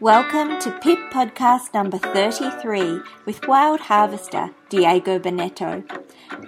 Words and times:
Welcome 0.00 0.60
to 0.60 0.78
PIP 0.82 0.98
podcast 1.10 1.72
number 1.72 1.96
33 1.96 3.00
with 3.24 3.48
Wild 3.48 3.80
Harvester 3.80 4.50
Diego 4.68 5.18
Bonetto. 5.18 5.82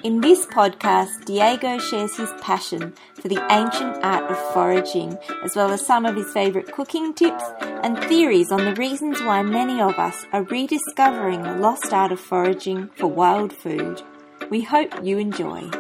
In 0.05 0.21
this 0.21 0.45
podcast, 0.45 1.25
Diego 1.25 1.79
shares 1.79 2.15
his 2.15 2.31
passion 2.43 2.93
for 3.15 3.29
the 3.29 3.43
ancient 3.51 4.05
art 4.05 4.31
of 4.31 4.37
foraging, 4.53 5.17
as 5.43 5.57
well 5.57 5.71
as 5.71 5.87
some 5.87 6.05
of 6.05 6.15
his 6.15 6.31
favourite 6.31 6.71
cooking 6.71 7.15
tips 7.15 7.45
and 7.83 7.99
theories 8.01 8.53
on 8.53 8.67
the 8.67 8.75
reasons 8.75 9.23
why 9.23 9.43
many 9.43 9.81
of 9.81 9.99
us 9.99 10.27
are 10.35 10.43
rediscovering 10.43 11.41
the 11.41 11.57
lost 11.57 11.91
art 11.95 12.13
of 12.13 12.21
foraging 12.21 12.91
for 12.97 13.07
wild 13.07 13.55
food. 13.55 14.03
We 14.51 14.61
hope 14.61 14.93
you 15.03 15.17
enjoy. 15.17 15.71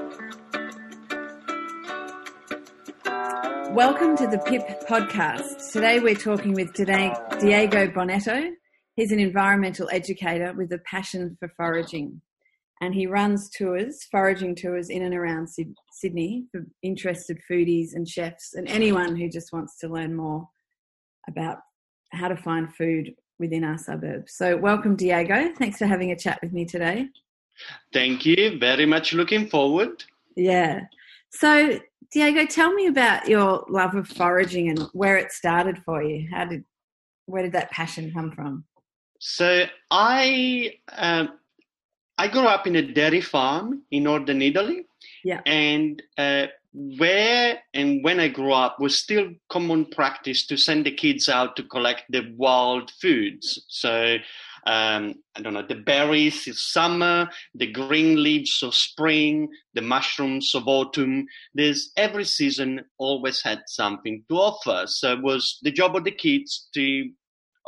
Welcome 3.79 4.17
to 4.17 4.27
the 4.27 4.39
PIP 4.39 4.89
podcast. 4.89 5.71
Today 5.71 6.01
we're 6.01 6.17
talking 6.17 6.53
with 6.53 6.73
Diego 6.73 7.87
Bonetto. 7.87 8.51
He's 8.97 9.13
an 9.13 9.21
environmental 9.21 9.89
educator 9.93 10.53
with 10.53 10.73
a 10.73 10.79
passion 10.79 11.37
for 11.39 11.49
foraging. 11.57 12.21
And 12.81 12.93
he 12.93 13.07
runs 13.07 13.49
tours, 13.49 14.05
foraging 14.11 14.57
tours 14.57 14.91
in 14.91 15.05
and 15.05 15.15
around 15.15 15.49
Sydney 15.93 16.47
for 16.51 16.67
interested 16.83 17.39
foodies 17.49 17.91
and 17.95 18.09
chefs 18.09 18.55
and 18.55 18.67
anyone 18.67 19.15
who 19.15 19.31
just 19.31 19.53
wants 19.53 19.79
to 19.79 19.89
learn 19.89 20.17
more 20.17 20.49
about 21.29 21.59
how 22.11 22.27
to 22.27 22.37
find 22.37 22.75
food 22.75 23.15
within 23.39 23.63
our 23.63 23.79
suburbs. 23.79 24.33
So, 24.35 24.57
welcome, 24.57 24.97
Diego. 24.97 25.55
Thanks 25.57 25.79
for 25.79 25.87
having 25.87 26.11
a 26.11 26.19
chat 26.19 26.41
with 26.43 26.53
me 26.53 26.65
today. 26.65 27.07
Thank 27.93 28.27
you. 28.27 28.59
Very 28.59 28.87
much 28.87 29.13
looking 29.13 29.49
forward. 29.49 30.03
Yeah. 30.35 30.81
So, 31.31 31.79
Diego, 32.13 32.47
tell 32.47 32.73
me 32.73 32.87
about 32.87 33.29
your 33.29 33.65
love 33.69 33.95
of 33.95 34.09
foraging 34.09 34.71
and 34.71 34.81
where 34.93 35.17
it 35.17 35.33
started 35.33 35.83
for 35.85 36.03
you. 36.03 36.27
How 36.31 36.47
did, 36.47 36.65
where 37.27 37.43
did 37.43 37.53
that 37.53 37.71
passion 37.71 38.13
come 38.13 38.33
from? 38.33 38.65
So 39.21 39.67
I, 39.91 40.75
um, 40.97 41.39
I 42.17 42.29
grew 42.29 42.47
up 42.47 42.67
in 42.67 42.77
a 42.77 42.83
dairy 42.83 43.21
farm 43.21 43.83
in 43.91 44.05
northern 44.05 44.41
Italy. 44.41 44.87
Yeah. 45.23 45.41
And 45.45 46.03
uh, 46.17 46.47
where 46.73 47.59
and 47.75 48.05
when 48.05 48.21
I 48.21 48.29
grew 48.29 48.53
up 48.53 48.79
was 48.79 48.99
still 48.99 49.31
common 49.49 49.87
practice 49.87 50.47
to 50.47 50.57
send 50.57 50.87
the 50.87 50.93
kids 50.93 51.29
out 51.29 51.57
to 51.57 51.63
collect 51.63 52.05
the 52.11 52.33
wild 52.37 52.91
foods. 52.91 53.65
So 53.69 54.19
um, 54.67 55.15
I 55.37 55.43
don't 55.43 55.55
know, 55.55 55.67
the 55.67 55.77
berries 55.77 56.47
is 56.47 56.73
summer, 56.73 57.29
the 57.55 57.71
green 57.71 58.23
leaves 58.23 58.63
of 58.63 58.75
spring, 58.75 59.49
the 59.75 59.83
mushrooms 59.83 60.55
of 60.55 60.67
autumn. 60.67 61.27
There's 61.55 61.91
every 61.97 62.25
season 62.25 62.83
always 62.99 63.43
had 63.43 63.63
something 63.67 64.25
to 64.29 64.37
offer. 64.37 64.85
So 64.87 65.13
it 65.13 65.23
was 65.23 65.59
the 65.63 65.73
job 65.73 65.97
of 65.97 66.05
the 66.05 66.13
kids 66.13 66.69
to 66.75 67.11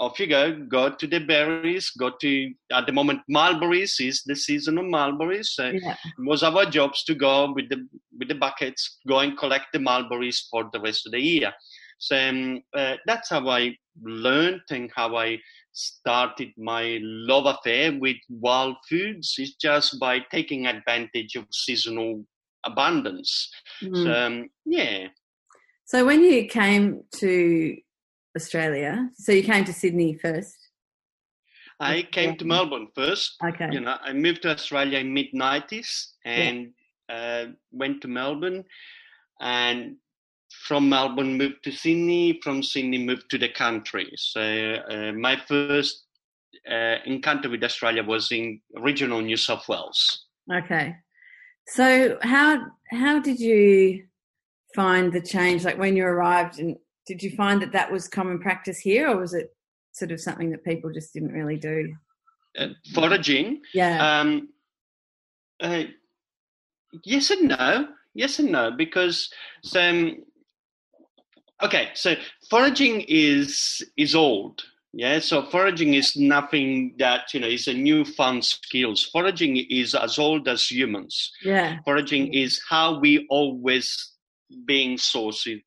off 0.01 0.19
you 0.19 0.27
go, 0.27 0.59
go 0.67 0.89
to 0.89 1.07
the 1.07 1.19
berries, 1.19 1.91
go 1.91 2.11
to, 2.23 2.55
at 2.73 2.87
the 2.87 2.93
moment, 2.93 3.21
mulberries 3.29 3.97
is 4.01 4.23
the 4.25 4.35
season 4.35 4.79
of 4.79 4.87
mulberries. 4.87 5.51
So 5.53 5.67
yeah. 5.67 5.93
it 5.93 6.27
was 6.27 6.43
our 6.43 6.65
jobs 6.65 7.05
to 7.05 7.15
go 7.15 7.53
with 7.53 7.69
the, 7.69 7.87
with 8.19 8.29
the 8.29 8.35
buckets, 8.35 8.99
go 9.07 9.19
and 9.19 9.37
collect 9.37 9.67
the 9.75 9.79
mulberries 9.79 10.49
for 10.51 10.71
the 10.73 10.81
rest 10.81 11.05
of 11.05 11.13
the 11.13 11.21
year. 11.21 11.53
So 11.99 12.17
um, 12.17 12.63
uh, 12.75 12.97
that's 13.05 13.29
how 13.29 13.47
I 13.47 13.77
learned 14.03 14.63
and 14.71 14.91
how 14.97 15.17
I 15.17 15.39
started 15.73 16.49
my 16.57 16.99
love 17.03 17.47
affair 17.47 17.97
with 17.99 18.17
wild 18.29 18.77
foods 18.89 19.35
is 19.39 19.55
just 19.55 19.99
by 20.01 20.21
taking 20.31 20.67
advantage 20.67 21.37
of 21.37 21.47
seasonal 21.53 22.25
abundance. 22.65 23.51
Mm. 23.83 24.05
So, 24.05 24.13
um, 24.13 24.51
yeah. 24.65 25.09
So 25.87 26.05
when 26.05 26.23
you 26.23 26.47
came 26.47 27.03
to 27.17 27.77
Australia, 28.37 29.09
so 29.15 29.33
you 29.33 29.43
came 29.43 29.65
to 29.65 29.73
Sydney 29.73 30.15
first? 30.15 30.57
I 31.81 32.03
came 32.03 32.37
to 32.37 32.45
Melbourne 32.45 32.89
first. 32.95 33.37
Okay. 33.43 33.71
You 33.73 33.81
know, 33.81 33.97
I 34.03 34.13
moved 34.13 34.43
to 34.43 34.51
Australia 34.51 34.99
in 34.99 35.15
mid 35.15 35.29
nineties 35.33 36.13
and 36.27 36.73
yeah. 37.09 37.17
uh, 37.17 37.47
went 37.73 38.03
to 38.03 38.09
Melbourne, 38.09 38.65
and 39.41 39.97
from 40.71 40.89
Melbourne 40.89 41.37
moved 41.37 41.65
to 41.65 41.73
Sydney, 41.73 42.39
from 42.45 42.63
Sydney 42.63 42.99
moved 42.99 43.29
to 43.31 43.39
the 43.39 43.49
country. 43.49 44.09
So 44.15 44.41
uh, 44.89 45.11
my 45.11 45.35
first 45.49 46.07
uh, 46.71 46.99
encounter 47.05 47.51
with 47.51 47.65
Australia 47.65 48.05
was 48.05 48.31
in 48.31 48.61
regional 48.77 49.21
New 49.21 49.37
South 49.37 49.69
Wales. 49.69 50.27
Okay. 50.49 50.95
So 51.67 52.19
how 52.23 52.67
how 52.93 53.19
did 53.19 53.41
you 53.41 54.05
find 54.77 55.13
the 55.13 55.21
change? 55.21 55.65
Like 55.65 55.77
when 55.77 55.97
you 55.97 56.05
arrived, 56.05 56.61
and 56.61 56.77
did 57.05 57.21
you 57.21 57.33
find 57.33 57.61
that 57.63 57.73
that 57.73 57.91
was 57.91 58.07
common 58.07 58.39
practice 58.39 58.79
here, 58.79 59.09
or 59.09 59.17
was 59.17 59.35
it 59.35 59.49
sort 59.91 60.13
of 60.13 60.21
something 60.21 60.53
that 60.53 60.63
people 60.63 60.93
just 60.93 61.13
didn't 61.13 61.33
really 61.33 61.57
do? 61.57 61.93
Uh, 62.57 62.69
foraging. 62.95 63.61
Yeah. 63.75 64.21
Um, 64.21 64.51
uh, 65.59 65.83
yes 67.05 67.31
and 67.31 67.49
no. 67.49 67.89
Yes 68.15 68.39
and 68.39 68.53
no, 68.53 68.71
because 68.71 69.33
some 69.65 70.25
Okay, 71.63 71.91
so 71.95 72.15
foraging 72.49 73.05
is 73.09 73.83
is 73.97 74.15
old. 74.15 74.63
Yeah, 74.93 75.21
so 75.21 75.45
foraging 75.45 75.95
is 75.95 76.17
nothing 76.17 76.95
that 76.99 77.33
you 77.33 77.41
know 77.41 77.47
is 77.47 77.69
a 77.69 77.75
new 77.75 78.05
fun 78.05 78.43
skills. 78.43 79.09
Foraging 79.13 79.57
is 79.57 79.95
as 79.95 80.19
old 80.19 80.49
as 80.49 80.71
humans. 80.71 81.31
Yeah, 81.43 81.79
foraging 81.85 82.35
is 82.35 82.61
how 82.69 82.99
we 82.99 83.27
always 83.31 84.15
being 84.65 84.97
sourced 84.97 85.61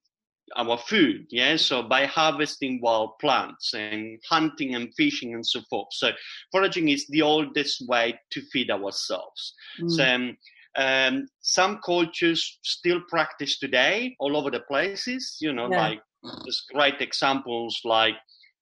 our 0.56 0.78
food. 0.78 1.28
Yeah, 1.30 1.56
so 1.56 1.84
by 1.84 2.06
harvesting 2.06 2.82
wild 2.82 3.18
plants 3.20 3.74
and 3.74 4.20
hunting 4.30 4.76
and 4.76 4.94
fishing 4.96 5.34
and 5.34 5.46
so 5.46 5.62
forth. 5.70 5.88
So 5.92 6.12
foraging 6.52 6.90
is 6.90 7.08
the 7.08 7.22
oldest 7.22 7.88
way 7.88 8.20
to 8.32 8.42
feed 8.52 8.72
ourselves. 8.72 9.53
Mm. 9.82 9.92
So. 9.92 10.03
Um, 10.03 10.38
um, 10.75 11.28
some 11.41 11.79
cultures 11.85 12.59
still 12.63 13.01
practice 13.07 13.59
today 13.59 14.16
all 14.19 14.35
over 14.35 14.50
the 14.50 14.61
places, 14.61 15.38
you 15.39 15.53
know, 15.53 15.69
yeah. 15.69 15.81
like 15.81 16.01
there's 16.44 16.63
great 16.73 17.00
examples 17.01 17.79
like, 17.84 18.16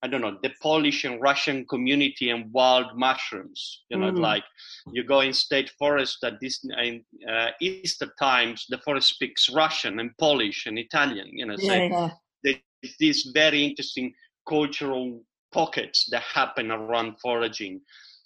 I 0.03 0.07
don't 0.07 0.21
know, 0.21 0.37
the 0.41 0.51
Polish 0.61 1.03
and 1.03 1.21
Russian 1.21 1.65
community 1.67 2.31
and 2.31 2.51
wild 2.51 2.97
mushrooms. 2.97 3.83
You 3.89 3.99
know, 3.99 4.11
mm. 4.11 4.19
like 4.19 4.43
you 4.91 5.03
go 5.03 5.21
in 5.21 5.31
state 5.31 5.71
forest 5.77 6.23
at 6.23 6.39
this 6.41 6.65
in, 6.81 7.03
uh, 7.29 7.49
Easter 7.61 8.11
times, 8.19 8.65
the 8.67 8.79
forest 8.79 9.09
speaks 9.09 9.49
Russian 9.49 9.99
and 9.99 10.11
Polish 10.17 10.65
and 10.65 10.79
Italian. 10.79 11.27
You 11.31 11.45
know, 11.45 11.55
so 11.55 11.73
yeah. 11.73 12.09
there's 12.43 12.57
these 12.99 13.31
very 13.33 13.63
interesting 13.63 14.13
cultural 14.47 15.21
pockets 15.53 16.07
that 16.11 16.23
happen 16.23 16.71
around 16.71 17.19
foraging. 17.21 17.81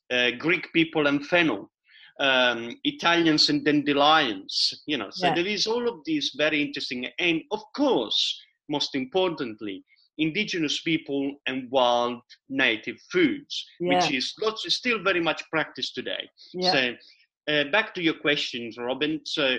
Uh, 0.10 0.32
Greek 0.38 0.72
people 0.72 1.08
and 1.08 1.26
fennel 1.26 1.72
um, 2.20 2.76
Italians 2.84 3.50
and 3.50 3.66
dandelions, 3.66 4.84
you 4.86 4.98
know. 4.98 5.10
So 5.12 5.28
yeah. 5.28 5.36
there 5.36 5.46
is 5.48 5.68
all 5.68 5.88
of 5.88 6.00
these 6.06 6.34
very 6.38 6.62
interesting, 6.62 7.08
and 7.20 7.42
of 7.52 7.62
course, 7.76 8.42
most 8.70 8.96
importantly, 8.96 9.84
indigenous 10.18 10.82
people 10.82 11.36
and 11.46 11.70
wild 11.72 12.22
native 12.50 12.98
foods, 13.12 13.66
yeah. 13.80 13.96
which 13.96 14.12
is 14.12 14.34
lots, 14.42 14.74
still 14.74 15.04
very 15.04 15.20
much 15.22 15.44
practiced 15.50 15.96
today. 15.96 16.30
Yeah. 16.54 16.72
So. 16.72 16.94
Uh, 17.48 17.64
back 17.66 17.94
to 17.94 18.02
your 18.02 18.16
questions, 18.16 18.76
Robin. 18.76 19.22
So, 19.24 19.58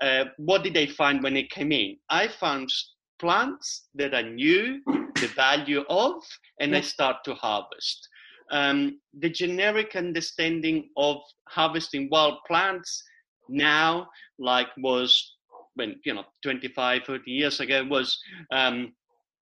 uh, 0.00 0.26
what 0.36 0.62
did 0.62 0.76
I 0.78 0.86
find 0.86 1.20
when 1.20 1.36
I 1.36 1.42
came 1.50 1.72
in? 1.72 1.96
I 2.08 2.28
found 2.28 2.70
plants 3.18 3.88
that 3.96 4.14
I 4.14 4.22
knew 4.22 4.80
the 5.16 5.26
value 5.34 5.82
of, 5.88 6.22
and 6.60 6.76
I 6.76 6.80
start 6.80 7.24
to 7.24 7.34
harvest 7.34 8.08
um, 8.50 9.00
the 9.18 9.30
generic 9.30 9.96
understanding 9.96 10.90
of 10.96 11.18
harvesting 11.48 12.08
wild 12.10 12.38
plants 12.46 13.02
now, 13.48 14.08
like 14.38 14.68
was 14.78 15.32
when 15.74 15.96
you 16.04 16.14
know 16.14 16.24
25, 16.42 17.02
30 17.06 17.30
years 17.30 17.60
ago, 17.60 17.84
was 17.84 18.18
um, 18.52 18.92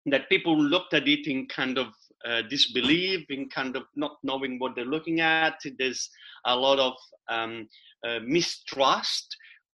that 0.06 0.30
people 0.30 0.60
looked 0.60 0.94
at 0.94 1.08
it 1.08 1.28
in 1.28 1.48
kind 1.48 1.78
of 1.78 1.88
uh, 2.28 2.42
disbelief, 2.50 3.26
in 3.30 3.50
kind 3.50 3.76
of 3.76 3.84
not 3.96 4.18
knowing 4.24 4.60
what 4.60 4.76
they're 4.76 4.86
looking 4.86 5.22
at. 5.22 5.60
There's 5.78 6.10
a 6.46 6.56
lot 6.56 6.80
of 6.80 6.94
um, 7.30 7.68
uh, 8.06 8.20
mistrust 8.26 9.36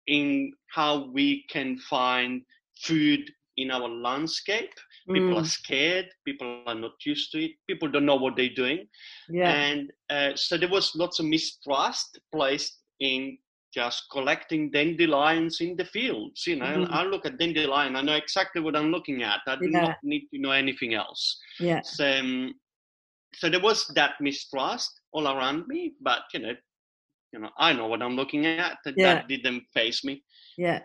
in 0.07 0.51
how 0.73 1.09
we 1.11 1.45
can 1.49 1.77
find 1.77 2.41
food 2.83 3.29
in 3.57 3.71
our 3.71 3.87
landscape. 3.87 4.73
People 5.13 5.35
mm. 5.35 5.41
are 5.41 5.45
scared. 5.45 6.07
People 6.25 6.63
are 6.67 6.75
not 6.75 6.93
used 7.05 7.31
to 7.31 7.43
it. 7.43 7.51
People 7.67 7.89
don't 7.89 8.05
know 8.05 8.15
what 8.15 8.35
they're 8.35 8.49
doing. 8.55 8.87
Yeah. 9.29 9.51
And 9.51 9.91
uh, 10.09 10.31
so 10.35 10.57
there 10.57 10.69
was 10.69 10.95
lots 10.95 11.19
of 11.19 11.25
mistrust 11.25 12.19
placed 12.31 12.79
in 12.99 13.37
just 13.73 14.03
collecting 14.11 14.69
dandelions 14.69 15.61
in 15.61 15.75
the 15.77 15.85
fields. 15.85 16.45
You 16.45 16.57
know, 16.57 16.65
mm-hmm. 16.65 16.93
I 16.93 17.03
look 17.03 17.25
at 17.25 17.37
dandelion, 17.37 17.95
I 17.95 18.01
know 18.01 18.15
exactly 18.15 18.61
what 18.61 18.75
I'm 18.75 18.91
looking 18.91 19.23
at. 19.23 19.39
I 19.47 19.55
do 19.55 19.69
yeah. 19.69 19.81
not 19.81 19.97
need 20.03 20.27
to 20.33 20.39
know 20.39 20.51
anything 20.51 20.93
else. 20.93 21.39
Yeah. 21.59 21.81
So, 21.83 22.05
um, 22.19 22.53
so 23.33 23.49
there 23.49 23.61
was 23.61 23.87
that 23.95 24.15
mistrust 24.19 24.91
all 25.13 25.27
around 25.27 25.67
me, 25.67 25.93
but 26.01 26.23
you 26.33 26.41
know, 26.41 26.53
you 27.31 27.39
know, 27.39 27.49
I 27.57 27.71
know 27.71 27.87
what 27.87 28.01
I'm 28.01 28.15
looking 28.17 28.45
at. 28.45 28.77
That, 28.83 28.95
yeah. 28.97 29.15
that 29.15 29.29
didn't 29.29 29.63
face 29.73 30.03
me. 30.03 30.21
Yeah. 30.57 30.81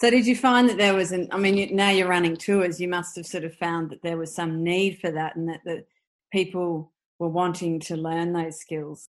So 0.00 0.08
did 0.08 0.26
you 0.26 0.34
find 0.34 0.68
that 0.68 0.78
there 0.78 0.94
was 0.94 1.12
an? 1.12 1.28
I 1.30 1.38
mean, 1.38 1.76
now 1.76 1.90
you're 1.90 2.08
running 2.08 2.36
tours. 2.36 2.80
You 2.80 2.88
must 2.88 3.16
have 3.16 3.26
sort 3.26 3.44
of 3.44 3.54
found 3.56 3.90
that 3.90 4.02
there 4.02 4.16
was 4.16 4.34
some 4.34 4.62
need 4.62 4.98
for 4.98 5.10
that, 5.10 5.36
and 5.36 5.48
that 5.48 5.60
the 5.64 5.84
people 6.32 6.92
were 7.20 7.28
wanting 7.28 7.78
to 7.80 7.96
learn 7.96 8.32
those 8.32 8.58
skills? 8.58 9.08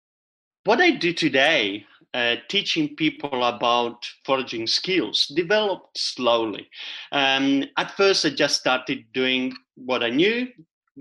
What 0.66 0.82
I 0.82 0.92
do 0.92 1.14
today, 1.14 1.86
uh, 2.14 2.36
teaching 2.50 2.96
people 2.96 3.44
about 3.44 4.06
foraging 4.26 4.68
skills, 4.68 5.32
developed 5.36 5.98
slowly. 5.98 6.68
Um, 7.12 7.66
at 7.78 7.98
first, 7.98 8.26
I 8.26 8.30
just 8.30 8.60
started 8.60 9.06
doing 9.14 9.54
what 9.76 10.04
I 10.04 10.10
knew, 10.10 10.48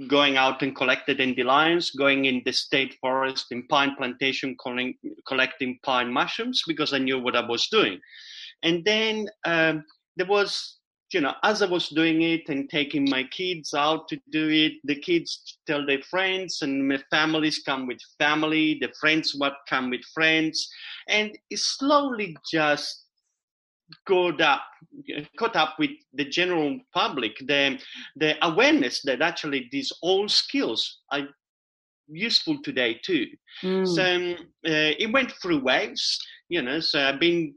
going 0.07 0.37
out 0.37 0.63
and 0.63 0.75
collecting 0.75 1.17
dandelions, 1.17 1.91
going 1.91 2.25
in 2.25 2.43
the 2.47 2.53
state 2.53 2.97
forest 3.01 3.47
in 3.51 3.67
pine 3.67 3.97
plantation, 3.97 4.57
collecting 5.27 5.79
pine 5.83 6.11
mushrooms 6.11 6.63
because 6.67 6.95
I 6.95 6.99
knew 6.99 7.19
what 7.19 7.37
I 7.37 7.47
was 7.47 7.67
doing. 7.67 8.01
And 8.63 8.85
then 8.85 9.29
um, 9.45 9.85
there 10.17 10.27
was 10.27 10.81
you 11.13 11.21
know, 11.21 11.35
as 11.43 11.61
I 11.61 11.67
was 11.67 11.89
doing 11.89 12.23
it 12.23 12.49
and 12.49 12.71
taking 12.71 13.09
my 13.09 13.25
kids 13.25 13.75
out 13.75 14.09
to 14.09 14.21
do 14.31 14.49
it, 14.49 14.75
the 14.85 14.95
kids 14.95 15.59
tell 15.67 15.85
their 15.85 16.03
friends, 16.03 16.63
and 16.63 16.87
my 16.87 16.99
families 17.11 17.63
come 17.65 17.87
with 17.87 17.99
family, 18.19 18.79
the 18.81 18.93
friends 19.01 19.35
what 19.37 19.55
come 19.69 19.91
with 19.91 20.05
friends, 20.15 20.71
and 21.09 21.37
it 21.51 21.59
slowly 21.59 22.37
just 22.51 23.07
got 24.07 24.41
up, 24.41 24.63
caught 25.37 25.57
up 25.57 25.75
with 25.79 25.91
the 26.15 26.25
general 26.25 26.79
public, 26.95 27.37
the 27.47 27.79
the 28.17 28.35
awareness 28.47 29.03
that 29.03 29.21
actually 29.21 29.69
these 29.73 29.93
old 30.03 30.31
skills 30.31 31.01
are 31.11 31.29
useful 32.09 32.59
today 32.63 33.01
too. 33.03 33.27
Mm. 33.63 33.87
So 33.87 34.05
um, 34.05 34.37
uh, 34.67 34.95
it 34.99 35.13
went 35.13 35.33
through 35.43 35.61
waves, 35.61 36.19
you 36.49 36.63
know. 36.63 36.79
So 36.79 37.01
I've 37.01 37.21
been 37.21 37.55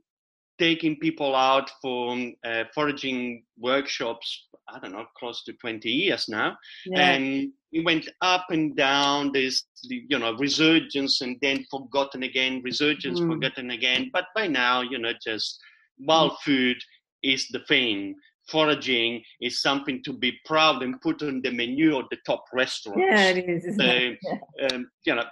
taking 0.59 0.97
people 0.97 1.35
out 1.35 1.69
for 1.81 2.15
uh, 2.45 2.63
foraging 2.73 3.43
workshops 3.57 4.47
i 4.69 4.79
don't 4.79 4.91
know 4.91 5.05
close 5.17 5.43
to 5.43 5.53
20 5.53 5.89
years 5.89 6.29
now 6.29 6.55
yeah. 6.85 7.11
and 7.11 7.51
it 7.71 7.83
went 7.83 8.07
up 8.21 8.45
and 8.49 8.75
down 8.75 9.31
there's 9.33 9.65
you 9.83 10.19
know 10.19 10.33
resurgence 10.35 11.21
and 11.21 11.37
then 11.41 11.65
forgotten 11.69 12.23
again 12.23 12.61
resurgence 12.63 13.19
mm. 13.19 13.27
forgotten 13.27 13.71
again 13.71 14.09
but 14.13 14.25
by 14.35 14.47
now 14.47 14.81
you 14.81 14.97
know 14.97 15.11
just 15.25 15.59
wild 15.99 16.31
mm. 16.31 16.37
food 16.45 16.77
is 17.23 17.47
the 17.49 17.59
thing 17.67 18.15
foraging 18.49 19.21
is 19.41 19.61
something 19.61 20.03
to 20.03 20.11
be 20.13 20.33
proud 20.45 20.83
and 20.83 20.99
put 21.01 21.23
on 21.23 21.41
the 21.41 21.51
menu 21.51 21.97
of 21.97 22.05
the 22.11 22.17
top 22.25 22.43
restaurants 22.53 23.01
yeah 23.09 23.29
it 23.29 23.49
is 23.49 23.75
so, 23.75 23.83
yeah. 23.83 24.67
Um, 24.71 24.89
you 25.05 25.15
know 25.15 25.25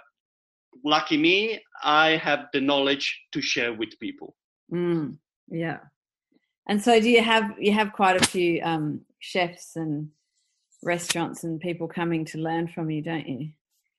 lucky 0.84 1.16
me 1.16 1.60
i 1.82 2.10
have 2.10 2.46
the 2.52 2.60
knowledge 2.60 3.20
to 3.32 3.40
share 3.40 3.72
with 3.74 3.90
people 4.00 4.34
Mm, 4.72 5.16
yeah. 5.48 5.78
And 6.66 6.82
so 6.82 7.00
do 7.00 7.10
you 7.10 7.22
have 7.22 7.54
you 7.58 7.72
have 7.72 7.92
quite 7.92 8.22
a 8.22 8.26
few 8.26 8.62
um, 8.62 9.02
chefs 9.18 9.76
and 9.76 10.10
restaurants 10.82 11.44
and 11.44 11.60
people 11.60 11.88
coming 11.88 12.24
to 12.26 12.38
learn 12.38 12.68
from 12.68 12.90
you, 12.90 13.02
don't 13.02 13.28
you? 13.28 13.50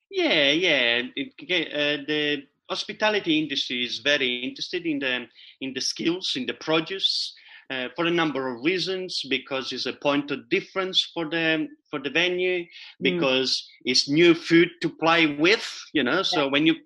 Yeah, 0.09 0.51
yeah. 0.51 1.01
It, 1.15 1.33
uh, 1.73 2.03
the 2.07 2.43
hospitality 2.69 3.39
industry 3.39 3.83
is 3.83 3.99
very 3.99 4.37
interested 4.37 4.85
in 4.85 4.99
the 4.99 5.27
in 5.61 5.73
the 5.73 5.81
skills 5.81 6.33
in 6.35 6.45
the 6.45 6.53
produce 6.53 7.33
uh, 7.69 7.89
for 7.95 8.05
a 8.05 8.11
number 8.11 8.47
of 8.49 8.63
reasons 8.63 9.21
because 9.29 9.71
it's 9.71 9.85
a 9.85 9.93
point 9.93 10.31
of 10.31 10.49
difference 10.49 11.09
for 11.13 11.29
the 11.29 11.67
for 11.89 11.99
the 11.99 12.09
venue 12.09 12.59
mm. 12.59 12.67
because 13.01 13.51
mm. 13.51 13.91
it's 13.91 14.09
new 14.09 14.33
food 14.33 14.69
to 14.81 14.89
play 14.89 15.35
with 15.35 15.65
you 15.93 16.03
know 16.03 16.23
so 16.23 16.45
yeah. 16.45 16.51
when 16.51 16.65
you're 16.65 16.83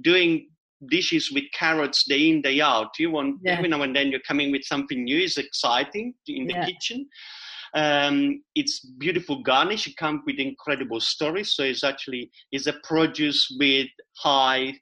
doing 0.00 0.46
dishes 0.88 1.30
with 1.32 1.44
carrots 1.52 2.04
day 2.04 2.28
in 2.28 2.42
day 2.42 2.60
out 2.60 2.90
you 2.98 3.10
want 3.10 3.38
yeah. 3.42 3.52
every 3.52 3.68
now 3.68 3.82
and 3.82 3.94
then 3.94 4.08
you're 4.08 4.20
coming 4.20 4.50
with 4.50 4.64
something 4.64 5.04
new 5.04 5.18
it's 5.18 5.38
exciting 5.38 6.14
in 6.26 6.46
the 6.46 6.54
yeah. 6.54 6.66
kitchen 6.66 7.06
um, 7.74 8.42
it's 8.54 8.80
beautiful 8.98 9.42
garnish 9.42 9.86
it 9.86 9.96
comes 9.96 10.20
with 10.26 10.38
incredible 10.38 11.00
stories 11.00 11.54
so 11.54 11.62
it's 11.62 11.84
actually 11.84 12.30
it's 12.52 12.66
a 12.66 12.74
produce 12.84 13.54
with 13.58 13.88
high 14.16 14.72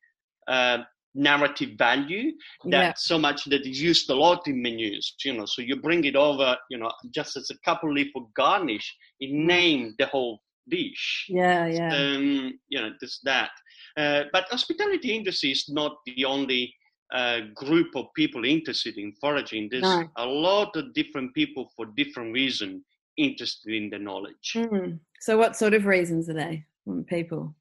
uh, 0.48 0.78
narrative 1.14 1.70
value 1.76 2.32
that 2.64 2.70
yeah. 2.70 2.92
so 2.96 3.18
much 3.18 3.44
that 3.44 3.66
is 3.66 3.80
used 3.80 4.08
a 4.08 4.14
lot 4.14 4.46
in 4.46 4.62
menus 4.62 5.14
you 5.24 5.32
know 5.34 5.44
so 5.44 5.60
you 5.60 5.76
bring 5.76 6.04
it 6.04 6.16
over 6.16 6.56
you 6.70 6.78
know 6.78 6.90
just 7.14 7.36
as 7.36 7.50
a 7.50 7.58
couple 7.64 7.92
leaf 7.92 8.10
of 8.16 8.22
garnish 8.34 8.96
it 9.20 9.30
mm. 9.30 9.44
named 9.44 9.94
the 9.98 10.06
whole 10.06 10.40
dish 10.68 11.26
yeah 11.28 11.66
yeah 11.66 11.94
um, 11.94 12.58
you 12.68 12.80
know 12.80 12.90
just 13.00 13.24
that 13.24 13.50
uh, 13.96 14.24
but 14.32 14.44
hospitality 14.50 15.14
industry 15.14 15.50
is 15.50 15.68
not 15.68 15.96
the 16.06 16.24
only 16.24 16.74
uh, 17.12 17.40
group 17.54 17.94
of 17.94 18.06
people 18.14 18.44
interested 18.44 18.96
in 18.96 19.12
foraging. 19.20 19.68
There's 19.70 19.82
no. 19.82 20.08
a 20.16 20.24
lot 20.24 20.74
of 20.76 20.94
different 20.94 21.34
people 21.34 21.70
for 21.76 21.86
different 21.94 22.32
reasons 22.32 22.82
interested 23.18 23.74
in 23.74 23.90
the 23.90 23.98
knowledge. 23.98 24.54
Mm. 24.54 24.98
So, 25.20 25.36
what 25.36 25.56
sort 25.56 25.74
of 25.74 25.84
reasons 25.84 26.28
are 26.28 26.34
they 26.34 26.64
from 26.84 27.04
people? 27.04 27.54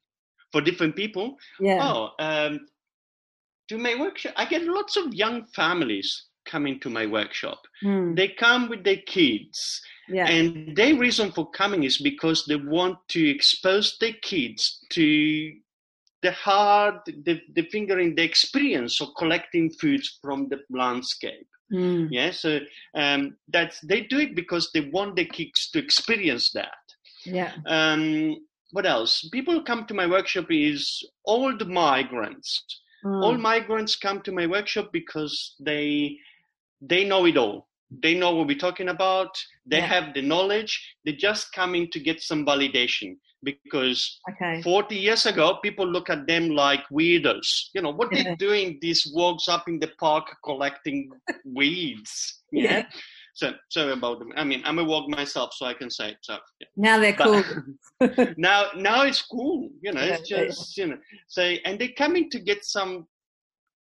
For 0.52 0.60
different 0.60 0.96
people? 0.96 1.36
Yeah. 1.60 1.80
Oh, 1.82 2.10
um, 2.18 2.66
to 3.68 3.78
my 3.78 3.94
workshop, 3.98 4.32
I 4.36 4.46
get 4.46 4.62
lots 4.64 4.96
of 4.96 5.14
young 5.14 5.44
families 5.54 6.26
coming 6.44 6.80
to 6.80 6.90
my 6.90 7.06
workshop. 7.06 7.60
Mm. 7.84 8.16
They 8.16 8.28
come 8.28 8.68
with 8.68 8.84
their 8.84 9.02
kids. 9.06 9.80
Yeah. 10.12 10.28
And 10.28 10.76
their 10.76 10.96
reason 10.96 11.32
for 11.32 11.50
coming 11.50 11.84
is 11.84 11.98
because 11.98 12.44
they 12.44 12.56
want 12.56 12.98
to 13.08 13.28
expose 13.28 13.96
their 13.98 14.12
kids 14.22 14.84
to 14.90 15.52
the 16.22 16.32
hard, 16.32 16.96
the, 17.06 17.40
the 17.54 17.62
fingering, 17.70 18.14
the 18.14 18.22
experience 18.22 19.00
of 19.00 19.08
collecting 19.16 19.70
foods 19.70 20.18
from 20.22 20.48
the 20.48 20.60
landscape. 20.70 21.46
Mm. 21.72 22.08
Yeah, 22.10 22.30
so 22.30 22.60
um, 22.94 23.36
that's 23.48 23.80
they 23.80 24.02
do 24.02 24.18
it 24.18 24.36
because 24.36 24.70
they 24.72 24.90
want 24.92 25.16
the 25.16 25.24
kids 25.24 25.70
to 25.70 25.78
experience 25.78 26.50
that. 26.52 26.68
Yeah. 27.24 27.52
Um, 27.66 28.36
what 28.72 28.86
else? 28.86 29.28
People 29.32 29.62
come 29.62 29.86
to 29.86 29.94
my 29.94 30.06
workshop 30.06 30.46
is 30.50 31.02
old 31.24 31.66
migrants. 31.68 32.62
Mm. 33.04 33.22
All 33.22 33.38
migrants 33.38 33.96
come 33.96 34.20
to 34.22 34.32
my 34.32 34.46
workshop 34.46 34.90
because 34.92 35.54
they 35.60 36.18
they 36.80 37.04
know 37.04 37.24
it 37.26 37.36
all. 37.36 37.68
They 38.02 38.14
know 38.14 38.34
what 38.34 38.46
we're 38.46 38.58
talking 38.58 38.88
about. 38.88 39.30
They 39.66 39.78
yeah. 39.78 39.86
have 39.86 40.14
the 40.14 40.22
knowledge. 40.22 40.96
They're 41.04 41.14
just 41.14 41.52
coming 41.52 41.90
to 41.90 42.00
get 42.00 42.22
some 42.22 42.46
validation 42.46 43.16
because 43.42 44.20
okay. 44.30 44.62
40 44.62 44.96
years 44.96 45.26
ago 45.26 45.58
people 45.62 45.86
look 45.86 46.10
at 46.10 46.26
them 46.26 46.50
like 46.50 46.82
weirdos 46.92 47.70
you 47.74 47.82
know 47.82 47.90
what 47.90 48.08
they're 48.12 48.36
doing 48.38 48.78
these 48.80 49.10
walks 49.14 49.48
up 49.48 49.68
in 49.68 49.78
the 49.80 49.90
park 49.98 50.24
collecting 50.44 51.10
weeds 51.44 52.42
yeah? 52.52 52.62
yeah, 52.62 52.84
so 53.34 53.52
sorry 53.68 53.92
about 53.92 54.18
them 54.18 54.32
i 54.36 54.44
mean 54.44 54.62
i'm 54.64 54.78
a 54.78 54.84
walk 54.84 55.08
myself 55.08 55.52
so 55.54 55.66
i 55.66 55.74
can 55.74 55.90
say 55.90 56.10
it 56.10 56.18
so 56.22 56.38
yeah. 56.60 56.66
now 56.76 56.98
they're 56.98 57.12
cool 57.12 57.42
now 58.36 58.66
now 58.76 59.02
it's 59.02 59.22
cool 59.22 59.68
you 59.82 59.92
know 59.92 60.02
yeah, 60.02 60.14
it's 60.14 60.28
just 60.28 60.76
you 60.76 60.86
know 60.86 60.98
say 61.28 61.60
and 61.64 61.80
they're 61.80 61.96
coming 61.96 62.30
to 62.30 62.38
get 62.38 62.64
some 62.64 63.06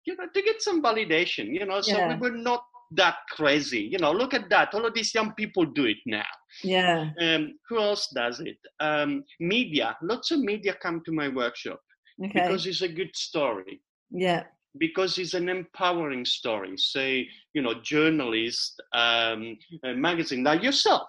you 0.05 0.15
know 0.17 0.25
to 0.33 0.41
get 0.41 0.61
some 0.61 0.81
validation 0.81 1.53
you 1.53 1.65
know 1.65 1.79
so 1.81 2.07
we 2.07 2.15
were 2.15 2.31
not 2.31 2.63
that 2.95 3.15
crazy. 3.31 3.81
You 3.81 3.99
know, 3.99 4.11
look 4.11 4.33
at 4.33 4.49
that. 4.49 4.73
All 4.73 4.85
of 4.85 4.93
these 4.93 5.13
young 5.13 5.33
people 5.33 5.65
do 5.65 5.85
it 5.85 5.97
now. 6.05 6.25
Yeah. 6.63 7.09
Um, 7.21 7.55
who 7.69 7.79
else 7.79 8.07
does 8.13 8.39
it? 8.39 8.57
Um, 8.79 9.23
media. 9.39 9.97
Lots 10.01 10.31
of 10.31 10.39
media 10.39 10.75
come 10.81 11.01
to 11.05 11.11
my 11.11 11.27
workshop 11.27 11.81
okay. 12.23 12.31
because 12.33 12.65
it's 12.65 12.81
a 12.81 12.87
good 12.87 13.15
story. 13.15 13.81
Yeah. 14.11 14.43
Because 14.77 15.17
it's 15.17 15.33
an 15.33 15.49
empowering 15.49 16.25
story. 16.25 16.73
Say, 16.77 17.27
you 17.53 17.61
know, 17.61 17.75
journalist, 17.81 18.81
um, 18.93 19.57
magazine 19.83 20.43
like 20.43 20.63
yourself. 20.63 21.07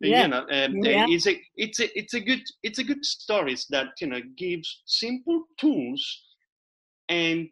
Yeah. 0.00 0.22
You 0.22 0.28
know, 0.28 0.40
um, 0.40 0.76
yeah. 0.84 1.06
it's 1.08 1.26
a 1.28 1.40
it's 1.56 1.80
a 1.80 1.98
it's 1.98 2.14
a 2.14 2.20
good 2.20 2.42
it's 2.64 2.80
a 2.80 2.84
good 2.84 3.04
stories 3.04 3.66
that 3.70 3.88
you 4.00 4.08
know 4.08 4.20
gives 4.36 4.82
simple 4.86 5.44
tools 5.56 6.04
and 7.08 7.48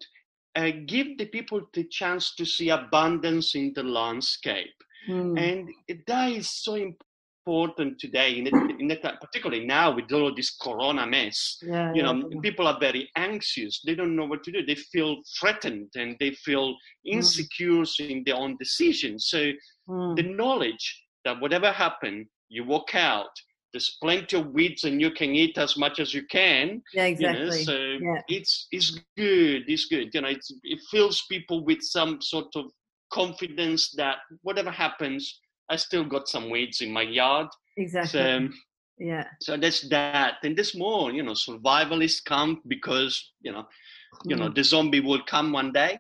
uh, 0.56 0.71
give 0.87 1.18
the 1.18 1.26
people 1.26 1.62
the 1.73 1.85
chance 1.85 2.35
to 2.35 2.44
see 2.44 2.68
abundance 2.71 3.54
in 3.54 3.73
the 3.75 3.82
landscape. 3.82 4.75
Mm. 5.09 5.38
And 5.38 5.68
that 6.06 6.32
is 6.32 6.49
so 6.49 6.75
important 6.75 7.99
today, 7.99 8.38
in, 8.38 8.47
it, 8.47 8.54
in 8.78 8.90
it, 8.90 9.02
particularly 9.21 9.66
now 9.66 9.94
with 9.94 10.12
all 10.12 10.35
this 10.35 10.50
corona 10.56 11.06
mess. 11.06 11.59
Yeah, 11.62 11.92
you 11.92 12.02
know, 12.02 12.28
yeah. 12.30 12.40
people 12.40 12.68
are 12.68 12.78
very 12.78 13.11
anxious. 13.16 13.82
They 13.85 13.94
don't 13.94 14.14
know 14.14 14.26
what 14.26 14.44
to 14.44 14.52
do. 14.52 14.64
They 14.64 14.76
feel 14.76 15.16
threatened 15.40 15.90
and 15.97 16.16
they 16.21 16.32
feel 16.32 16.73
hmm. 16.73 17.16
insecure 17.16 17.82
mm. 17.82 18.11
in 18.11 18.23
their 18.25 18.37
own 18.37 18.56
decisions. 18.59 19.26
So 19.28 19.52
mm. 19.88 20.16
the 20.16 20.23
knowledge 20.23 21.02
that 21.25 21.40
whatever 21.40 21.73
happened, 21.73 22.26
you 22.49 22.64
walk 22.64 22.94
out 22.94 23.30
there's 23.73 23.97
plenty 24.02 24.37
of 24.37 24.49
weeds 24.49 24.85
and 24.85 25.00
you 25.00 25.11
can 25.11 25.35
eat 25.35 25.57
as 25.59 25.76
much 25.76 25.99
as 25.99 26.12
you 26.12 26.25
can. 26.26 26.83
Yeah, 26.93 27.07
exactly. 27.07 27.41
You 27.41 27.47
know, 27.47 27.50
so 27.50 27.76
yeah. 27.76 28.21
it's 28.29 28.69
it's 28.71 28.91
good. 29.17 29.62
It's 29.67 29.87
good. 29.87 30.11
You 30.12 30.21
know, 30.21 30.29
it 30.29 30.81
fills 30.91 31.25
people 31.31 31.64
with 31.64 31.83
some 31.83 32.21
sort 32.21 32.55
of 32.55 32.67
confidence 33.12 33.93
that 33.97 34.19
whatever 34.43 34.71
happens, 34.71 35.41
I 35.69 35.76
still 35.76 36.05
got 36.05 36.29
some 36.29 36.50
weeds 36.50 36.81
in 36.81 36.93
my 36.93 37.02
yard. 37.02 37.49
Exactly. 37.76 38.11
So, 38.11 38.49
yeah. 38.99 39.25
So 39.41 39.57
that's 39.57 39.88
that, 39.88 40.35
and 40.43 40.57
there's 40.57 40.76
more. 40.76 41.11
You 41.11 41.23
know, 41.23 41.33
survivalists 41.33 42.25
come 42.25 42.61
because 42.69 43.33
you 43.41 43.52
know 43.52 43.67
you 44.25 44.37
know 44.37 44.49
mm. 44.49 44.55
the 44.55 44.62
zombie 44.62 45.00
will 45.00 45.23
come 45.26 45.52
one 45.52 45.73
day 45.73 45.99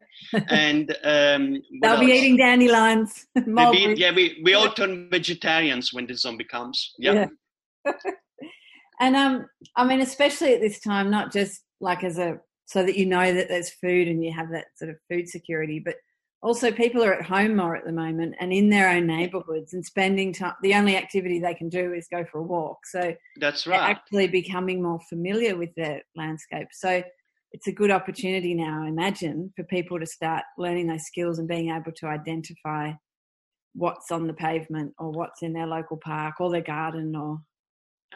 and 0.48 0.94
um 1.04 1.62
they'll 1.80 1.98
be 1.98 2.12
eating 2.12 2.36
dandelions 2.36 3.26
Maybe, 3.46 3.94
yeah 3.98 4.12
we, 4.14 4.40
we 4.44 4.52
all 4.52 4.70
turn 4.70 5.08
vegetarians 5.10 5.94
when 5.94 6.06
the 6.06 6.14
zombie 6.14 6.44
comes 6.44 6.92
yeah. 6.98 7.26
And 9.00 9.16
um, 9.16 9.46
I 9.74 9.84
mean, 9.84 10.00
especially 10.00 10.54
at 10.54 10.60
this 10.60 10.78
time, 10.78 11.10
not 11.10 11.32
just 11.32 11.64
like 11.80 12.04
as 12.04 12.18
a 12.18 12.38
so 12.66 12.84
that 12.84 12.96
you 12.96 13.04
know 13.04 13.34
that 13.34 13.48
there's 13.48 13.68
food 13.68 14.06
and 14.06 14.24
you 14.24 14.32
have 14.32 14.50
that 14.52 14.66
sort 14.76 14.90
of 14.90 14.96
food 15.10 15.28
security, 15.28 15.80
but 15.84 15.96
also 16.40 16.70
people 16.70 17.02
are 17.02 17.14
at 17.14 17.24
home 17.24 17.56
more 17.56 17.74
at 17.74 17.84
the 17.84 17.92
moment 17.92 18.36
and 18.38 18.52
in 18.52 18.70
their 18.70 18.88
own 18.88 19.08
neighborhoods 19.08 19.74
and 19.74 19.84
spending 19.84 20.32
time 20.32 20.54
the 20.62 20.74
only 20.74 20.96
activity 20.96 21.40
they 21.40 21.54
can 21.54 21.68
do 21.68 21.92
is 21.92 22.06
go 22.12 22.24
for 22.30 22.38
a 22.38 22.44
walk. 22.44 22.78
So 22.86 23.12
that's 23.40 23.66
right. 23.66 23.80
actually 23.80 24.28
becoming 24.28 24.80
more 24.80 25.00
familiar 25.08 25.56
with 25.56 25.74
their 25.74 26.02
landscape. 26.14 26.68
So 26.70 27.02
it's 27.50 27.66
a 27.66 27.72
good 27.72 27.90
opportunity 27.90 28.54
now 28.54 28.82
i 28.82 28.88
imagine 28.88 29.52
for 29.54 29.62
people 29.64 30.00
to 30.00 30.06
start 30.06 30.42
learning 30.56 30.86
those 30.86 31.04
skills 31.04 31.38
and 31.38 31.46
being 31.46 31.68
able 31.68 31.92
to 31.92 32.06
identify 32.06 32.90
what's 33.74 34.10
on 34.10 34.26
the 34.26 34.32
pavement 34.32 34.94
or 34.98 35.10
what's 35.10 35.42
in 35.42 35.52
their 35.52 35.66
local 35.66 35.98
park 35.98 36.36
or 36.40 36.50
their 36.50 36.62
garden 36.62 37.14
or 37.14 37.38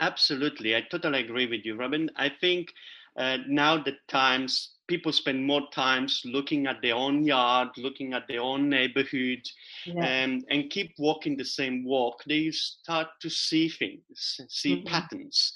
absolutely 0.00 0.76
i 0.76 0.80
totally 0.80 1.20
agree 1.20 1.46
with 1.46 1.64
you 1.64 1.76
robin 1.76 2.10
i 2.16 2.28
think 2.28 2.72
uh, 3.18 3.38
now 3.48 3.82
the 3.82 3.94
times 4.08 4.76
people 4.88 5.12
spend 5.12 5.44
more 5.44 5.62
times 5.72 6.22
looking 6.24 6.66
at 6.66 6.80
their 6.82 6.94
own 6.94 7.24
yard, 7.24 7.68
looking 7.76 8.12
at 8.12 8.28
their 8.28 8.40
own 8.40 8.68
neighborhood, 8.68 9.40
yeah. 9.84 10.04
and, 10.04 10.44
and 10.50 10.70
keep 10.70 10.92
walking 10.98 11.36
the 11.36 11.44
same 11.44 11.84
walk, 11.84 12.22
they 12.26 12.50
start 12.50 13.08
to 13.20 13.28
see 13.28 13.68
things, 13.68 14.40
see 14.48 14.76
mm-hmm. 14.76 14.86
patterns. 14.86 15.52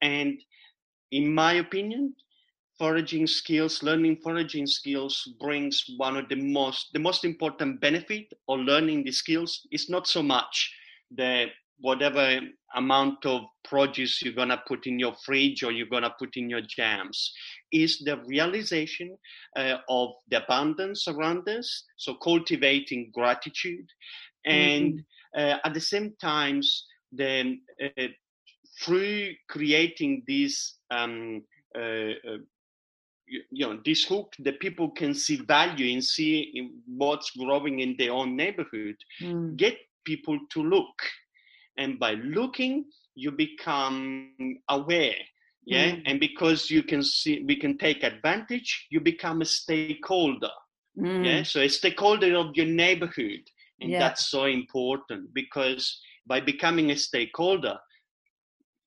And 0.00 0.40
in 1.10 1.34
my 1.34 1.54
opinion, 1.54 2.14
foraging 2.78 3.26
skills, 3.26 3.82
learning 3.82 4.18
foraging 4.22 4.66
skills 4.66 5.34
brings 5.40 5.84
one 5.96 6.16
of 6.16 6.28
the 6.28 6.36
most 6.36 6.90
the 6.92 7.00
most 7.00 7.24
important 7.24 7.80
benefit 7.80 8.32
of 8.48 8.60
learning 8.60 9.02
the 9.02 9.10
skills 9.10 9.66
is 9.72 9.90
not 9.90 10.06
so 10.06 10.22
much 10.22 10.72
the 11.10 11.46
whatever 11.80 12.40
amount 12.74 13.24
of 13.24 13.42
produce 13.64 14.22
you're 14.22 14.34
going 14.34 14.48
to 14.48 14.62
put 14.66 14.86
in 14.86 14.98
your 14.98 15.14
fridge 15.24 15.62
or 15.62 15.72
you're 15.72 15.86
going 15.86 16.02
to 16.02 16.14
put 16.18 16.36
in 16.36 16.50
your 16.50 16.60
jams 16.60 17.32
is 17.72 17.98
the 18.04 18.16
realization 18.26 19.16
uh, 19.56 19.76
of 19.88 20.10
the 20.30 20.42
abundance 20.42 21.06
around 21.08 21.48
us 21.48 21.84
so 21.96 22.14
cultivating 22.14 23.10
gratitude 23.14 23.86
and 24.44 24.94
mm-hmm. 24.94 25.40
uh, 25.40 25.58
at 25.64 25.74
the 25.74 25.80
same 25.80 26.14
times 26.20 26.86
then 27.12 27.60
uh, 27.82 28.08
through 28.80 29.30
creating 29.48 30.22
this 30.26 30.74
um, 30.90 31.42
uh, 31.76 32.12
uh, 32.28 32.38
you, 33.26 33.42
you 33.50 33.66
know 33.66 33.80
this 33.84 34.04
hook 34.04 34.32
that 34.40 34.60
people 34.60 34.90
can 34.90 35.14
see 35.14 35.36
value 35.36 35.94
in 35.94 36.02
see 36.02 36.50
in 36.54 36.80
what's 36.86 37.30
growing 37.32 37.80
in 37.80 37.94
their 37.98 38.12
own 38.12 38.36
neighborhood 38.36 38.96
mm. 39.20 39.56
get 39.56 39.76
people 40.04 40.38
to 40.50 40.62
look 40.62 40.94
and 41.78 41.98
by 41.98 42.12
looking 42.14 42.84
you 43.14 43.30
become 43.30 44.58
aware 44.68 45.14
yeah 45.64 45.92
mm. 45.92 46.02
and 46.06 46.20
because 46.20 46.70
you 46.70 46.82
can 46.82 47.02
see 47.02 47.44
we 47.46 47.56
can 47.56 47.76
take 47.78 48.02
advantage 48.02 48.86
you 48.90 49.00
become 49.00 49.40
a 49.40 49.44
stakeholder 49.44 50.50
mm. 50.98 51.24
yeah 51.24 51.42
so 51.42 51.60
a 51.60 51.68
stakeholder 51.68 52.36
of 52.36 52.54
your 52.54 52.66
neighborhood 52.66 53.40
and 53.80 53.90
yeah. 53.90 53.98
that's 53.98 54.28
so 54.28 54.44
important 54.44 55.32
because 55.32 56.00
by 56.26 56.40
becoming 56.40 56.90
a 56.90 56.96
stakeholder 56.96 57.78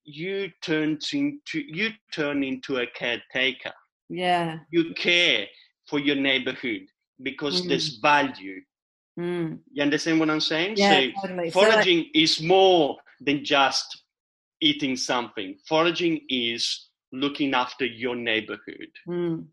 you 0.04 0.50
turn 0.62 0.98
into 1.14 1.60
you 1.60 1.90
turn 2.12 2.44
into 2.44 2.78
a 2.78 2.88
caretaker 2.88 3.74
yeah 4.10 4.60
you 4.72 4.94
care 4.94 5.46
for 5.88 6.00
your 6.00 6.16
neighborhood 6.16 6.82
because 7.22 7.62
mm. 7.62 7.70
there's 7.70 7.98
value 7.98 8.62
Mm. 9.22 9.60
You 9.72 9.84
understand 9.84 10.20
what 10.20 10.30
I'm 10.30 10.42
saying? 10.42 10.76
Yeah, 10.78 11.00
so 11.00 11.28
totally. 11.28 11.52
foraging 11.52 12.00
so, 12.00 12.04
like, 12.06 12.12
is 12.16 12.42
more 12.42 12.98
than 13.20 13.46
just 13.46 14.04
eating 14.62 14.96
something. 14.96 15.58
Foraging 15.68 16.22
is 16.30 16.90
looking 17.12 17.54
after 17.54 17.86
your 17.86 18.16
neighborhood. 18.16 18.90
Mm. 19.08 19.46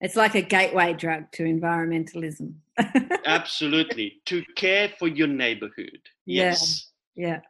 It's 0.00 0.16
like 0.16 0.34
a 0.34 0.40
gateway 0.42 0.94
drug 0.94 1.30
to 1.32 1.42
environmentalism. 1.42 2.54
Absolutely. 3.26 4.22
To 4.26 4.42
care 4.56 4.90
for 4.98 5.08
your 5.08 5.28
neighborhood. 5.28 6.00
Yes. 6.24 6.90
Yeah. 7.14 7.40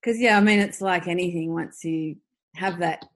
Because, 0.00 0.20
yeah. 0.20 0.32
yeah, 0.32 0.36
I 0.36 0.40
mean, 0.40 0.58
it's 0.58 0.82
like 0.82 1.08
anything 1.08 1.54
once 1.54 1.82
you 1.84 2.16
have 2.56 2.80
that, 2.80 3.06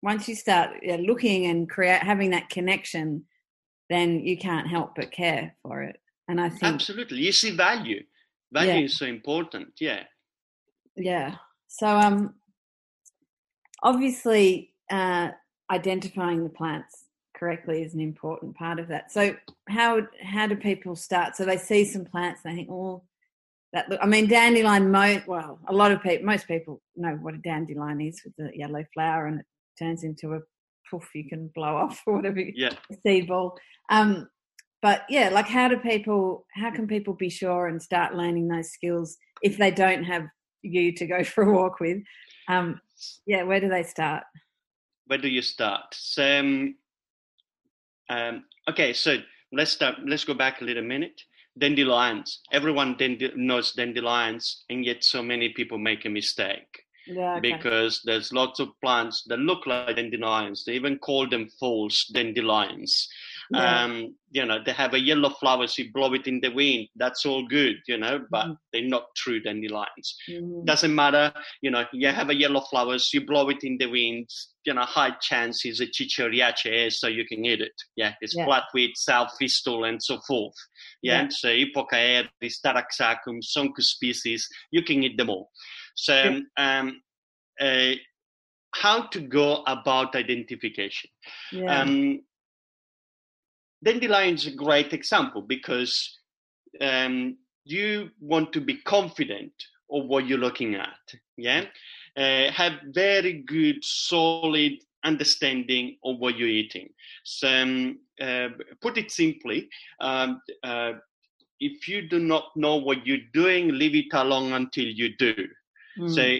once 0.00 0.28
you 0.28 0.34
start 0.34 0.70
yeah, 0.82 0.96
looking 0.96 1.44
and 1.46 1.68
create, 1.68 2.02
having 2.02 2.30
that 2.30 2.48
connection, 2.48 3.24
then 3.90 4.20
you 4.20 4.38
can't 4.38 4.66
help 4.66 4.94
but 4.96 5.12
care 5.12 5.54
for 5.62 5.82
it. 5.82 6.00
And 6.32 6.40
I 6.40 6.48
think 6.48 6.62
absolutely, 6.62 7.18
you 7.18 7.30
see 7.30 7.50
value. 7.50 8.02
Value 8.52 8.72
yeah. 8.72 8.86
is 8.86 8.96
so 8.96 9.04
important. 9.04 9.68
Yeah. 9.78 10.04
Yeah. 10.96 11.34
So 11.68 11.86
um, 11.86 12.32
obviously, 13.82 14.72
uh, 14.90 15.28
identifying 15.70 16.42
the 16.42 16.48
plants 16.48 17.04
correctly 17.36 17.82
is 17.82 17.92
an 17.92 18.00
important 18.00 18.56
part 18.56 18.78
of 18.78 18.88
that. 18.88 19.12
So 19.12 19.36
how 19.68 20.06
how 20.22 20.46
do 20.46 20.56
people 20.56 20.96
start? 20.96 21.36
So 21.36 21.44
they 21.44 21.58
see 21.58 21.84
some 21.84 22.06
plants 22.06 22.40
and 22.46 22.52
they 22.54 22.56
think, 22.56 22.70
oh, 22.70 23.02
that 23.74 23.90
look. 23.90 24.00
I 24.02 24.06
mean, 24.06 24.26
dandelion. 24.26 24.90
Mo- 24.90 25.22
well, 25.26 25.58
a 25.68 25.74
lot 25.74 25.92
of 25.92 26.02
people, 26.02 26.24
most 26.24 26.48
people 26.48 26.80
know 26.96 27.12
what 27.16 27.34
a 27.34 27.38
dandelion 27.38 28.00
is 28.00 28.22
with 28.24 28.34
the 28.38 28.56
yellow 28.56 28.86
flower, 28.94 29.26
and 29.26 29.40
it 29.40 29.46
turns 29.78 30.02
into 30.02 30.32
a 30.32 30.40
poof 30.90 31.10
you 31.14 31.28
can 31.28 31.48
blow 31.48 31.76
off 31.76 32.00
or 32.06 32.16
whatever. 32.16 32.40
Yeah. 32.40 32.72
Seed 33.04 33.28
ball. 33.28 33.58
Um, 33.90 34.30
but 34.82 35.04
yeah 35.08 35.30
like 35.30 35.46
how 35.46 35.68
do 35.68 35.78
people 35.78 36.44
how 36.52 36.70
can 36.70 36.86
people 36.86 37.14
be 37.14 37.30
sure 37.30 37.68
and 37.68 37.80
start 37.80 38.14
learning 38.14 38.48
those 38.48 38.70
skills 38.70 39.16
if 39.42 39.56
they 39.56 39.70
don't 39.70 40.04
have 40.04 40.26
you 40.62 40.92
to 40.92 41.06
go 41.06 41.24
for 41.32 41.44
a 41.44 41.52
walk 41.52 41.80
with? 41.80 41.98
Um 42.48 42.80
yeah 43.26 43.44
where 43.44 43.60
do 43.60 43.68
they 43.68 43.84
start? 43.84 44.24
Where 45.06 45.18
do 45.18 45.28
you 45.28 45.42
start? 45.42 45.94
So 45.94 46.40
um, 46.40 46.74
um 48.10 48.44
okay 48.68 48.92
so 48.92 49.18
let's 49.52 49.70
start 49.70 49.96
let's 50.04 50.24
go 50.24 50.34
back 50.34 50.60
a 50.60 50.64
little 50.64 50.84
minute. 50.84 51.22
Dandelions. 51.58 52.40
Everyone 52.50 52.96
knows 53.36 53.72
dandelions 53.72 54.64
and 54.70 54.84
yet 54.84 55.04
so 55.04 55.22
many 55.22 55.50
people 55.50 55.76
make 55.76 56.06
a 56.06 56.08
mistake 56.08 56.84
yeah, 57.06 57.36
okay. 57.36 57.52
because 57.52 58.00
there's 58.04 58.32
lots 58.32 58.58
of 58.58 58.68
plants 58.80 59.24
that 59.26 59.38
look 59.38 59.66
like 59.66 59.96
dandelions. 59.96 60.64
They 60.64 60.72
even 60.72 60.98
call 60.98 61.28
them 61.28 61.50
false 61.60 62.06
dandelions 62.06 63.06
yeah. 63.52 63.84
Um, 63.84 64.14
you 64.30 64.46
know, 64.46 64.58
they 64.64 64.72
have 64.72 64.94
a 64.94 65.00
yellow 65.00 65.30
flowers, 65.30 65.76
you 65.76 65.92
blow 65.92 66.14
it 66.14 66.26
in 66.26 66.40
the 66.40 66.48
wind, 66.48 66.88
that's 66.96 67.26
all 67.26 67.46
good, 67.46 67.76
you 67.86 67.98
know, 67.98 68.24
but 68.30 68.46
mm. 68.46 68.56
they're 68.72 68.88
not 68.88 69.04
true 69.14 69.40
dandelions. 69.40 70.16
Mm. 70.28 70.64
Doesn't 70.64 70.94
matter, 70.94 71.32
you 71.60 71.70
know, 71.70 71.84
you 71.92 72.08
have 72.08 72.30
a 72.30 72.34
yellow 72.34 72.62
flowers, 72.62 73.12
you 73.12 73.26
blow 73.26 73.48
it 73.50 73.62
in 73.62 73.76
the 73.78 73.86
wind, 73.86 74.28
you 74.64 74.72
know, 74.72 74.82
high 74.82 75.12
chance 75.20 75.66
is 75.66 75.80
a 75.80 75.86
chichoriace, 75.86 76.94
so 76.94 77.08
you 77.08 77.26
can 77.26 77.44
eat 77.44 77.60
it. 77.60 77.74
Yeah, 77.96 78.14
it's 78.20 78.34
yeah. 78.34 78.46
flatweed, 78.46 78.92
sow 78.94 79.26
thistle, 79.38 79.84
and 79.84 80.02
so 80.02 80.18
forth. 80.26 80.54
Yeah, 81.02 81.22
yeah. 81.22 81.28
so 81.28 81.48
Hypochaeris, 81.48 82.60
Taraxacum, 82.64 83.40
Sonchus 83.42 83.82
species, 83.82 84.48
you 84.70 84.82
can 84.82 85.02
eat 85.02 85.18
them 85.18 85.30
all. 85.30 85.50
So, 85.94 86.40
yeah. 86.56 86.80
um, 86.80 87.02
uh, 87.60 87.96
how 88.74 89.02
to 89.08 89.20
go 89.20 89.62
about 89.66 90.16
identification. 90.16 91.10
Yeah. 91.52 91.80
Um, 91.82 92.20
dandelion 93.82 94.34
is 94.34 94.46
a 94.46 94.52
great 94.52 94.92
example 94.92 95.42
because 95.42 96.18
um, 96.80 97.36
you 97.64 98.10
want 98.20 98.52
to 98.52 98.60
be 98.60 98.76
confident 98.78 99.52
of 99.90 100.06
what 100.06 100.26
you're 100.26 100.38
looking 100.38 100.74
at. 100.74 100.98
Yeah, 101.36 101.64
uh, 102.16 102.50
have 102.52 102.72
very 102.90 103.42
good, 103.46 103.76
solid 103.82 104.72
understanding 105.04 105.96
of 106.04 106.18
what 106.18 106.36
you're 106.36 106.48
eating. 106.48 106.88
So, 107.24 107.48
um, 107.48 107.98
uh, 108.20 108.48
put 108.80 108.98
it 108.98 109.10
simply, 109.10 109.68
um, 110.00 110.40
uh, 110.62 110.92
if 111.58 111.88
you 111.88 112.08
do 112.08 112.18
not 112.18 112.56
know 112.56 112.76
what 112.76 113.06
you're 113.06 113.28
doing, 113.32 113.68
leave 113.68 113.94
it 113.94 114.12
alone 114.12 114.52
until 114.52 114.84
you 114.84 115.16
do. 115.16 115.34
Mm. 115.98 116.14
So 116.14 116.38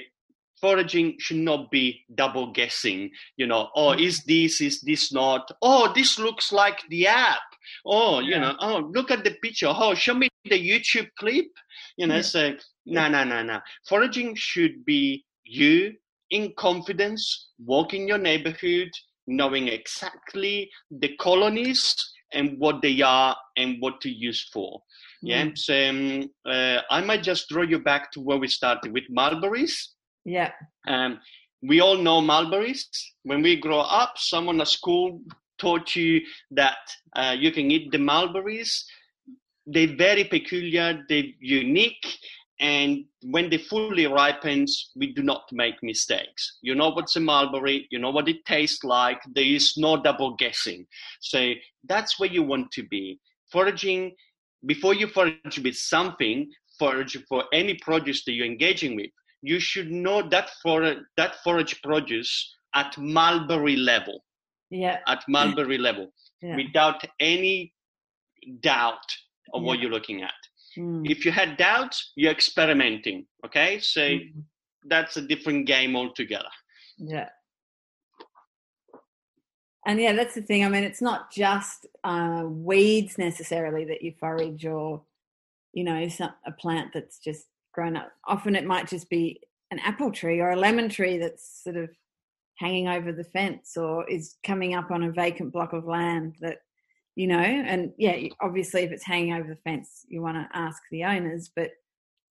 foraging 0.62 1.16
should 1.18 1.36
not 1.50 1.70
be 1.70 2.00
double 2.14 2.52
guessing 2.52 3.10
you 3.36 3.46
know 3.46 3.68
oh 3.74 3.88
mm-hmm. 3.88 4.04
is 4.04 4.22
this 4.24 4.60
is 4.62 4.80
this 4.82 5.12
not 5.12 5.50
oh 5.60 5.92
this 5.94 6.18
looks 6.18 6.52
like 6.52 6.78
the 6.88 7.06
app 7.06 7.42
oh 7.84 8.20
yeah. 8.20 8.28
you 8.28 8.40
know 8.40 8.54
oh 8.60 8.78
look 8.94 9.10
at 9.10 9.24
the 9.24 9.34
picture 9.42 9.68
oh 9.68 9.92
show 9.92 10.14
me 10.14 10.28
the 10.44 10.68
youtube 10.70 11.08
clip 11.18 11.46
you 11.96 12.06
know 12.06 12.16
yeah. 12.16 12.22
so 12.22 12.54
no 12.86 13.08
no 13.08 13.24
no 13.24 13.42
no 13.42 13.60
foraging 13.88 14.34
should 14.34 14.84
be 14.84 15.24
you 15.44 15.92
in 16.30 16.52
confidence 16.56 17.50
walking 17.64 18.06
your 18.08 18.18
neighborhood 18.18 18.90
knowing 19.26 19.68
exactly 19.68 20.70
the 20.90 21.14
colonies 21.16 21.94
and 22.32 22.58
what 22.58 22.80
they 22.82 23.00
are 23.02 23.36
and 23.56 23.76
what 23.80 24.00
to 24.00 24.10
use 24.10 24.48
for 24.52 24.80
yeah 25.22 25.44
mm. 25.44 25.58
so 25.58 25.74
um, 25.90 26.30
uh, 26.46 26.80
i 26.90 27.00
might 27.00 27.22
just 27.22 27.48
draw 27.48 27.62
you 27.62 27.78
back 27.78 28.10
to 28.12 28.20
where 28.20 28.38
we 28.38 28.48
started 28.48 28.92
with 28.92 29.04
mulberries 29.10 29.92
yeah. 30.24 30.52
Um, 30.86 31.20
we 31.62 31.80
all 31.80 31.96
know 31.96 32.20
mulberries. 32.20 32.88
When 33.22 33.42
we 33.42 33.56
grow 33.56 33.80
up, 33.80 34.14
someone 34.16 34.60
at 34.60 34.68
school 34.68 35.20
taught 35.58 35.94
you 35.94 36.20
that 36.50 36.76
uh, 37.14 37.36
you 37.38 37.52
can 37.52 37.70
eat 37.70 37.92
the 37.92 37.98
mulberries. 37.98 38.84
They're 39.66 39.96
very 39.96 40.24
peculiar, 40.24 41.04
they're 41.08 41.30
unique, 41.40 42.04
and 42.58 43.04
when 43.22 43.50
they 43.50 43.58
fully 43.58 44.06
ripens, 44.06 44.90
we 44.96 45.12
do 45.12 45.22
not 45.22 45.44
make 45.52 45.74
mistakes. 45.82 46.58
You 46.62 46.74
know 46.74 46.90
what's 46.90 47.16
a 47.16 47.20
mulberry, 47.20 47.88
you 47.90 47.98
know 47.98 48.10
what 48.10 48.28
it 48.28 48.44
tastes 48.44 48.84
like. 48.84 49.20
There 49.34 49.44
is 49.44 49.74
no 49.76 50.00
double 50.00 50.34
guessing. 50.36 50.86
So 51.20 51.52
that's 51.88 52.18
where 52.18 52.30
you 52.30 52.44
want 52.44 52.70
to 52.72 52.84
be. 52.88 53.18
Foraging, 53.50 54.12
before 54.66 54.94
you 54.94 55.08
forage 55.08 55.60
with 55.62 55.76
something, 55.76 56.50
forage 56.78 57.16
for 57.28 57.44
any 57.52 57.74
produce 57.74 58.24
that 58.24 58.32
you're 58.32 58.46
engaging 58.46 58.94
with, 58.94 59.10
you 59.42 59.58
should 59.60 59.90
know 59.90 60.22
that 60.28 60.50
for 60.62 60.96
that 61.16 61.36
forage 61.42 61.80
produce 61.82 62.54
at 62.74 62.96
mulberry 62.96 63.76
level. 63.76 64.24
Yeah. 64.70 65.00
At 65.06 65.22
mulberry 65.28 65.76
level, 65.78 66.12
Yeah. 66.40 66.56
without 66.56 67.04
any 67.20 67.74
doubt 68.60 69.04
of 69.52 69.62
what 69.62 69.78
you're 69.80 69.90
looking 69.90 70.22
at. 70.22 70.32
Mm. 70.78 71.10
If 71.10 71.26
you 71.26 71.32
had 71.32 71.56
doubts, 71.58 72.12
you're 72.16 72.32
experimenting. 72.32 73.26
Okay, 73.44 73.78
so 73.80 74.00
Mm. 74.00 74.44
that's 74.84 75.16
a 75.18 75.22
different 75.22 75.66
game 75.66 75.94
altogether. 75.96 76.48
Yeah. 76.96 77.28
And 79.84 80.00
yeah, 80.00 80.12
that's 80.12 80.34
the 80.36 80.42
thing. 80.42 80.64
I 80.64 80.68
mean, 80.68 80.84
it's 80.84 81.02
not 81.02 81.32
just 81.32 81.86
uh, 82.04 82.44
weeds 82.46 83.18
necessarily 83.18 83.84
that 83.86 84.02
you 84.02 84.12
forage 84.18 84.64
or, 84.64 85.04
you 85.72 85.82
know, 85.84 86.08
some, 86.08 86.32
a 86.46 86.52
plant 86.52 86.92
that's 86.94 87.18
just 87.18 87.46
grown 87.72 87.96
up. 87.96 88.12
Often 88.26 88.56
it 88.56 88.66
might 88.66 88.88
just 88.88 89.08
be 89.10 89.40
an 89.70 89.78
apple 89.80 90.12
tree 90.12 90.40
or 90.40 90.50
a 90.50 90.56
lemon 90.56 90.88
tree 90.88 91.18
that's 91.18 91.62
sort 91.62 91.76
of 91.76 91.90
hanging 92.56 92.88
over 92.88 93.12
the 93.12 93.24
fence 93.24 93.76
or 93.76 94.08
is 94.08 94.36
coming 94.44 94.74
up 94.74 94.90
on 94.90 95.02
a 95.02 95.10
vacant 95.10 95.52
block 95.52 95.72
of 95.72 95.86
land 95.86 96.36
that, 96.40 96.58
you 97.16 97.26
know, 97.26 97.38
and 97.38 97.92
yeah, 97.98 98.16
obviously 98.40 98.82
if 98.82 98.92
it's 98.92 99.04
hanging 99.04 99.32
over 99.34 99.48
the 99.48 99.56
fence, 99.56 100.04
you 100.08 100.22
want 100.22 100.36
to 100.36 100.56
ask 100.56 100.80
the 100.90 101.04
owners, 101.04 101.50
but 101.54 101.70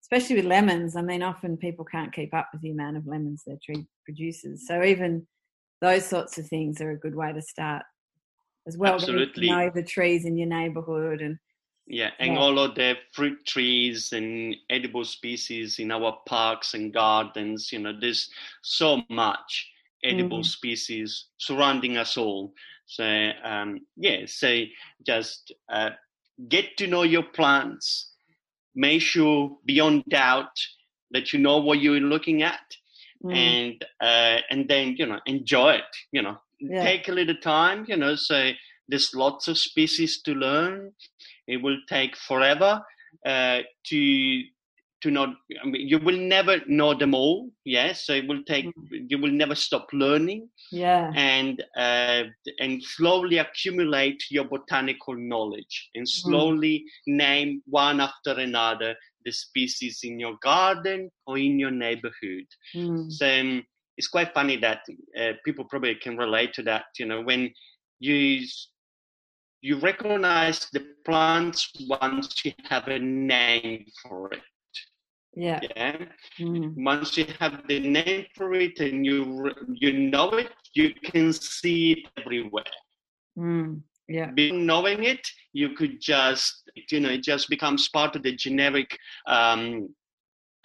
especially 0.04 0.38
with 0.38 0.46
lemons, 0.46 0.96
I 0.96 1.02
mean, 1.02 1.24
often 1.24 1.58
people 1.58 1.86
can't 1.86 2.14
keep 2.14 2.34
up 2.34 2.50
with 2.54 2.62
the 2.62 2.72
amount 2.72 2.98
of 2.98 3.08
lemons 3.08 3.44
their 3.46 3.58
tree 3.64 3.88
produces. 4.06 4.68
So 4.68 4.84
even 4.84 5.28
those 5.82 6.06
sorts 6.06 6.38
of 6.38 6.48
things 6.48 6.80
are 6.82 6.92
a 6.92 7.00
good 7.00 7.16
way 7.16 7.34
to 7.34 7.42
start 7.42 7.84
as 8.68 8.78
well. 8.78 9.00
to 9.00 9.04
Absolutely. 9.04 9.50
know 9.50 9.72
the 9.74 9.84
trees 9.84 10.26
in 10.26 10.38
your 10.38 10.48
neighbourhood 10.48 11.22
and 11.22 11.38
Yeah, 11.88 12.12
and 12.20 12.38
Yeah. 12.38 12.38
all 12.38 12.60
of 12.60 12.76
the 12.76 12.96
fruit 13.12 13.46
trees 13.46 14.14
and 14.14 14.56
edible 14.70 15.04
species 15.06 15.80
in 15.80 15.92
our 15.92 16.18
parks 16.28 16.74
and 16.74 16.94
gardens. 16.94 17.72
You 17.74 17.80
know, 17.80 17.94
there's 18.00 18.30
so 18.62 19.02
much 19.10 19.72
edible 20.04 20.44
Mhm. 20.44 20.44
species 20.44 21.26
surrounding 21.38 21.98
us 21.98 22.18
all. 22.18 22.54
So 22.86 23.32
um, 23.44 23.82
yeah, 23.98 24.26
so 24.26 24.64
just 25.06 25.52
uh, 25.70 25.92
get 26.50 26.78
to 26.78 26.88
know 26.88 27.04
your 27.04 27.24
plants. 27.24 28.14
Make 28.76 29.02
sure 29.02 29.58
beyond 29.66 30.06
doubt 30.10 30.58
that 31.12 31.34
you 31.34 31.40
know 31.40 31.58
what 31.58 31.82
you're 31.82 32.00
looking 32.00 32.44
at. 32.44 32.62
mm, 33.24 33.58
and 33.58 33.84
uh, 34.02 34.40
and 34.50 34.68
then 34.70 34.96
you 34.98 35.06
know 35.06 35.20
enjoy 35.26 35.72
it 35.74 35.92
you 36.12 36.22
know 36.22 36.38
Yeah. 36.60 36.84
take 36.88 37.08
a 37.10 37.12
little 37.12 37.36
time 37.44 37.86
you 37.88 37.98
know 37.98 38.16
so 38.16 38.52
there's 38.90 39.14
lots 39.16 39.48
of 39.48 39.58
species 39.58 40.22
to 40.22 40.34
learn 40.34 40.92
it 41.48 41.58
will 41.58 41.78
take 41.88 42.16
forever 42.18 42.82
uh, 43.26 43.60
to 43.88 44.44
to 45.02 45.10
not 45.10 45.30
I 45.62 45.68
mean, 45.68 45.88
you 45.88 45.98
will 46.00 46.18
never 46.18 46.58
know 46.68 46.94
them 46.94 47.14
all 47.16 47.50
yes 47.66 48.06
so 48.06 48.14
it 48.14 48.28
will 48.28 48.44
take 48.44 48.68
you 48.90 49.18
will 49.18 49.32
never 49.32 49.56
stop 49.56 49.88
learning. 49.94 50.48
Yeah, 50.72 51.12
and 51.16 51.64
uh, 51.78 52.24
and 52.60 52.84
slowly 52.84 53.40
accumulate 53.40 54.24
your 54.30 54.46
botanical 54.46 55.16
knowledge 55.16 55.90
and 55.96 56.08
slowly 56.08 56.86
name 57.08 57.62
one 57.66 58.00
after 58.00 58.32
another 58.32 58.96
the 59.26 59.32
species 59.32 60.00
in 60.04 60.20
your 60.20 60.36
garden 60.42 61.12
or 61.26 61.38
in 61.38 61.60
your 61.60 61.72
neighborhood. 61.72 62.46
Mm, 62.76 63.12
so 63.12 63.28
um, 63.28 63.64
it's 63.98 64.08
quite 64.08 64.34
funny 64.34 64.58
that 64.58 64.82
uh, 65.20 65.34
people 65.46 65.66
probably 65.66 65.96
can 65.96 66.18
relate 66.18 66.54
to 66.54 66.64
that. 66.64 66.86
You 66.98 67.06
know, 67.06 67.22
when 67.22 67.52
you 68.00 68.46
you 69.62 69.80
recognize 69.80 70.70
the 70.72 70.82
plants 71.06 71.72
once 71.90 72.46
you 72.46 72.54
have 72.70 72.88
a 72.88 73.00
name 73.00 73.86
for 74.02 74.32
it. 74.34 74.42
yeah, 75.36 75.62
Yeah. 75.62 76.06
mm, 76.40 76.80
Once 76.80 77.18
you 77.18 77.26
have 77.40 77.68
the 77.68 77.80
name 77.80 78.26
for 78.36 78.54
it 78.54 78.80
and 78.80 79.06
you 79.06 79.52
you 79.74 79.94
know 79.94 80.30
it, 80.32 80.52
you 80.74 80.94
can 81.04 81.34
see 81.34 81.94
it 81.94 82.08
everywhere. 82.18 82.66
mm, 83.38 83.82
yeah, 84.08 84.34
Be- 84.34 84.52
knowing 84.52 85.04
it, 85.04 85.28
you 85.54 85.70
could 85.70 86.00
just 86.02 86.70
you 86.90 87.00
know 87.00 87.10
it 87.10 87.24
just 87.24 87.50
becomes 87.50 87.88
part 87.90 88.16
of 88.16 88.24
the 88.24 88.36
generic 88.36 88.98
um, 89.28 89.90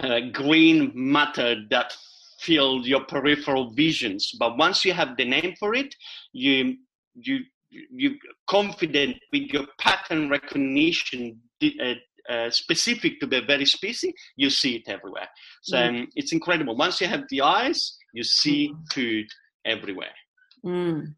uh, 0.02 0.20
green 0.32 0.92
matter 0.94 1.56
that 1.70 1.94
fill 2.40 2.86
your 2.86 3.04
peripheral 3.04 3.70
visions. 3.72 4.32
But 4.38 4.56
once 4.58 4.84
you 4.84 4.92
have 4.92 5.16
the 5.16 5.24
name 5.24 5.54
for 5.58 5.74
it, 5.74 5.94
you 6.32 6.76
you 7.14 7.40
you 7.70 8.16
confident 8.48 9.16
with 9.32 9.42
your 9.52 9.66
pattern 9.80 10.28
recognition 10.28 11.40
uh, 11.62 11.94
uh, 12.28 12.50
specific 12.50 13.20
to 13.20 13.26
the 13.26 13.40
very 13.42 13.64
species, 13.66 14.12
you 14.36 14.50
see 14.50 14.76
it 14.76 14.88
everywhere. 14.88 15.28
So 15.62 15.76
Mm. 15.76 15.88
um, 15.88 16.08
it's 16.16 16.32
incredible. 16.32 16.76
Once 16.76 17.00
you 17.00 17.06
have 17.06 17.24
the 17.28 17.42
eyes, 17.42 17.96
you 18.12 18.24
see 18.24 18.72
food 18.92 19.26
everywhere. 19.64 20.14
mm. 20.64 21.14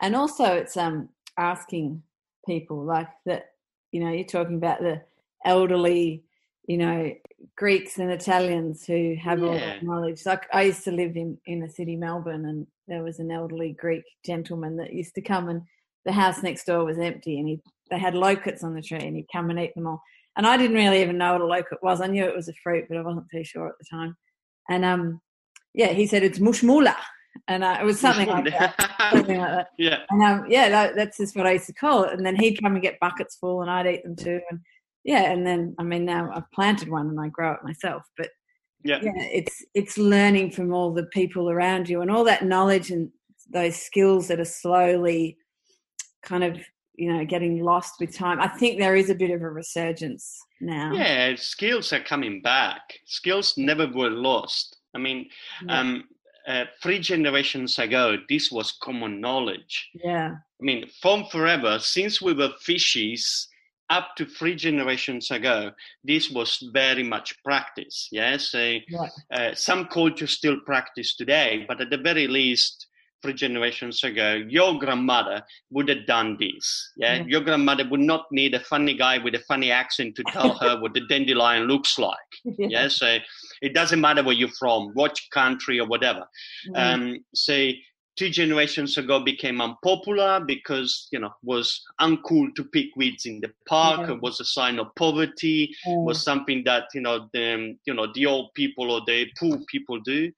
And 0.00 0.16
also, 0.16 0.44
it's 0.54 0.76
um 0.76 1.08
asking 1.36 2.02
people 2.46 2.84
like 2.84 3.08
that. 3.26 3.52
You 3.92 4.00
know, 4.04 4.10
you're 4.10 4.24
talking 4.24 4.56
about 4.56 4.80
the 4.80 5.02
elderly, 5.44 6.24
you 6.66 6.78
know, 6.78 7.12
Greeks 7.56 7.98
and 7.98 8.10
Italians 8.10 8.84
who 8.84 9.16
have 9.22 9.42
all 9.42 9.54
that 9.54 9.82
knowledge. 9.82 10.26
Like 10.26 10.46
I 10.52 10.62
used 10.62 10.84
to 10.84 10.92
live 10.92 11.16
in 11.16 11.38
in 11.46 11.60
the 11.60 11.68
city, 11.68 11.96
Melbourne, 11.96 12.44
and 12.44 12.66
there 12.88 13.02
was 13.02 13.18
an 13.18 13.30
elderly 13.30 13.72
Greek 13.72 14.04
gentleman 14.24 14.76
that 14.76 14.92
used 14.92 15.14
to 15.14 15.22
come 15.22 15.48
and 15.48 15.62
the 16.04 16.12
house 16.12 16.42
next 16.42 16.64
door 16.64 16.84
was 16.84 16.98
empty, 16.98 17.38
and 17.38 17.48
he 17.48 17.60
they 17.90 17.98
had 17.98 18.14
loquats 18.14 18.62
on 18.62 18.74
the 18.74 18.82
tree, 18.82 19.00
and 19.00 19.16
he'd 19.16 19.26
come 19.32 19.50
and 19.50 19.58
eat 19.58 19.74
them 19.74 19.86
all. 19.86 20.02
And 20.36 20.46
I 20.46 20.56
didn't 20.56 20.76
really 20.76 21.02
even 21.02 21.18
know 21.18 21.32
what 21.32 21.40
a 21.40 21.46
loquat 21.46 21.82
was. 21.82 22.00
I 22.00 22.06
knew 22.06 22.24
it 22.24 22.36
was 22.36 22.48
a 22.48 22.54
fruit, 22.62 22.86
but 22.88 22.96
I 22.96 23.02
wasn't 23.02 23.26
too 23.30 23.44
sure 23.44 23.68
at 23.68 23.74
the 23.78 23.84
time. 23.90 24.16
And 24.68 24.84
um, 24.84 25.20
yeah, 25.74 25.88
he 25.88 26.06
said 26.06 26.22
it's 26.22 26.38
mushmula, 26.38 26.94
and 27.48 27.64
uh, 27.64 27.78
it 27.80 27.84
was 27.84 28.00
something 28.00 28.28
like 28.28 28.44
that. 28.46 29.10
Something 29.12 29.38
like 29.38 29.50
that. 29.50 29.68
yeah. 29.78 29.98
And 30.10 30.22
um, 30.22 30.46
yeah, 30.48 30.68
that, 30.68 30.94
that's 30.94 31.18
just 31.18 31.36
what 31.36 31.46
I 31.46 31.52
used 31.52 31.66
to 31.66 31.74
call 31.74 32.04
it. 32.04 32.12
And 32.12 32.24
then 32.24 32.36
he'd 32.36 32.62
come 32.62 32.74
and 32.74 32.82
get 32.82 33.00
buckets 33.00 33.36
full, 33.36 33.62
and 33.62 33.70
I'd 33.70 33.86
eat 33.86 34.04
them 34.04 34.16
too. 34.16 34.40
And 34.50 34.60
yeah, 35.04 35.30
and 35.32 35.46
then 35.46 35.74
I 35.78 35.82
mean 35.82 36.04
now 36.04 36.30
I've 36.34 36.50
planted 36.52 36.88
one 36.88 37.08
and 37.08 37.20
I 37.20 37.28
grow 37.28 37.52
it 37.52 37.64
myself. 37.64 38.02
But 38.16 38.28
Yeah. 38.84 39.00
yeah, 39.02 39.22
it's 39.32 39.64
it's 39.74 39.98
learning 39.98 40.52
from 40.52 40.72
all 40.72 40.92
the 40.92 41.06
people 41.06 41.50
around 41.50 41.88
you 41.88 42.00
and 42.02 42.10
all 42.10 42.24
that 42.24 42.44
knowledge 42.44 42.90
and 42.90 43.10
those 43.52 43.76
skills 43.76 44.28
that 44.28 44.40
are 44.40 44.44
slowly 44.44 45.36
kind 46.22 46.44
of 46.44 46.58
you 46.94 47.12
know 47.12 47.24
getting 47.24 47.62
lost 47.62 47.94
with 48.00 48.14
time. 48.14 48.40
I 48.40 48.48
think 48.48 48.78
there 48.78 48.96
is 48.96 49.10
a 49.10 49.14
bit 49.14 49.30
of 49.30 49.42
a 49.42 49.50
resurgence 49.50 50.38
now. 50.60 50.92
Yeah, 50.92 51.34
skills 51.36 51.92
are 51.92 52.02
coming 52.02 52.42
back. 52.42 52.82
Skills 53.06 53.56
never 53.56 53.86
were 53.86 54.10
lost. 54.10 54.76
I 54.94 54.98
mean, 54.98 55.28
Yeah. 55.66 55.80
um, 55.80 56.04
uh, 56.48 56.64
three 56.82 56.98
generations 56.98 57.78
ago, 57.78 58.16
this 58.28 58.50
was 58.50 58.72
common 58.82 59.20
knowledge. 59.20 59.90
yeah, 59.94 60.30
I 60.60 60.62
mean, 60.62 60.88
from 61.00 61.26
forever, 61.26 61.78
since 61.78 62.20
we 62.20 62.32
were 62.34 62.52
fishes, 62.60 63.46
up 63.90 64.16
to 64.16 64.24
three 64.24 64.54
generations 64.54 65.30
ago, 65.30 65.72
this 66.04 66.30
was 66.30 66.62
very 66.72 67.02
much 67.02 67.34
practice. 67.42 68.08
Yes, 68.10 68.50
so 68.50 68.78
yeah, 68.88 69.08
uh, 69.32 69.54
some 69.54 69.86
cultures 69.86 70.30
still 70.30 70.58
practice 70.64 71.16
today, 71.16 71.64
but 71.68 71.80
at 71.80 71.90
the 71.90 71.98
very 71.98 72.26
least, 72.26 72.86
three 73.22 73.34
generations 73.34 74.02
ago, 74.02 74.42
your 74.48 74.78
grandmother 74.78 75.42
would 75.70 75.88
have 75.88 76.06
done 76.06 76.36
this. 76.38 76.92
Yeah? 76.96 77.16
Yeah. 77.16 77.24
your 77.26 77.40
grandmother 77.42 77.88
would 77.88 78.00
not 78.00 78.26
need 78.30 78.54
a 78.54 78.60
funny 78.60 78.94
guy 78.96 79.18
with 79.18 79.34
a 79.34 79.40
funny 79.40 79.70
accent 79.70 80.16
to 80.16 80.24
tell 80.24 80.54
her 80.54 80.80
what 80.80 80.94
the 80.94 81.06
dandelion 81.08 81.64
looks 81.64 81.98
like. 81.98 82.16
Yeah, 82.70 82.88
so 82.88 83.18
it 83.62 83.74
doesn't 83.74 84.00
matter 84.00 84.22
where 84.22 84.34
you're 84.34 84.48
from, 84.58 84.90
what 84.94 85.18
country 85.32 85.80
or 85.80 85.86
whatever. 85.86 86.26
Mm. 86.68 86.76
Um, 86.76 87.18
say 87.34 87.82
two 88.16 88.28
generations 88.28 88.98
ago 88.98 89.20
became 89.20 89.60
unpopular 89.60 90.40
because 90.40 91.08
you 91.12 91.18
know 91.18 91.32
was 91.42 91.82
uncool 92.00 92.54
to 92.54 92.64
pick 92.64 92.86
weeds 92.96 93.26
in 93.26 93.40
the 93.40 93.50
park. 93.68 94.08
It 94.08 94.20
was 94.20 94.40
a 94.40 94.44
sign 94.44 94.78
of 94.78 94.94
poverty. 94.94 95.74
Mm. 95.86 96.04
was 96.04 96.22
something 96.22 96.62
that 96.64 96.84
you 96.94 97.00
know 97.00 97.28
the 97.32 97.76
you 97.86 97.94
know 97.94 98.08
the 98.12 98.26
old 98.26 98.52
people 98.54 98.90
or 98.90 99.00
the 99.06 99.26
poor 99.38 99.58
people 99.68 100.00
do. 100.00 100.30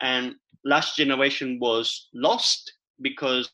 And 0.00 0.34
last 0.64 0.96
generation 0.96 1.58
was 1.60 2.08
lost 2.14 2.72
because 3.00 3.50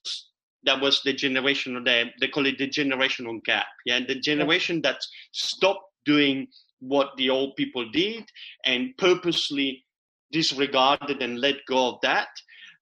that 0.65 0.81
was 0.81 1.03
the 1.05 1.13
generation 1.13 1.77
of 1.77 1.85
the 1.85 2.07
they 2.21 2.29
call 2.29 2.47
it 2.47 2.59
the 2.59 2.69
generational 2.69 3.43
gap. 3.45 3.67
Yeah 3.85 4.01
the 4.07 4.19
generation 4.21 4.83
that 4.83 5.01
stopped 5.33 5.85
doing 6.05 6.49
what 6.81 7.11
the 7.17 7.29
old 7.29 7.57
people 7.57 7.89
did 7.91 8.25
and 8.65 8.97
purposely 8.97 9.85
disregarded 10.31 11.23
and 11.23 11.41
let 11.41 11.57
go 11.67 11.89
of 11.89 12.01
that 12.03 12.29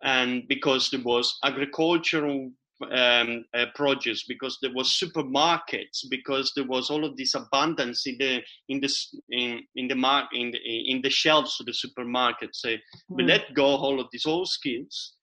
and 0.03 0.47
because 0.49 0.91
there 0.91 1.03
was 1.03 1.39
agricultural 1.45 2.51
um, 2.93 3.45
uh, 3.55 3.67
produce 3.75 4.25
because 4.25 4.59
there 4.61 4.73
was 4.75 4.89
supermarkets 4.89 6.05
because 6.11 6.53
there 6.55 6.67
was 6.67 6.91
all 6.91 7.05
of 7.05 7.17
this 7.17 7.35
abundance 7.35 8.07
in 8.07 8.17
the 8.19 8.43
in 8.69 8.81
the 8.81 8.95
in 9.31 9.63
in 9.77 9.89
the 9.89 9.95
mar- 9.95 10.29
in 10.33 10.51
the, 10.51 10.59
in 10.59 11.01
the 11.01 11.11
shelves 11.11 11.57
of 11.59 11.67
the 11.67 11.73
supermarket 11.73 12.55
so 12.55 12.69
mm. 12.69 12.81
we 13.09 13.23
hmm. 13.23 13.31
let 13.31 13.55
go 13.55 13.65
all 13.65 13.99
of 13.99 14.09
these 14.13 14.27
old 14.27 14.49
skills 14.49 15.15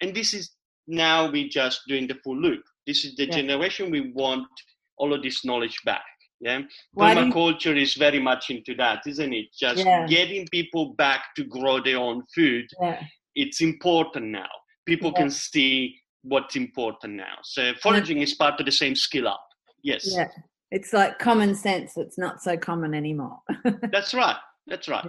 and 0.00 0.14
this 0.14 0.32
is 0.32 0.52
now 0.86 1.30
we 1.30 1.48
just 1.48 1.82
doing 1.86 2.06
the 2.06 2.18
full 2.24 2.40
loop 2.40 2.62
this 2.86 3.04
is 3.04 3.14
the 3.16 3.26
yeah. 3.26 3.36
generation 3.36 3.90
we 3.90 4.12
want 4.12 4.48
all 4.96 5.12
of 5.12 5.22
this 5.22 5.44
knowledge 5.44 5.78
back 5.84 6.04
yeah 6.40 6.62
Why 6.94 7.14
permaculture 7.14 7.76
you... 7.76 7.82
is 7.82 7.94
very 7.94 8.20
much 8.20 8.48
into 8.48 8.74
that 8.76 9.02
isn't 9.06 9.32
it 9.34 9.46
just 9.58 9.84
yeah. 9.84 10.06
getting 10.06 10.46
people 10.48 10.94
back 10.94 11.34
to 11.36 11.44
grow 11.44 11.80
their 11.82 11.98
own 11.98 12.22
food 12.34 12.66
yeah. 12.80 13.02
It's 13.34 13.60
important 13.60 14.26
now 14.26 14.48
people 14.86 15.12
can 15.12 15.30
see 15.30 15.96
what's 16.22 16.56
important 16.56 17.14
now. 17.14 17.36
So 17.42 17.72
foraging 17.80 18.18
yeah. 18.18 18.24
is 18.24 18.34
part 18.34 18.58
of 18.60 18.66
the 18.66 18.72
same 18.72 18.94
skill 18.94 19.28
up. 19.28 19.44
Yes. 19.82 20.08
Yeah. 20.14 20.28
It's 20.70 20.92
like 20.92 21.18
common 21.18 21.54
sense 21.54 21.94
that's 21.94 22.18
not 22.18 22.42
so 22.42 22.56
common 22.56 22.94
anymore. 22.94 23.38
that's 23.92 24.14
right. 24.14 24.36
That's 24.66 24.88
right. 24.88 25.06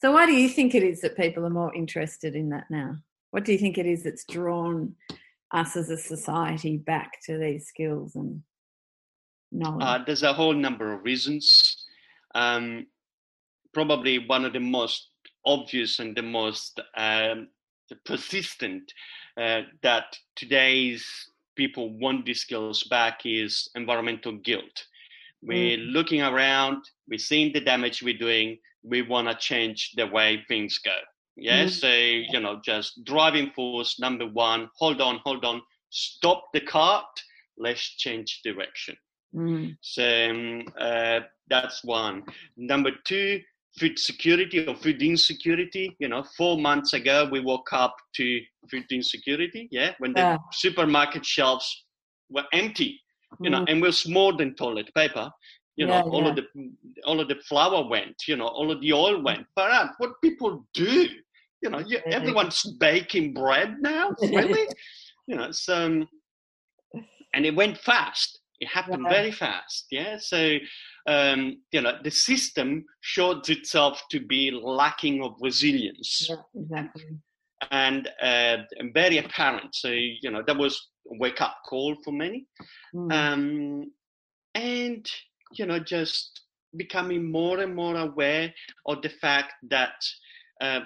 So 0.00 0.12
why 0.12 0.26
do 0.26 0.32
you 0.32 0.48
think 0.48 0.74
it 0.74 0.82
is 0.82 1.00
that 1.00 1.16
people 1.16 1.46
are 1.46 1.50
more 1.50 1.74
interested 1.74 2.34
in 2.34 2.50
that 2.50 2.64
now? 2.70 2.96
What 3.30 3.44
do 3.44 3.52
you 3.52 3.58
think 3.58 3.78
it 3.78 3.86
is 3.86 4.02
that's 4.02 4.24
drawn 4.24 4.94
us 5.52 5.76
as 5.76 5.88
a 5.90 5.96
society 5.96 6.76
back 6.76 7.12
to 7.26 7.38
these 7.38 7.66
skills 7.66 8.14
and 8.14 8.42
knowledge? 9.50 9.82
Uh, 9.82 10.04
there's 10.04 10.22
a 10.22 10.32
whole 10.32 10.52
number 10.52 10.92
of 10.92 11.04
reasons. 11.04 11.84
Um, 12.34 12.86
probably 13.72 14.18
one 14.18 14.44
of 14.44 14.52
the 14.52 14.60
most 14.60 15.08
obvious 15.46 15.98
and 15.98 16.16
the 16.16 16.22
most 16.22 16.80
um, 16.96 17.48
persistent 18.04 18.92
uh, 19.36 19.62
that 19.82 20.16
today's 20.36 21.04
people 21.56 21.90
want 21.98 22.26
these 22.26 22.40
skills 22.40 22.82
back 22.84 23.20
is 23.24 23.68
environmental 23.74 24.32
guilt. 24.32 24.86
We're 25.42 25.78
mm. 25.78 25.92
looking 25.92 26.22
around, 26.22 26.84
we're 27.08 27.18
seeing 27.18 27.52
the 27.52 27.60
damage 27.60 28.02
we're 28.02 28.18
doing, 28.18 28.58
we 28.82 29.02
want 29.02 29.28
to 29.28 29.34
change 29.34 29.92
the 29.96 30.06
way 30.06 30.42
things 30.48 30.78
go. 30.78 30.96
Yeah, 31.36 31.64
mm. 31.64 31.70
so, 31.70 31.88
you 31.88 32.40
know, 32.40 32.60
just 32.64 33.04
driving 33.04 33.50
force, 33.50 33.98
number 34.00 34.26
one, 34.26 34.70
hold 34.76 35.00
on, 35.00 35.20
hold 35.24 35.44
on, 35.44 35.62
stop 35.90 36.46
the 36.52 36.60
cart, 36.60 37.04
let's 37.58 37.82
change 37.96 38.40
direction. 38.42 38.96
Mm. 39.34 39.76
So 39.80 40.30
um, 40.30 40.64
uh, 40.78 41.20
that's 41.48 41.84
one. 41.84 42.22
Number 42.56 42.92
two, 43.04 43.40
food 43.78 43.98
security 43.98 44.66
or 44.66 44.76
food 44.76 45.02
insecurity. 45.02 45.96
You 45.98 46.08
know, 46.08 46.24
four 46.36 46.58
months 46.58 46.92
ago 46.92 47.28
we 47.30 47.40
woke 47.40 47.72
up 47.72 47.94
to 48.16 48.40
food 48.70 48.84
insecurity. 48.90 49.68
Yeah, 49.70 49.92
when 49.98 50.12
the 50.12 50.20
yeah. 50.20 50.38
supermarket 50.52 51.24
shelves 51.24 51.84
were 52.30 52.44
empty. 52.52 53.00
You 53.40 53.50
know, 53.50 53.62
mm. 53.62 53.72
and 53.72 53.82
was 53.82 54.08
more 54.08 54.32
than 54.32 54.54
toilet 54.54 54.90
paper. 54.94 55.28
You 55.76 55.86
know, 55.86 55.94
yeah, 55.94 56.02
all 56.02 56.22
yeah. 56.22 56.28
of 56.28 56.36
the 56.36 56.44
all 57.04 57.20
of 57.20 57.28
the 57.28 57.36
flour 57.48 57.88
went. 57.88 58.14
You 58.28 58.36
know, 58.36 58.46
all 58.46 58.70
of 58.70 58.80
the 58.80 58.92
oil 58.92 59.20
went. 59.22 59.46
But 59.56 59.90
what 59.98 60.12
people 60.22 60.64
do, 60.72 61.08
you 61.60 61.70
know, 61.70 61.80
you, 61.80 61.98
everyone's 62.06 62.62
baking 62.78 63.34
bread 63.34 63.76
now. 63.80 64.14
Really, 64.22 64.68
you 65.26 65.34
know, 65.34 65.50
so 65.50 65.86
um, 65.86 66.08
and 67.34 67.44
it 67.44 67.56
went 67.56 67.78
fast. 67.78 68.40
It 68.60 68.68
happened 68.68 69.06
very 69.08 69.32
fast. 69.32 69.86
Yeah, 69.90 70.16
so 70.18 70.58
um, 71.06 71.58
you 71.72 71.80
know, 71.80 71.98
the 72.02 72.10
system 72.10 72.84
showed 73.00 73.48
itself 73.50 74.02
to 74.10 74.20
be 74.20 74.50
lacking 74.50 75.22
of 75.22 75.34
resilience. 75.40 76.28
Yeah, 76.28 76.36
exactly. 76.54 77.04
And, 77.70 78.08
uh, 78.22 78.58
very 78.92 79.18
apparent. 79.18 79.74
So, 79.74 79.88
you 79.88 80.30
know, 80.30 80.42
that 80.46 80.56
was 80.56 80.88
a 81.10 81.18
wake 81.18 81.40
up 81.40 81.56
call 81.68 81.96
for 82.04 82.12
many. 82.12 82.46
Mm. 82.94 83.12
Um, 83.12 83.92
and, 84.54 85.10
you 85.52 85.66
know, 85.66 85.78
just 85.78 86.42
becoming 86.76 87.30
more 87.30 87.60
and 87.60 87.74
more 87.74 87.96
aware 87.96 88.52
of 88.86 89.02
the 89.02 89.08
fact 89.08 89.52
that, 89.70 89.94
uh, 90.60 90.80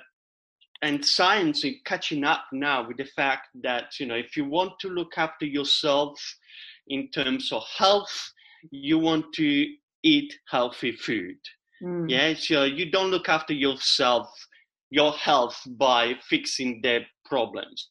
and 0.82 1.04
science 1.04 1.64
is 1.64 1.74
catching 1.84 2.24
up 2.24 2.44
now 2.52 2.86
with 2.86 2.98
the 2.98 3.04
fact 3.16 3.48
that, 3.62 3.98
you 3.98 4.06
know, 4.06 4.14
if 4.14 4.36
you 4.36 4.44
want 4.44 4.78
to 4.80 4.88
look 4.88 5.12
after 5.16 5.44
yourself 5.44 6.20
in 6.86 7.10
terms 7.10 7.50
of 7.52 7.64
health, 7.76 8.32
you 8.70 8.98
want 8.98 9.32
to 9.34 9.66
eat 10.02 10.34
healthy 10.48 10.92
food. 10.92 11.36
Mm. 11.82 12.10
Yeah, 12.10 12.34
so 12.34 12.64
you 12.64 12.90
don't 12.90 13.10
look 13.10 13.28
after 13.28 13.52
yourself, 13.52 14.28
your 14.90 15.12
health 15.12 15.60
by 15.66 16.14
fixing 16.28 16.80
the 16.82 17.00
problems. 17.24 17.90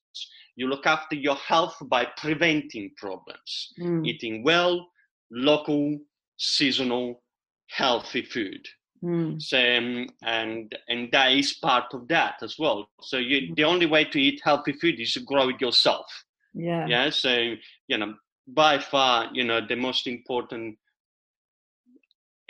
You 0.56 0.68
look 0.68 0.86
after 0.86 1.16
your 1.16 1.36
health 1.36 1.78
by 1.86 2.06
preventing 2.18 2.92
problems. 2.98 3.74
Mm. 3.80 4.06
Eating 4.06 4.44
well, 4.44 4.88
local, 5.32 6.00
seasonal, 6.38 7.22
healthy 7.70 8.24
food. 8.24 8.68
Mm. 9.04 9.42
So, 9.42 9.58
um, 9.60 10.08
and 10.24 10.76
and 10.90 11.10
that 11.12 11.32
is 11.32 11.54
part 11.54 11.94
of 11.94 12.08
that 12.08 12.36
as 12.42 12.56
well. 12.58 12.90
So 13.02 13.18
you, 13.18 13.50
hmm. 13.50 13.54
the 13.54 13.64
only 13.64 13.86
way 13.86 14.06
to 14.06 14.20
eat 14.20 14.42
healthy 14.44 14.74
food 14.74 15.00
is 15.00 15.14
to 15.14 15.20
grow 15.20 15.50
it 15.50 15.62
yourself. 15.62 16.08
Yeah. 16.56 16.88
Yeah. 16.88 17.10
So 17.12 17.54
you 17.88 17.98
know, 17.98 18.16
by 18.48 18.80
far, 18.80 19.30
you 19.34 19.44
know, 19.44 19.62
the 19.66 19.76
most 19.76 20.08
important 20.08 20.78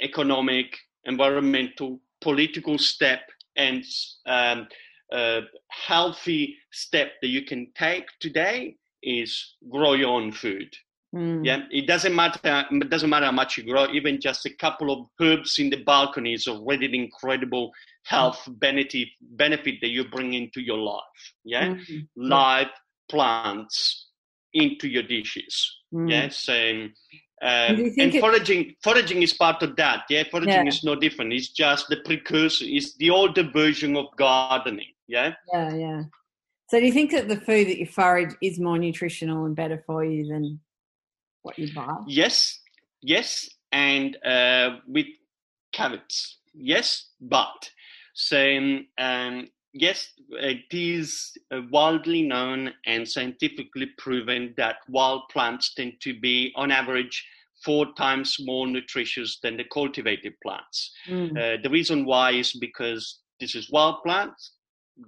economic, 0.02 0.78
environmental, 1.06 2.00
political 2.22 2.78
step 2.78 3.22
and 3.56 3.84
um, 4.26 4.68
uh, 5.12 5.42
healthy 5.70 6.58
step 6.72 7.14
that 7.22 7.30
you 7.30 7.44
can 7.44 7.68
take 7.76 8.06
today 8.20 8.76
is 9.04 9.56
grow 9.70 9.94
your 9.94 10.10
own 10.10 10.32
food. 10.32 10.74
Mm. 11.16 11.46
Yeah, 11.46 11.62
it 11.72 11.88
doesn't 11.88 12.14
matter. 12.14 12.66
It 12.70 12.90
doesn't 12.90 13.10
matter 13.10 13.28
how 13.28 13.32
much 13.32 13.58
you 13.58 13.64
grow. 13.64 13.88
Even 13.92 14.20
just 14.20 14.46
a 14.46 14.54
couple 14.54 14.92
of 14.92 15.08
herbs 15.22 15.58
in 15.58 15.70
the 15.70 15.84
balcony 15.84 16.34
is 16.34 16.48
already 16.48 16.86
an 16.86 16.96
incredible 16.96 17.72
health 18.04 18.44
mm. 18.48 18.60
benefit 18.60 19.08
benefit 19.22 19.76
that 19.82 19.90
you 19.90 20.04
bring 20.10 20.34
into 20.34 20.62
your 20.62 20.78
life. 20.78 21.34
Yeah, 21.46 21.70
mm-hmm. 21.70 22.00
live 22.18 22.68
plants 23.10 24.10
into 24.54 24.88
your 24.88 25.04
dishes. 25.04 25.78
Mm. 25.94 26.12
Yeah, 26.12 26.30
so 26.30 26.88
um, 27.41 27.93
and 28.00 28.13
foraging, 28.15 28.76
foraging 28.82 29.21
is 29.21 29.34
part 29.34 29.62
of 29.62 29.76
that. 29.76 30.06
Yeah, 30.10 30.23
foraging 30.32 30.54
yeah. 30.54 30.67
is 30.67 30.84
no 30.84 30.95
different. 30.95 31.34
It's 31.34 31.50
just 31.50 31.88
the 31.88 31.97
precursor. 31.97 32.65
It's 32.67 32.95
the 32.95 33.12
older 33.12 33.43
version 33.43 33.95
of 33.95 34.08
gardening. 34.17 34.93
Yeah. 35.08 35.34
Yeah, 35.54 35.76
yeah. 35.76 36.04
So, 36.69 36.80
do 36.80 36.86
you 36.86 36.91
think 36.91 37.12
that 37.12 37.30
the 37.30 37.39
food 37.39 37.67
that 37.67 37.78
you 37.78 37.86
forage 37.86 38.36
is 38.41 38.60
more 38.60 38.78
nutritional 38.78 39.45
and 39.45 39.56
better 39.56 39.84
for 39.86 40.04
you 40.04 40.28
than 40.28 40.60
what 41.43 41.58
you 41.58 41.73
buy? 41.73 41.95
Yes, 42.08 42.60
yes, 43.02 43.50
and 43.71 44.17
uh, 44.26 44.78
with 44.88 45.08
carrots, 45.71 46.39
yes, 46.54 47.10
but 47.21 47.69
same. 48.13 48.88
Um, 48.97 49.47
yes, 49.82 50.10
it 50.32 50.66
is 50.72 51.32
uh, 51.52 51.62
widely 51.72 52.22
known 52.22 52.74
and 52.86 53.08
scientifically 53.08 53.88
proven 53.98 54.54
that 54.58 54.78
wild 54.90 55.24
plants 55.32 55.74
tend 55.74 55.94
to 56.02 56.20
be, 56.20 56.52
on 56.56 56.72
average, 56.72 57.26
four 57.63 57.88
times 57.98 58.38
more 58.40 58.68
nutritious 58.68 59.40
than 59.42 59.58
the 59.58 59.63
cultivated 59.66 60.34
plants. 60.44 60.92
Mm. 61.08 61.32
Uh, 61.32 61.62
the 61.63 61.70
reason 61.70 62.06
why 62.06 62.32
is 62.32 62.54
because 62.54 63.20
this 63.40 63.56
is 63.56 63.72
wild 63.72 64.04
plants 64.04 64.52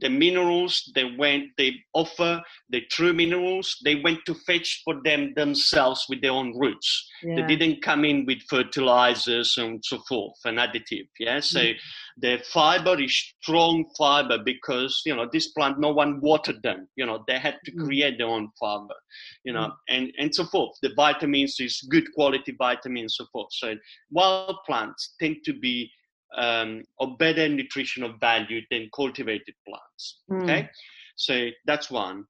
the 0.02 0.10
minerals 0.10 0.92
they 0.96 1.16
went 1.18 1.46
they 1.58 1.74
offer 1.94 2.42
the 2.70 2.82
true 2.92 3.14
minerals 3.14 3.78
they 3.84 3.96
went 3.96 4.20
to 4.26 4.36
fetch 4.46 4.82
for 4.86 4.96
them 5.04 5.34
themselves 5.36 6.06
with 6.10 6.22
their 6.22 6.32
own 6.32 6.58
roots 6.58 7.10
yeah. 7.24 7.36
they 7.36 7.56
didn't 7.56 7.82
come 7.82 8.06
in 8.06 8.26
with 8.26 8.40
fertilizers 8.50 9.56
and 9.58 9.84
so 9.84 10.00
forth 10.08 10.38
and 10.46 10.60
additive 10.60 11.08
yeah 11.20 11.40
so 11.40 11.60
mm. 11.60 11.76
the 12.18 12.40
fiber 12.52 13.00
is 13.02 13.34
strong 13.42 13.84
fiber 13.98 14.38
because 14.38 15.02
you 15.06 15.16
know 15.16 15.28
this 15.32 15.48
plant 15.50 15.80
no 15.80 15.92
one 15.92 16.20
watered 16.22 16.62
them 16.62 16.88
you 16.96 17.06
know 17.06 17.24
they 17.28 17.40
had 17.40 17.58
to 17.66 17.72
mm. 17.72 17.86
create 17.86 18.18
their 18.18 18.28
own 18.28 18.50
fiber 18.60 18.96
you 19.44 19.54
know 19.54 19.68
mm. 19.68 19.74
and 19.90 20.12
and 20.20 20.34
so 20.34 20.46
forth 20.46 20.76
the 20.84 20.94
vitamins 20.96 21.56
is 21.60 21.82
good 21.90 22.06
quality 22.14 22.54
vitamins 22.58 23.16
so 23.18 23.26
forth 23.32 23.50
so 23.52 23.76
wild 24.12 24.58
plants 24.68 25.16
tend 25.20 25.38
to 25.44 25.54
be 25.54 25.92
um, 26.36 26.84
of 27.00 27.18
better 27.18 27.48
nutritional 27.50 28.14
value 28.20 28.62
than 28.70 28.90
cultivated 28.94 29.56
plants. 29.68 30.20
Mm. 30.32 30.44
Okay, 30.44 30.70
so 31.16 31.50
that's 31.66 31.90
one. 31.90 32.26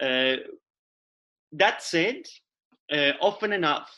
Uh, 0.00 0.36
that 1.52 1.82
said, 1.82 2.16
uh, 2.92 3.12
often 3.20 3.52
enough, 3.52 3.90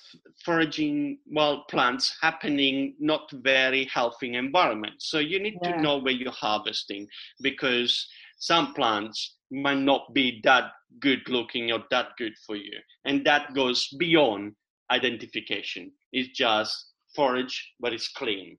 foraging 0.44 1.18
wild 1.26 1.66
plants 1.68 2.16
happening 2.20 2.94
not 3.00 3.28
very 3.32 3.84
healthy 3.92 4.34
environment. 4.34 4.94
So 4.98 5.18
you 5.18 5.40
need 5.40 5.58
yeah. 5.62 5.72
to 5.76 5.82
know 5.82 5.98
where 5.98 6.12
you're 6.12 6.30
harvesting 6.30 7.08
because 7.42 8.06
some 8.38 8.74
plants 8.74 9.36
might 9.50 9.78
not 9.78 10.12
be 10.12 10.40
that 10.44 10.72
good 11.00 11.28
looking 11.28 11.72
or 11.72 11.82
that 11.90 12.08
good 12.16 12.34
for 12.46 12.56
you, 12.56 12.78
and 13.04 13.24
that 13.24 13.54
goes 13.54 13.88
beyond 13.98 14.54
identification. 14.90 15.92
It's 16.12 16.36
just 16.36 16.92
forage, 17.14 17.72
but 17.80 17.92
it's 17.92 18.08
clean. 18.08 18.58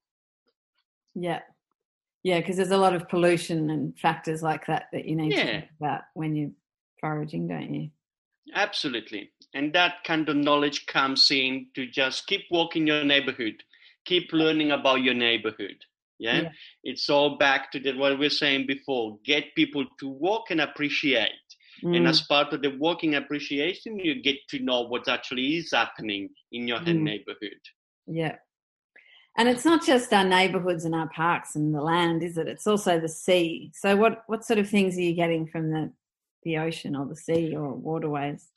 Yeah. 1.18 1.40
Yeah, 2.24 2.40
because 2.40 2.58
there's 2.58 2.72
a 2.72 2.78
lot 2.78 2.94
of 2.94 3.08
pollution 3.10 3.70
and 3.70 3.98
factors 3.98 4.44
like 4.44 4.68
that 4.68 4.86
that 4.92 5.06
you 5.06 5.16
need 5.16 5.34
yeah. 5.34 5.44
to 5.44 5.52
think 5.52 5.66
about 5.80 6.02
when 6.14 6.36
you're 6.36 6.52
foraging, 7.00 7.48
don't 7.48 7.74
you? 7.74 7.90
Absolutely. 8.54 9.32
And 9.54 9.74
that 9.74 10.04
kind 10.06 10.28
of 10.30 10.36
knowledge 10.36 10.86
comes 10.86 11.30
in 11.32 11.68
to 11.76 11.88
just 11.88 12.28
keep 12.28 12.42
walking 12.52 12.88
your 12.88 13.04
neighborhood, 13.04 13.64
keep 14.06 14.32
learning 14.32 14.72
about 14.72 15.02
your 15.02 15.14
neighborhood. 15.14 15.78
Yeah. 16.20 16.42
yeah. 16.42 16.50
It's 16.84 17.10
all 17.10 17.38
back 17.38 17.72
to 17.72 17.80
the, 17.80 17.94
what 17.94 18.14
we 18.14 18.26
were 18.26 18.30
saying 18.30 18.68
before 18.68 19.20
get 19.24 19.56
people 19.56 19.86
to 20.00 20.08
walk 20.10 20.50
and 20.50 20.62
appreciate. 20.62 21.32
Mm. 21.84 21.98
And 21.98 22.08
as 22.08 22.22
part 22.22 22.54
of 22.54 22.62
the 22.62 22.76
walking 22.78 23.16
appreciation, 23.16 24.00
you 24.00 24.22
get 24.22 24.38
to 24.50 24.60
know 24.60 24.82
what 24.82 25.08
actually 25.08 25.58
is 25.58 25.72
happening 25.72 26.30
in 26.52 26.68
your 26.68 26.80
mm. 26.80 27.02
neighborhood. 27.02 27.62
Yeah. 28.08 28.38
And 29.38 29.48
it's 29.48 29.66
not 29.66 29.86
just 29.86 30.12
our 30.14 30.24
neighbourhoods 30.24 30.86
and 30.86 30.96
our 30.96 31.10
parks 31.10 31.56
and 31.56 31.74
the 31.74 31.82
land, 31.82 32.24
is 32.24 32.38
it? 32.38 32.48
It's 32.48 32.66
also 32.66 33.00
the 33.00 33.10
sea. 33.10 33.72
So, 33.76 33.96
what 33.96 34.24
what 34.28 34.44
sort 34.44 34.60
of 34.60 34.68
things 34.68 34.98
are 34.98 35.02
you 35.02 35.14
getting 35.14 35.46
from 35.48 35.70
the 35.72 35.92
the 36.44 36.58
ocean 36.58 36.96
or 36.96 37.06
the 37.06 37.16
sea 37.16 37.56
or 37.56 37.74
waterways? 37.74 38.48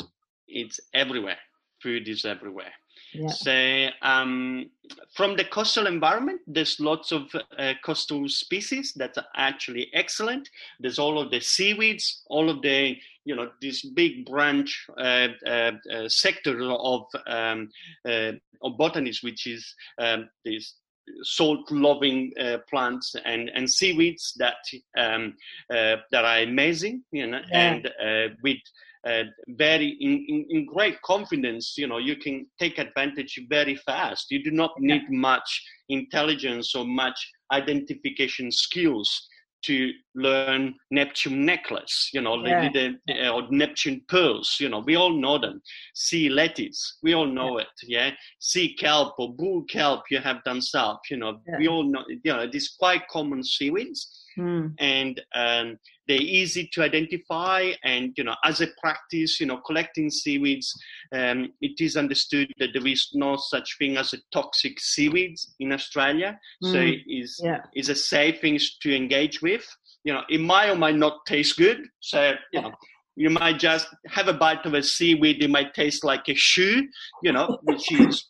It's 0.48 0.80
everywhere. 0.94 1.38
Food 1.82 2.08
is 2.08 2.24
everywhere. 2.24 2.72
Yeah. 3.12 3.28
So, 3.28 3.88
um, 4.02 4.70
from 5.14 5.36
the 5.36 5.44
coastal 5.44 5.86
environment, 5.86 6.40
there's 6.46 6.80
lots 6.80 7.12
of 7.12 7.30
uh, 7.58 7.74
coastal 7.84 8.28
species 8.28 8.92
that 8.94 9.16
are 9.18 9.26
actually 9.36 9.90
excellent. 9.92 10.48
There's 10.78 10.98
all 10.98 11.18
of 11.18 11.30
the 11.30 11.40
seaweeds, 11.40 12.22
all 12.26 12.48
of 12.48 12.62
the 12.62 12.96
you 13.30 13.36
know 13.36 13.48
this 13.62 13.78
big 14.02 14.26
branch 14.26 14.70
uh, 14.98 15.28
uh, 15.46 15.72
uh 15.94 16.08
sector 16.08 16.54
of 16.92 17.02
um, 17.38 17.68
uh, 18.10 18.32
of 18.62 18.76
botanists, 18.76 19.22
which 19.22 19.46
is 19.46 19.62
um, 19.98 20.28
this 20.44 20.74
salt-loving 21.22 22.32
uh, 22.40 22.58
plants 22.68 23.14
and, 23.24 23.50
and 23.54 23.68
seaweeds 23.68 24.34
that 24.38 24.62
um, 24.96 25.34
uh, 25.72 25.96
that 26.12 26.24
are 26.24 26.40
amazing, 26.40 27.02
you 27.12 27.26
know, 27.26 27.40
yeah. 27.50 27.72
and 27.72 27.86
uh, 27.86 28.34
with 28.42 28.58
uh, 29.06 29.24
very 29.48 29.96
in, 30.00 30.24
in, 30.28 30.46
in, 30.50 30.66
great 30.66 31.00
confidence, 31.02 31.74
you 31.78 31.86
know, 31.86 31.98
you 31.98 32.16
can 32.16 32.46
take 32.58 32.78
advantage 32.78 33.40
very 33.48 33.76
fast. 33.76 34.30
You 34.30 34.42
do 34.42 34.50
not 34.50 34.72
need 34.78 35.10
much 35.10 35.64
intelligence 35.88 36.74
or 36.74 36.84
much 36.84 37.18
identification 37.50 38.52
skills 38.52 39.28
to 39.62 39.92
learn 40.14 40.74
Neptune 40.90 41.44
necklace, 41.44 42.10
you 42.12 42.20
know, 42.20 42.44
yeah. 42.44 42.70
the, 42.72 42.96
the, 43.06 43.28
or 43.28 43.42
Neptune 43.50 44.02
pearls, 44.08 44.56
you 44.60 44.68
know, 44.68 44.80
we 44.80 44.96
all 44.96 45.12
know 45.12 45.38
them. 45.38 45.60
Sea 45.94 46.28
lettuce, 46.28 46.98
we 47.02 47.14
all 47.14 47.26
know 47.26 47.58
yeah. 47.58 47.64
it, 47.64 47.68
yeah. 47.86 48.10
Sea 48.38 48.74
kelp 48.74 49.14
or 49.18 49.34
bull 49.34 49.62
kelp, 49.64 50.04
you 50.10 50.18
have 50.18 50.42
done 50.44 50.60
south, 50.60 51.00
you 51.10 51.16
know, 51.16 51.40
yeah. 51.46 51.58
we 51.58 51.68
all 51.68 51.84
know, 51.84 52.04
you 52.08 52.32
know, 52.32 52.46
these 52.50 52.74
quite 52.78 53.06
common 53.08 53.42
seaweeds. 53.42 54.26
Mm. 54.38 54.74
And 54.78 55.20
um, 55.34 55.78
they're 56.10 56.20
easy 56.20 56.68
to 56.72 56.82
identify 56.82 57.70
and 57.84 58.12
you 58.16 58.24
know 58.24 58.34
as 58.44 58.60
a 58.60 58.66
practice 58.80 59.38
you 59.38 59.46
know 59.46 59.58
collecting 59.58 60.10
seaweeds 60.10 60.76
um, 61.14 61.52
it 61.60 61.80
is 61.80 61.96
understood 61.96 62.52
that 62.58 62.70
there 62.72 62.86
is 62.86 63.10
no 63.14 63.36
such 63.36 63.78
thing 63.78 63.96
as 63.96 64.12
a 64.12 64.18
toxic 64.32 64.80
seaweeds 64.80 65.54
in 65.60 65.70
australia. 65.72 66.36
Mm. 66.64 66.72
so 66.72 66.78
it 66.78 67.00
is 67.06 67.40
yeah. 67.44 67.60
is 67.76 67.88
a 67.90 67.94
safe 67.94 68.40
thing 68.40 68.58
to 68.82 68.94
engage 68.94 69.40
with. 69.40 69.64
You 70.02 70.14
know 70.14 70.22
it 70.28 70.40
might 70.40 70.70
or 70.70 70.76
might 70.76 70.96
not 70.96 71.24
taste 71.26 71.56
good. 71.56 71.78
So 72.00 72.32
you 72.52 72.62
know 72.62 72.72
you 73.14 73.30
might 73.30 73.58
just 73.60 73.86
have 74.08 74.26
a 74.26 74.32
bite 74.32 74.66
of 74.66 74.74
a 74.74 74.82
seaweed. 74.82 75.42
It 75.44 75.50
might 75.50 75.74
taste 75.74 76.02
like 76.02 76.28
a 76.28 76.34
shoe 76.34 76.88
you 77.22 77.32
know 77.32 77.58
which 77.62 77.92
is 77.92 78.26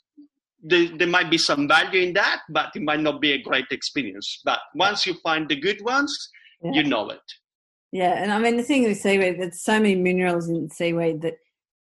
there, 0.63 0.89
there 0.99 1.09
might 1.17 1.31
be 1.31 1.39
some 1.39 1.67
value 1.67 2.03
in 2.03 2.13
that 2.13 2.41
but 2.51 2.69
it 2.75 2.83
might 2.83 3.01
not 3.01 3.23
be 3.23 3.33
a 3.33 3.43
great 3.43 3.71
experience. 3.71 4.43
But 4.45 4.61
once 4.75 5.07
you 5.07 5.15
find 5.29 5.49
the 5.49 5.57
good 5.57 5.81
ones 5.83 6.13
yeah. 6.63 6.73
you 6.73 6.85
know 6.85 7.09
it 7.09 7.27
yeah, 7.93 8.23
and 8.23 8.33
I 8.33 8.39
mean 8.39 8.57
the 8.57 8.63
thing 8.63 8.85
with 8.85 8.99
seaweed, 8.99 9.41
there's 9.41 9.61
so 9.61 9.75
many 9.75 9.97
minerals 9.97 10.49
in 10.49 10.71
seaweed 10.71 11.23
that 11.23 11.39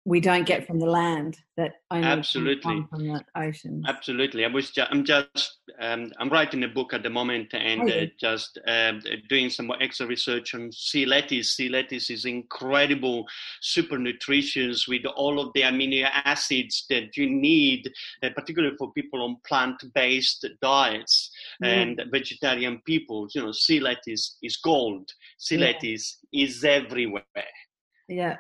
we 0.05 0.21
don't 0.21 0.47
get 0.47 0.67
from 0.67 0.81
the 0.81 0.87
land 0.87 1.39
that 1.57 1.75
only 1.93 2.09
absolutely 2.09 2.61
come 2.61 2.89
from 2.89 3.07
the 3.07 3.25
ocean. 3.37 3.85
Absolutely, 3.87 4.45
I 4.45 4.49
was 4.49 4.71
just, 4.71 4.91
I'm 4.91 5.05
just 5.05 5.59
um, 5.81 6.11
I'm 6.19 6.29
writing 6.29 6.65
a 6.65 6.69
book 6.69 6.93
at 6.93 7.05
the 7.05 7.11
moment 7.11 7.55
and 7.55 7.89
uh, 7.89 8.07
just 8.19 8.59
uh, 8.67 8.95
doing 9.29 9.49
some 9.49 9.67
more 9.67 9.81
extra 9.81 10.07
research 10.07 10.55
on 10.57 10.73
sea 10.73 11.07
lettuce. 11.07 11.55
Sea 11.55 11.69
lettuce 11.69 12.11
is 12.11 12.25
incredible, 12.25 13.27
super 13.61 13.97
nutritious 13.97 14.89
with 14.89 15.05
all 15.07 15.39
of 15.39 15.53
the 15.55 15.63
amino 15.63 16.09
acids 16.25 16.85
that 16.91 17.17
you 17.17 17.31
need, 17.31 17.89
uh, 18.25 18.31
particularly 18.35 18.77
for 18.77 18.93
people 18.93 19.23
on 19.23 19.37
plant-based 19.47 20.47
diets. 20.61 21.31
And 21.65 22.03
vegetarian 22.11 22.81
people. 22.87 23.29
You 23.35 23.43
know, 23.43 23.53
sea 23.53 23.81
lettuce 23.81 24.39
is 24.43 24.57
gold. 24.57 25.09
Sea 25.39 25.57
yeah. 25.57 25.67
lettuce 25.67 26.19
is 26.33 26.65
everywhere. 26.65 27.25
Yeah. 28.09 28.37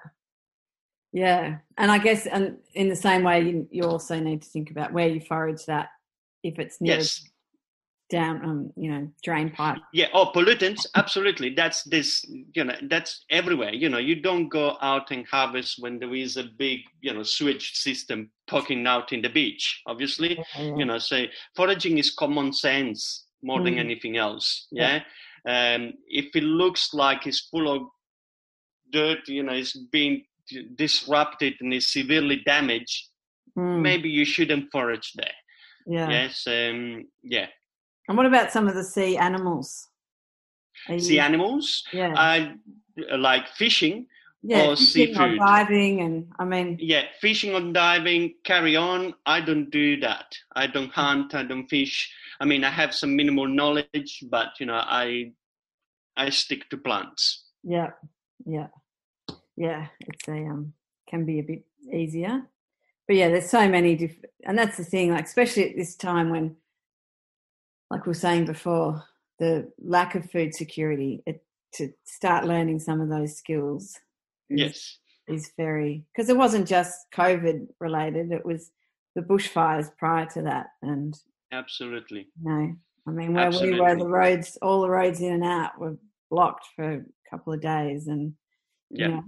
Yeah, 1.14 1.58
and 1.76 1.90
I 1.90 1.98
guess, 1.98 2.26
and 2.26 2.56
in 2.74 2.88
the 2.88 2.96
same 2.96 3.22
way, 3.22 3.42
you, 3.42 3.68
you 3.70 3.82
also 3.82 4.18
need 4.18 4.40
to 4.42 4.48
think 4.48 4.70
about 4.70 4.94
where 4.94 5.08
you 5.08 5.20
forage 5.20 5.66
that. 5.66 5.88
If 6.42 6.58
it's 6.58 6.80
near 6.80 6.96
yes. 6.96 7.22
down, 8.08 8.44
um, 8.44 8.72
you 8.76 8.90
know, 8.90 9.08
drain 9.22 9.50
pipe. 9.50 9.78
Yeah. 9.92 10.06
Oh, 10.14 10.32
pollutants. 10.34 10.86
Absolutely. 10.96 11.50
That's 11.50 11.84
this. 11.84 12.24
You 12.54 12.64
know, 12.64 12.74
that's 12.88 13.24
everywhere. 13.30 13.74
You 13.74 13.90
know, 13.90 13.98
you 13.98 14.22
don't 14.22 14.48
go 14.48 14.76
out 14.80 15.10
and 15.10 15.26
harvest 15.26 15.76
when 15.80 15.98
there 15.98 16.14
is 16.14 16.38
a 16.38 16.44
big, 16.44 16.80
you 17.00 17.12
know, 17.12 17.22
sewage 17.22 17.74
system 17.74 18.30
poking 18.52 18.86
out 18.86 19.12
in 19.12 19.22
the 19.22 19.28
beach. 19.28 19.82
Obviously, 19.86 20.38
yeah. 20.58 20.76
you 20.76 20.84
know, 20.84 20.98
so 20.98 21.24
foraging 21.56 21.98
is 21.98 22.14
common 22.14 22.52
sense 22.52 23.26
more 23.42 23.60
mm. 23.60 23.64
than 23.64 23.78
anything 23.78 24.16
else. 24.16 24.68
Yeah. 24.70 25.00
yeah. 25.46 25.74
Um, 25.74 25.94
if 26.06 26.36
it 26.36 26.44
looks 26.44 26.94
like 26.94 27.26
it's 27.26 27.48
full 27.50 27.68
of 27.74 27.82
dirt, 28.92 29.26
you 29.26 29.42
know, 29.42 29.54
it's 29.54 29.76
being 29.90 30.24
disrupted 30.76 31.54
and 31.60 31.72
is 31.74 31.92
severely 31.92 32.42
damaged, 32.44 33.08
mm. 33.58 33.80
maybe 33.80 34.08
you 34.08 34.24
shouldn't 34.24 34.70
forage 34.70 35.12
there. 35.14 35.38
Yeah. 35.86 36.10
Yes. 36.10 36.46
Um, 36.46 37.06
yeah. 37.22 37.46
And 38.08 38.16
what 38.16 38.26
about 38.26 38.52
some 38.52 38.68
of 38.68 38.74
the 38.74 38.84
sea 38.84 39.16
animals? 39.16 39.88
You... 40.88 41.00
Sea 41.00 41.20
animals? 41.20 41.84
Yeah. 41.92 42.12
Uh, 42.14 43.16
like 43.16 43.48
fishing. 43.48 44.06
Yeah, 44.42 44.66
or 44.66 44.76
fishing 44.76 45.14
seafood. 45.14 45.34
or 45.34 45.36
diving, 45.36 46.00
and 46.00 46.32
I 46.38 46.44
mean. 46.44 46.76
Yeah, 46.80 47.04
fishing 47.20 47.54
or 47.54 47.72
diving, 47.72 48.34
carry 48.42 48.74
on. 48.74 49.14
I 49.24 49.40
don't 49.40 49.70
do 49.70 50.00
that. 50.00 50.36
I 50.56 50.66
don't 50.66 50.90
hunt. 50.90 51.34
I 51.34 51.44
don't 51.44 51.68
fish. 51.68 52.12
I 52.40 52.44
mean, 52.44 52.64
I 52.64 52.70
have 52.70 52.92
some 52.92 53.14
minimal 53.14 53.46
knowledge, 53.46 54.24
but 54.28 54.48
you 54.58 54.66
know, 54.66 54.82
I 54.84 55.32
I 56.16 56.30
stick 56.30 56.68
to 56.70 56.76
plants. 56.76 57.44
Yeah, 57.62 57.90
yeah 58.44 58.66
yeah, 59.56 59.88
it's 60.00 60.28
a 60.28 60.46
um 60.46 60.72
can 61.08 61.24
be 61.24 61.38
a 61.38 61.42
bit 61.42 61.64
easier. 61.92 62.42
But 63.06 63.16
yeah, 63.16 63.28
there's 63.28 63.50
so 63.50 63.68
many 63.68 63.96
different, 63.96 64.30
and 64.44 64.56
that's 64.56 64.76
the 64.76 64.84
thing. 64.84 65.10
Like 65.10 65.26
especially 65.26 65.70
at 65.70 65.76
this 65.76 65.96
time 65.96 66.30
when, 66.30 66.56
like 67.90 68.06
we 68.06 68.10
were 68.10 68.14
saying 68.14 68.46
before, 68.46 69.04
the 69.38 69.70
lack 69.82 70.14
of 70.14 70.30
food 70.30 70.54
security, 70.54 71.22
it, 71.26 71.44
to 71.74 71.92
start 72.04 72.46
learning 72.46 72.78
some 72.78 73.00
of 73.00 73.08
those 73.08 73.36
skills. 73.36 73.98
Is, 74.52 74.60
yes, 74.60 74.98
is 75.28 75.52
very 75.56 76.04
because 76.14 76.28
it 76.28 76.36
wasn't 76.36 76.68
just 76.68 76.94
COVID 77.14 77.68
related. 77.80 78.32
It 78.32 78.44
was 78.44 78.70
the 79.14 79.22
bushfires 79.22 79.90
prior 79.98 80.26
to 80.26 80.42
that, 80.42 80.66
and 80.82 81.14
absolutely 81.52 82.28
no. 82.42 82.74
I 83.06 83.10
mean, 83.10 83.34
where 83.34 83.46
Absolutely. 83.46 83.74
we 83.74 83.80
were, 83.80 83.96
the 83.96 84.06
roads, 84.06 84.56
all 84.62 84.82
the 84.82 84.90
roads 84.90 85.20
in 85.20 85.32
and 85.32 85.44
out 85.44 85.76
were 85.78 85.96
blocked 86.30 86.66
for 86.76 86.92
a 86.92 87.02
couple 87.28 87.52
of 87.52 87.60
days, 87.60 88.06
and 88.06 88.34
yeah. 88.90 89.08
You 89.08 89.14
know, 89.14 89.24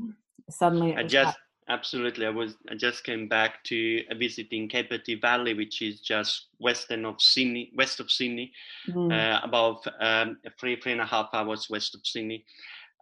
suddenly 0.50 0.94
I 0.94 1.02
just 1.02 1.36
absolutely 1.68 2.26
I 2.26 2.30
was 2.30 2.56
I 2.70 2.74
just 2.74 3.04
came 3.04 3.28
back 3.28 3.64
to 3.64 4.02
visiting 4.18 4.68
Capertee 4.68 5.20
Valley, 5.20 5.54
which 5.54 5.80
is 5.82 6.00
just 6.00 6.48
western 6.58 7.04
of 7.04 7.20
Sydney, 7.20 7.72
west 7.76 8.00
of 8.00 8.10
Sydney, 8.10 8.52
mm. 8.88 9.12
uh, 9.12 9.40
about 9.42 9.86
um, 10.00 10.38
three 10.60 10.78
three 10.80 10.92
and 10.92 11.00
a 11.00 11.06
half 11.06 11.30
hours 11.32 11.68
west 11.70 11.94
of 11.94 12.02
Sydney. 12.04 12.44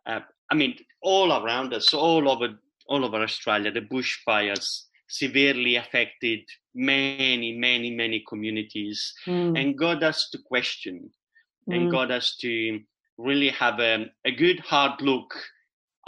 Uh, 0.07 0.21
I 0.51 0.55
mean, 0.55 0.77
all 1.03 1.33
around 1.33 1.73
us, 1.75 1.95
all 1.95 2.29
over 2.29 2.49
all 2.87 3.05
over 3.05 3.23
Australia, 3.23 3.71
the 3.71 3.81
bushfires 3.81 4.83
severely 5.09 5.77
affected 5.77 6.41
many, 6.75 7.53
many, 7.57 7.91
many 7.91 8.25
communities, 8.29 9.15
mm. 9.27 9.59
and 9.59 9.79
got 9.79 10.03
us 10.03 10.29
to 10.31 10.39
question, 10.39 11.11
mm. 11.69 11.75
and 11.75 11.91
got 11.91 12.11
us 12.11 12.37
to 12.41 12.81
really 13.19 13.51
have 13.51 13.79
a, 13.79 14.07
a 14.25 14.33
good 14.33 14.59
hard 14.61 15.01
look 15.01 15.35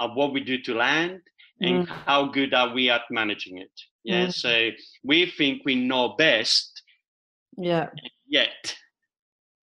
at 0.00 0.14
what 0.14 0.32
we 0.32 0.42
do 0.42 0.58
to 0.58 0.74
land 0.74 1.20
and 1.60 1.86
mm. 1.86 1.90
how 2.06 2.26
good 2.26 2.52
are 2.54 2.72
we 2.74 2.90
at 2.90 3.02
managing 3.10 3.58
it. 3.58 3.70
Yeah, 4.02 4.26
mm. 4.26 4.34
so 4.34 4.70
we 5.04 5.26
think 5.26 5.62
we 5.64 5.74
know 5.74 6.14
best. 6.16 6.82
Yeah. 7.56 7.90
Yet, 8.26 8.74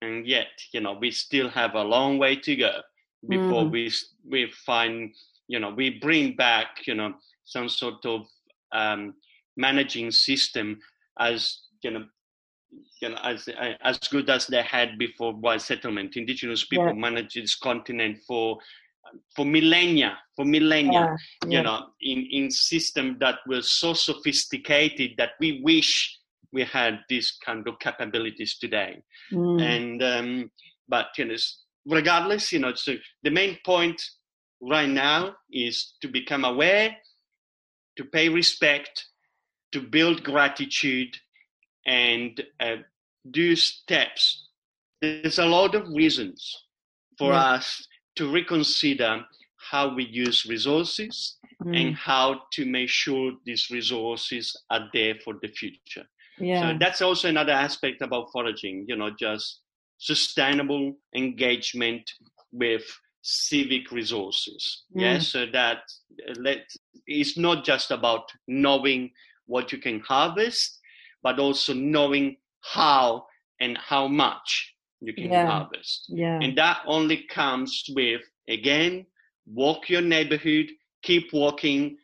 and 0.02 0.26
yet, 0.26 0.48
you 0.72 0.80
know, 0.82 0.94
we 0.94 1.12
still 1.12 1.50
have 1.50 1.76
a 1.76 1.84
long 1.84 2.18
way 2.18 2.36
to 2.38 2.56
go 2.56 2.82
before 3.28 3.64
mm. 3.64 3.72
we 3.72 3.92
we 4.30 4.52
find, 4.66 5.14
you 5.48 5.60
know, 5.60 5.72
we 5.72 6.00
bring 6.00 6.36
back, 6.36 6.88
you 6.88 6.96
know, 6.96 7.14
some 7.46 7.70
sort 7.70 8.06
of 8.06 8.26
um, 8.72 9.14
managing 9.58 10.12
system 10.12 10.80
as 11.20 11.60
you 11.84 11.92
know 11.92 12.06
you 13.02 13.10
know, 13.10 13.18
as 13.24 13.50
as 13.84 13.98
good 14.10 14.30
as 14.30 14.48
they 14.48 14.62
had 14.62 14.98
before 14.98 15.34
white 15.34 15.62
settlement. 15.62 16.16
Indigenous 16.16 16.66
people 16.66 16.88
yeah. 16.88 16.94
managed 16.94 17.36
this 17.36 17.56
continent 17.56 18.20
for 18.28 18.58
for 19.36 19.46
millennia, 19.46 20.18
for 20.36 20.46
millennia, 20.46 20.92
Yeah, 20.92 21.50
you 21.50 21.58
yeah. 21.58 21.62
know, 21.64 21.88
in, 22.02 22.28
in 22.32 22.52
system 22.52 23.18
that 23.20 23.40
was 23.48 23.72
so 23.72 23.94
sophisticated 23.94 25.12
that 25.18 25.32
we 25.40 25.62
wish 25.64 26.18
we 26.54 26.64
had 26.64 27.00
these 27.10 27.38
kind 27.46 27.68
of 27.68 27.80
capabilities 27.80 28.58
today. 28.58 29.02
Mm. 29.32 29.62
And 29.62 30.04
um, 30.04 30.52
but 30.88 31.08
you 31.18 31.26
know, 31.26 31.36
regardless, 31.86 32.52
you 32.52 32.60
know, 32.60 32.74
so 32.74 32.96
the 33.24 33.32
main 33.32 33.58
point 33.65 34.02
right 34.62 34.89
now 34.89 35.36
is 35.52 35.94
to 36.02 36.08
become 36.08 36.46
aware, 36.46 36.96
to 37.98 38.06
pay 38.06 38.30
respect, 38.30 39.06
to 39.72 39.82
build 39.82 40.24
gratitude, 40.24 41.17
and 41.86 42.44
uh, 42.60 42.76
do 43.32 43.56
steps. 43.56 44.48
There's 45.02 45.39
a 45.39 45.46
lot 45.46 45.74
of 45.76 45.88
reasons 45.89 46.65
for 47.17 47.32
Yeah. 47.34 47.54
us 47.56 47.88
to 48.15 48.32
reconsider 48.32 49.26
how 49.72 49.94
we 49.96 50.06
use 50.06 50.46
resources 50.46 51.38
Mm. 51.63 51.76
and 51.80 51.96
how 51.96 52.41
to 52.54 52.65
make 52.65 52.89
sure 52.89 53.34
these 53.46 53.70
resources 53.70 54.56
are 54.72 54.89
there 54.94 55.15
for 55.24 55.36
the 55.41 55.48
future. 55.48 56.08
yeah. 56.39 56.60
So 56.74 56.78
that's 56.80 57.02
also 57.04 57.30
another 57.30 57.52
aspect 57.54 58.02
about 58.02 58.32
foraging, 58.32 58.86
you 58.88 58.96
know, 58.96 59.12
just 59.12 59.61
sustainable 60.02 60.94
engagement 61.16 62.10
with 62.52 62.82
civic 63.22 63.92
resources. 63.92 64.84
Mm. 64.98 65.22
so 65.22 65.46
that 65.54 65.84
let 66.38 66.66
it's 67.06 67.38
not 67.38 67.64
just 67.64 67.92
about 67.92 68.24
knowing 68.48 69.12
what 69.46 69.72
you 69.72 69.78
can 69.78 70.00
harvest, 70.00 70.80
but 71.22 71.38
also 71.40 71.74
knowing 71.74 72.38
how 72.62 73.26
and 73.60 73.78
how 73.78 74.08
much 74.08 74.74
you 75.02 75.14
can 75.14 75.30
Yeah. 75.32 75.46
harvest. 75.46 76.06
yeah. 76.10 76.40
And 76.42 76.58
that 76.58 76.82
only 76.88 77.18
comes 77.28 77.84
with, 77.96 78.22
again, 78.48 79.06
walk 79.46 79.90
your 79.90 80.02
neighborhood, 80.02 80.68
keep 81.04 81.32
walking, 81.32 81.98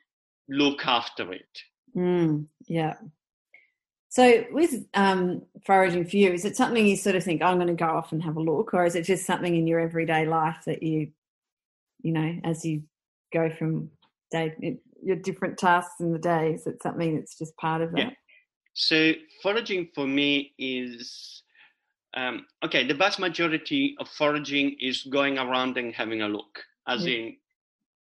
look 0.49 0.85
after 0.85 1.33
it. 1.33 1.53
Mm, 1.95 2.47
yeah. 2.67 2.95
So 4.09 4.45
with 4.51 4.73
um, 4.93 5.43
foraging 5.65 6.05
for 6.05 6.17
you, 6.17 6.31
is 6.31 6.45
it 6.45 6.55
something 6.55 6.85
you 6.85 6.95
sort 6.95 7.15
of 7.15 7.23
think 7.23 7.41
I'm 7.41 7.57
going 7.57 7.67
to 7.67 7.73
go 7.73 7.85
off 7.85 8.11
and 8.11 8.23
have 8.23 8.37
a 8.37 8.41
look, 8.41 8.73
or 8.73 8.85
is 8.85 8.95
it 8.95 9.03
just 9.03 9.25
something 9.25 9.55
in 9.55 9.67
your 9.67 9.79
everyday 9.79 10.25
life 10.25 10.63
that 10.65 10.81
you, 10.81 11.09
you 12.01 12.13
know, 12.13 12.39
as 12.43 12.65
you 12.65 12.83
go 13.33 13.49
from 13.49 13.91
day 14.31 14.79
your 15.03 15.15
different 15.15 15.57
tasks 15.57 15.99
in 15.99 16.11
the 16.11 16.19
day, 16.19 16.53
is 16.53 16.65
it 16.65 16.81
something 16.81 17.15
that's 17.15 17.37
just 17.37 17.55
part 17.57 17.81
of 17.81 17.91
that? 17.91 17.99
Yeah. 17.99 18.09
So 18.73 19.13
foraging 19.43 19.89
for 19.93 20.07
me 20.07 20.53
is 20.57 21.43
um, 22.15 22.45
okay. 22.63 22.87
The 22.87 22.93
vast 22.93 23.19
majority 23.19 23.95
of 23.99 24.07
foraging 24.07 24.75
is 24.79 25.03
going 25.03 25.37
around 25.37 25.77
and 25.77 25.93
having 25.93 26.21
a 26.21 26.27
look. 26.27 26.63
As 26.87 27.05
Yeah. 27.05 27.15
in, 27.15 27.37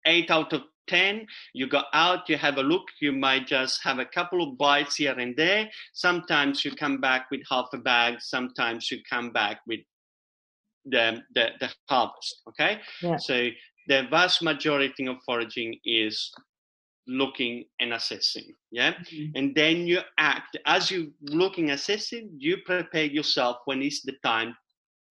eight 0.07 0.31
out 0.31 0.53
of 0.53 0.63
ten, 0.87 1.27
you 1.53 1.67
go 1.67 1.83
out, 1.93 2.29
you 2.29 2.37
have 2.37 2.59
a 2.59 2.63
look. 2.63 2.87
You 3.01 3.13
might 3.13 3.47
just 3.47 3.83
have 3.85 3.99
a 3.99 4.05
couple 4.07 4.43
of 4.43 4.59
bites 4.59 4.97
here 4.97 5.19
and 5.19 5.37
there. 5.37 5.69
Sometimes 5.93 6.65
you 6.65 6.71
come 6.73 7.01
back 7.01 7.31
with 7.31 7.41
half 7.51 7.69
a 7.73 7.79
bag. 7.79 8.21
Sometimes 8.21 8.91
you 8.91 8.99
come 9.09 9.31
back 9.33 9.61
with 9.67 9.81
the 10.85 11.23
the, 11.35 11.51
the 11.61 11.71
harvest. 11.89 12.43
Okay. 12.49 12.81
Yeah. 13.03 13.17
So 13.17 13.49
the 13.89 14.07
vast 14.11 14.43
majority 14.43 15.07
of 15.07 15.17
foraging 15.27 15.79
is 15.85 16.33
looking 17.07 17.65
and 17.81 17.93
assessing. 17.93 18.49
Yeah 18.71 18.95
Mhm. 18.95 19.33
and 19.35 19.55
then 19.55 19.87
you 19.87 20.01
act 20.19 20.57
as 20.67 20.91
you 20.91 21.13
looking 21.21 21.71
assessing 21.71 22.31
you 22.39 22.57
prepare 22.65 23.05
yourself 23.05 23.59
when 23.67 23.83
it's 23.83 24.01
the 24.03 24.17
time 24.23 24.57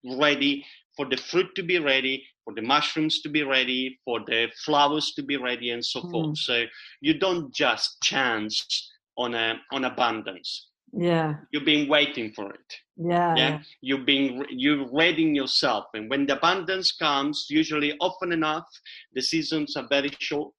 ready 0.04 0.66
for 0.98 1.06
the 1.08 1.18
fruit 1.18 1.54
to 1.56 1.64
be 1.64 1.78
ready 1.80 2.26
for 2.44 2.54
the 2.54 2.62
mushrooms 2.62 3.22
to 3.22 3.30
be 3.30 3.44
ready 3.44 4.00
for 4.06 4.20
the 4.28 4.50
flowers 4.66 5.14
to 5.16 5.24
be 5.24 5.38
ready 5.38 5.72
and 5.72 5.84
so 5.84 6.02
forth. 6.10 6.38
So 6.38 6.66
you 7.02 7.14
don't 7.20 7.54
just 7.54 8.02
chance 8.04 8.92
on 9.18 9.34
a 9.36 9.56
on 9.72 9.86
abundance. 9.86 10.70
Yeah, 10.96 11.36
you've 11.52 11.66
been 11.66 11.88
waiting 11.90 12.32
for 12.34 12.52
it. 12.54 12.74
Yeah, 12.98 13.36
yeah? 13.36 13.60
you've 13.82 14.06
been 14.06 14.46
you're 14.50 14.88
readying 14.94 15.34
yourself. 15.36 15.86
And 15.96 16.10
when 16.10 16.28
the 16.28 16.38
abundance 16.38 16.92
comes 16.92 17.48
usually 17.50 17.96
often 18.00 18.32
enough 18.32 18.68
the 19.14 19.22
seasons 19.22 19.76
are 19.76 19.88
very 19.90 20.12
short. 20.20 20.54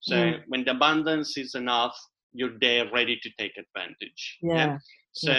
So 0.00 0.16
Mm. 0.16 0.42
when 0.48 0.64
the 0.64 0.72
abundance 0.72 1.36
is 1.36 1.54
enough 1.54 1.96
you're 2.32 2.58
there 2.60 2.90
ready 2.92 3.16
to 3.22 3.30
take 3.38 3.52
advantage. 3.56 4.38
Yeah, 4.42 4.78
so 5.12 5.32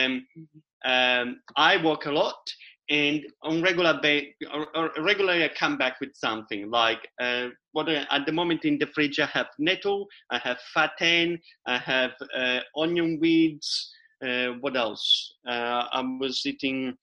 um, 0.85 1.41
i 1.57 1.77
walk 1.77 2.05
a 2.05 2.11
lot 2.11 2.37
and 2.89 3.25
on 3.41 3.61
regular 3.61 3.99
ba- 4.01 4.27
or, 4.53 4.67
or 4.75 4.91
regularly 5.03 5.43
i 5.43 5.47
come 5.47 5.77
back 5.77 5.99
with 5.99 6.15
something 6.15 6.69
like 6.69 7.07
uh, 7.19 7.47
what 7.71 7.89
I, 7.89 8.05
at 8.11 8.25
the 8.25 8.31
moment 8.31 8.63
in 8.63 8.77
the 8.77 8.87
fridge 8.87 9.19
i 9.19 9.25
have 9.25 9.47
nettle 9.57 10.07
i 10.29 10.37
have 10.37 10.59
fat 10.73 10.91
hen 10.99 11.39
i 11.65 11.77
have 11.77 12.11
uh, 12.37 12.59
onion 12.77 13.17
weeds 13.19 13.91
uh, 14.25 14.53
what 14.61 14.75
else? 14.75 15.33
Uh, 15.47 15.85
i 15.91 16.01
was 16.19 16.41
eating 16.45 16.95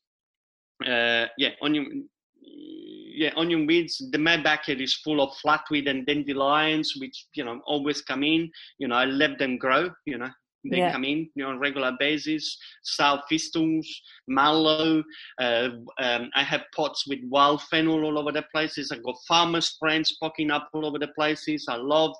uh, 0.87 1.27
yeah 1.39 1.51
onion 1.63 2.09
yeah 2.45 3.31
onion 3.37 3.67
weeds. 3.67 4.03
The 4.11 4.19
my 4.19 4.37
backyard 4.37 4.81
is 4.81 4.95
full 4.95 5.21
of 5.21 5.37
flatweed 5.45 5.89
and 5.89 6.07
dandelions 6.07 6.95
which 6.99 7.27
you 7.35 7.45
know 7.45 7.61
always 7.67 8.01
come 8.03 8.23
in. 8.23 8.51
You 8.79 8.89
know 8.89 8.97
i 8.97 9.05
let 9.05 9.39
them 9.39 9.59
grow 9.59 9.91
you 10.07 10.19
know 10.19 10.31
they 10.65 10.79
Yeah. 10.79 10.93
come 10.93 11.05
in 11.05 11.29
you 11.35 11.43
know, 11.43 11.49
on 11.51 11.57
a 11.57 11.59
regular 11.59 11.93
basis 11.99 12.57
sow 12.83 13.21
thistles 13.29 13.87
mallow 14.29 15.03
uh, 15.41 15.69
um, 16.01 16.31
i 16.35 16.43
have 16.43 16.63
pots 16.75 17.07
with 17.07 17.19
wild 17.29 17.61
fennel 17.63 18.05
all 18.05 18.19
over 18.19 18.33
the 18.33 18.45
places 18.55 18.91
i've 18.93 19.03
got 19.03 19.17
farmers 19.27 19.77
friends 19.79 20.17
poking 20.23 20.51
up 20.51 20.69
all 20.73 20.87
over 20.87 20.99
the 20.99 21.09
places 21.09 21.67
i 21.69 21.77
love 21.77 22.15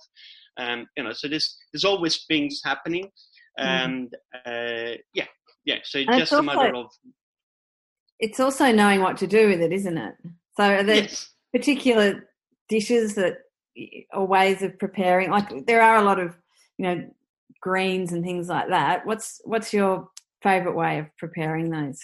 um, 0.59 0.87
you 0.97 1.05
know 1.05 1.13
so 1.13 1.29
there's 1.29 1.57
there's 1.73 1.85
always 1.85 2.25
things 2.27 2.61
happening 2.65 3.05
Mhm. 3.61 3.65
and 3.65 4.15
uh, 4.47 4.97
yeah 5.15 5.27
yeah 5.65 5.77
so 5.85 5.99
it's 5.99 6.09
And 6.09 6.19
just 6.19 6.33
a 6.33 6.43
matter 6.43 6.75
of 6.75 6.87
It's 8.19 8.41
also 8.41 8.71
knowing 8.73 9.01
what 9.01 9.17
to 9.19 9.27
do 9.27 9.49
with 9.49 9.61
it, 9.61 9.73
isn't 9.73 9.99
it? 9.99 10.15
So 10.57 10.65
are 10.65 10.83
there 10.83 11.03
yes 11.03 11.31
particular 11.53 12.29
dishes 12.69 13.15
that 13.17 13.35
or 14.13 14.27
ways 14.27 14.63
of 14.63 14.79
preparing? 14.79 15.31
Like 15.31 15.67
there 15.67 15.83
are 15.83 15.97
a 15.97 16.03
lot 16.05 16.21
of 16.21 16.37
you 16.79 16.85
know 16.87 16.97
greens 17.61 18.13
and 18.13 18.25
things 18.25 18.49
like 18.49 18.69
that. 18.69 19.07
What's 19.07 19.41
what's 19.45 19.73
your 19.73 20.09
favorite 20.43 20.75
way 20.75 20.99
of 20.99 21.07
preparing 21.19 21.71
those 21.71 22.01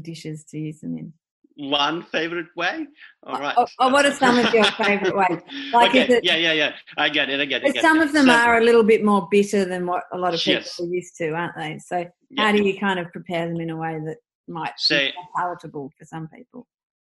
dishes 0.00 0.44
to 0.50 0.58
use 0.58 0.80
them 0.80 0.96
in? 0.98 1.12
one 1.56 2.02
favorite 2.04 2.46
way 2.56 2.86
all 3.24 3.38
right 3.38 3.54
Oh, 3.58 3.66
oh, 3.78 3.90
what 3.90 4.06
are 4.06 4.12
some 4.12 4.38
of 4.38 4.54
your 4.54 4.64
favourite 4.64 5.14
ways? 5.14 5.42
Like, 5.74 5.90
okay, 5.90 6.04
is 6.04 6.10
it- 6.14 6.24
yeah 6.24 6.36
yeah 6.36 6.52
yeah 6.54 6.72
i 6.96 7.10
get 7.10 7.28
it 7.28 7.40
i 7.40 7.44
get 7.44 7.62
it, 7.62 7.76
I 7.76 7.80
some 7.82 7.98
of 8.00 8.10
them 8.14 8.24
So- 8.24 8.32
are 8.32 8.56
a 8.56 8.64
little 8.64 8.82
bit 8.82 9.04
more 9.04 9.28
bitter 9.30 9.66
than 9.66 9.84
what 9.86 10.04
a 10.14 10.16
lot 10.16 10.32
of 10.32 10.40
people 10.40 10.62
Yes. 10.62 10.80
are 10.80 10.86
used 10.86 11.14
to, 11.18 11.32
aren't 11.32 11.54
they? 11.54 11.78
So 11.78 12.06
yeah, 12.30 12.42
how 12.46 12.52
do 12.52 12.62
you 12.64 12.80
kind 12.80 12.98
of 12.98 13.12
prepare 13.12 13.46
them 13.48 13.60
in 13.60 13.68
a 13.68 13.76
way 13.76 13.98
that 14.06 14.16
might 14.48 14.72
So- 14.78 14.96
be 14.98 15.12
palatable 15.36 15.92
for 15.98 16.04
some 16.06 16.26
people? 16.28 16.66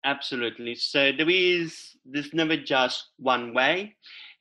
absolutely 0.04 0.76
so 0.76 1.12
there 1.12 1.28
is 1.30 1.94
there's 2.06 2.32
never 2.32 2.56
just 2.56 3.10
one 3.18 3.52
way 3.52 3.94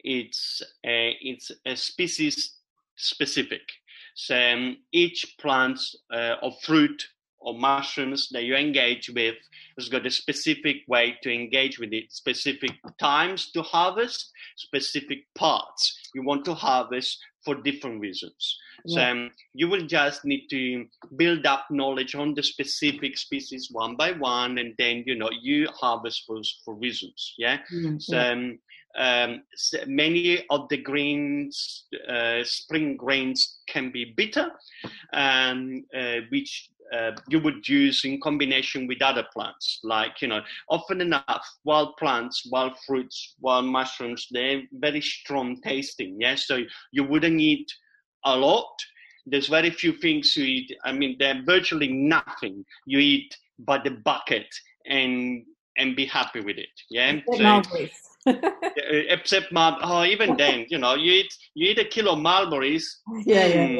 it's 0.05 0.61
a, 0.85 1.15
it's 1.21 1.51
a 1.65 1.75
species 1.75 2.55
specific 3.01 3.61
so 4.15 4.35
um, 4.37 4.77
each 4.91 5.35
plant 5.39 5.79
uh, 6.13 6.35
or 6.41 6.51
fruit 6.63 7.01
or 7.39 7.57
mushrooms 7.57 8.29
that 8.31 8.43
you 8.43 8.55
engage 8.55 9.09
with 9.09 9.35
has 9.77 9.89
got 9.89 10.05
a 10.05 10.11
specific 10.11 10.77
way 10.87 11.17
to 11.23 11.33
engage 11.33 11.79
with 11.79 11.91
it 11.91 12.11
specific 12.11 12.71
times 12.99 13.51
to 13.51 13.61
harvest 13.61 14.31
specific 14.57 15.19
parts 15.35 15.99
you 16.13 16.23
want 16.23 16.45
to 16.45 16.53
harvest 16.53 17.17
for 17.43 17.55
different 17.55 17.99
reasons 17.99 18.57
so 18.87 19.01
um, 19.01 19.31
you 19.53 19.67
will 19.69 19.85
just 19.85 20.25
need 20.25 20.47
to 20.49 20.85
build 21.15 21.45
up 21.45 21.65
knowledge 21.69 22.15
on 22.15 22.33
the 22.33 22.43
specific 22.43 23.17
species 23.17 23.69
one 23.71 23.95
by 23.95 24.11
one, 24.13 24.57
and 24.57 24.73
then 24.77 25.03
you 25.05 25.15
know 25.15 25.29
you 25.41 25.67
harvest 25.67 26.23
for 26.25 26.41
for 26.65 26.75
reasons. 26.75 27.33
Yeah. 27.37 27.59
Mm, 27.71 28.01
So 28.01 28.19
um, 28.19 28.59
um, 28.97 29.43
many 29.87 30.45
of 30.49 30.67
the 30.69 30.77
greens, 30.77 31.85
uh, 32.07 32.43
spring 32.43 32.97
grains, 32.97 33.59
can 33.67 33.91
be 33.91 34.13
bitter, 34.15 34.51
um, 35.13 35.83
uh, 35.97 36.17
which 36.29 36.69
uh, 36.93 37.11
you 37.29 37.39
would 37.39 37.67
use 37.67 38.03
in 38.03 38.19
combination 38.19 38.87
with 38.87 39.01
other 39.01 39.25
plants. 39.33 39.79
Like 39.83 40.21
you 40.21 40.27
know, 40.27 40.41
often 40.69 41.01
enough, 41.01 41.45
wild 41.63 41.95
plants, 41.97 42.45
wild 42.51 42.73
fruits, 42.85 43.35
wild 43.39 43.65
mushrooms, 43.65 44.27
they're 44.31 44.63
very 44.73 45.01
strong 45.01 45.59
tasting. 45.61 46.17
Yeah. 46.19 46.35
So 46.35 46.59
you 46.91 47.03
wouldn't 47.03 47.39
eat 47.39 47.71
a 48.25 48.35
lot. 48.35 48.73
There's 49.25 49.47
very 49.47 49.69
few 49.69 49.93
things 49.93 50.35
you 50.35 50.43
eat. 50.43 50.75
I 50.83 50.91
mean, 50.91 51.15
they're 51.19 51.41
virtually 51.45 51.91
nothing 51.91 52.65
you 52.85 52.99
eat 52.99 53.35
by 53.59 53.77
the 53.77 53.91
bucket 53.91 54.47
and 54.85 55.45
and 55.77 55.95
be 55.95 56.05
happy 56.05 56.41
with 56.41 56.57
it. 56.57 56.69
Yeah. 56.89 57.19
So, 57.31 57.61
except 59.09 59.51
mar- 59.51 59.79
oh, 59.83 60.03
even 60.03 60.35
then, 60.43 60.65
you 60.69 60.77
know, 60.77 60.95
you 60.95 61.11
eat 61.11 61.33
you 61.55 61.71
eat 61.71 61.79
a 61.79 61.85
kilo 61.85 62.13
of 62.13 62.19
mulberries. 62.19 63.01
yeah, 63.25 63.45
yeah, 63.47 63.67
Hmm. 63.67 63.75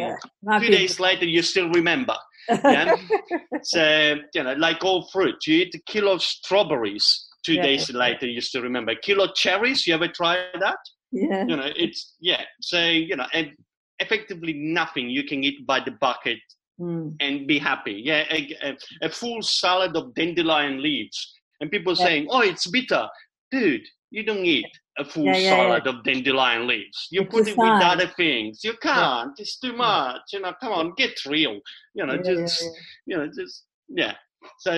yeah. 0.49 0.59
Two 0.59 0.67
days 0.67 0.99
later, 0.99 1.25
you 1.25 1.41
still 1.41 1.69
remember. 1.69 2.15
Yeah. 2.49 2.95
so 3.63 4.15
you 4.33 4.43
know, 4.43 4.53
like 4.53 4.83
all 4.83 5.07
fruit, 5.11 5.35
you 5.47 5.57
eat 5.57 5.75
a 5.75 5.79
kilo 5.91 6.13
of 6.13 6.21
strawberries. 6.21 7.27
two 7.45 7.53
Yeah. 7.53 7.63
days 7.63 7.89
later 7.91 8.27
you 8.27 8.41
still 8.41 8.61
remember 8.61 8.91
A 8.91 8.95
kilo 8.95 9.25
cherries 9.35 9.85
you 9.87 9.93
ever 9.95 10.07
tried 10.07 10.59
that 10.65 10.77
Yeah. 11.11 11.43
you 11.49 11.55
know 11.59 11.69
it's 11.85 11.99
yeah 12.19 12.43
so 12.61 12.77
you 13.09 13.15
know 13.15 13.25
and 13.33 13.47
effectively 13.99 14.53
nothing 14.53 15.09
you 15.09 15.23
can 15.23 15.43
eat 15.43 15.65
by 15.65 15.79
the 15.87 15.91
bucket 16.05 16.39
Mm. 16.79 17.15
and 17.19 17.45
be 17.47 17.57
happy 17.59 17.95
yeah 18.09 18.23
a, 18.37 18.39
a, 18.67 18.71
a 19.07 19.09
full 19.09 19.41
salad 19.43 19.93
of 19.99 20.13
dandelion 20.15 20.81
leaves 20.87 21.17
and 21.59 21.69
people 21.75 21.93
Yeah. 21.95 22.05
saying 22.05 22.23
oh 22.33 22.41
it's 22.51 22.65
bitter 22.75 23.03
dude 23.51 23.85
you 24.11 24.23
don't 24.23 24.45
eat 24.45 24.67
a 24.99 25.05
full 25.05 25.25
Yeah, 25.25 25.37
yeah, 25.37 25.49
salad 25.49 25.87
of 25.87 26.03
dandelion 26.03 26.67
leaves. 26.67 27.07
You 27.11 27.21
It's 27.21 27.31
put 27.31 27.47
it 27.47 27.57
with 27.57 27.81
other 27.81 28.07
things. 28.07 28.63
You 28.63 28.73
can't. 28.81 29.31
It's 29.39 29.57
too 29.57 29.73
much. 29.73 30.21
You 30.33 30.41
know 30.41 30.53
come 30.59 30.73
on 30.73 30.93
get 30.95 31.25
real. 31.25 31.59
You 31.95 32.05
know 32.05 32.13
Yeah, 32.13 32.31
yeah, 32.31 32.35
just 32.35 32.63
you 33.05 33.17
know 33.17 33.27
just 33.27 33.65
yeah. 33.89 34.13
So 34.59 34.73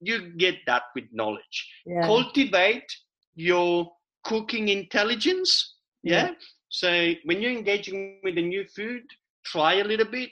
you 0.00 0.32
get 0.36 0.56
that 0.66 0.84
with 0.94 1.04
knowledge. 1.12 1.70
Yeah. 1.86 2.06
cultivate 2.06 2.90
your 3.34 3.92
cooking 4.24 4.68
intelligence. 4.68 5.76
Yeah? 6.02 6.28
Yeah. 6.28 6.34
So 6.68 7.12
when 7.24 7.40
you're 7.42 7.52
engaging 7.52 8.20
with 8.22 8.38
a 8.38 8.42
new 8.42 8.64
food, 8.64 9.02
try 9.44 9.74
a 9.74 9.84
little 9.84 10.06
bit. 10.06 10.30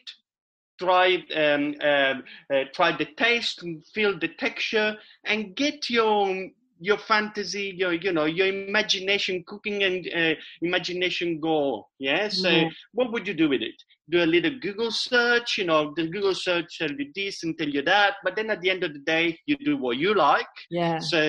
Try 0.79 1.23
um, 1.37 1.75
um 1.83 2.25
uh, 2.53 2.65
try 2.73 2.97
the 2.97 3.09
taste, 3.17 3.63
and 3.63 3.85
feel 3.95 4.19
the 4.19 4.29
texture, 4.29 4.97
and 5.25 5.55
get 5.55 5.91
your 5.91 6.49
your 6.83 6.99
fantasy, 6.99 7.75
your 7.77 7.93
you 7.93 8.13
know 8.13 8.25
your 8.25 8.47
imagination, 8.49 9.45
cooking 9.47 9.83
and 9.85 10.09
uh, 10.21 10.35
imagination 10.63 11.39
go. 11.41 11.87
Yeah. 11.99 12.29
So 12.31 12.49
Mhm. 12.49 12.71
what 12.93 13.13
would 13.13 13.27
you 13.29 13.35
do 13.35 13.49
with 13.49 13.63
it? 13.63 13.75
Do 14.09 14.23
a 14.23 14.33
little 14.35 14.59
Google 14.59 14.91
search. 14.91 15.59
You 15.59 15.67
know, 15.67 15.93
the 15.95 16.07
Google 16.09 16.35
search 16.35 16.79
tell 16.79 16.91
you 16.91 17.11
this 17.15 17.45
and 17.45 17.57
tell 17.59 17.69
you 17.69 17.83
that, 17.83 18.15
but 18.25 18.35
then 18.37 18.51
at 18.51 18.61
the 18.63 18.71
end 18.71 18.83
of 18.85 18.93
the 18.95 19.01
day, 19.01 19.39
you 19.47 19.57
do 19.71 19.77
what 19.77 19.99
you 19.99 20.15
like. 20.15 20.55
Yeah. 20.71 20.99
So, 20.99 21.23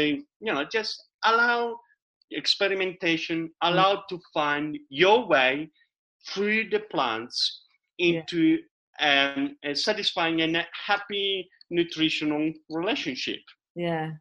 you 0.45 0.51
know, 0.53 0.65
just 0.71 0.93
allow 1.23 1.77
experimentation, 2.31 3.49
allow 3.61 4.03
to 4.09 4.19
find 4.33 4.77
your 4.89 5.27
way 5.27 5.69
through 6.29 6.69
the 6.69 6.79
plants 6.91 7.37
into 7.97 8.57
um, 8.99 9.55
a 9.63 9.75
satisfying 9.75 10.41
and 10.41 10.55
a 10.57 10.65
happy 10.87 11.49
nutritional 11.69 12.51
relationship. 12.69 13.39
Yeah. 13.75 14.11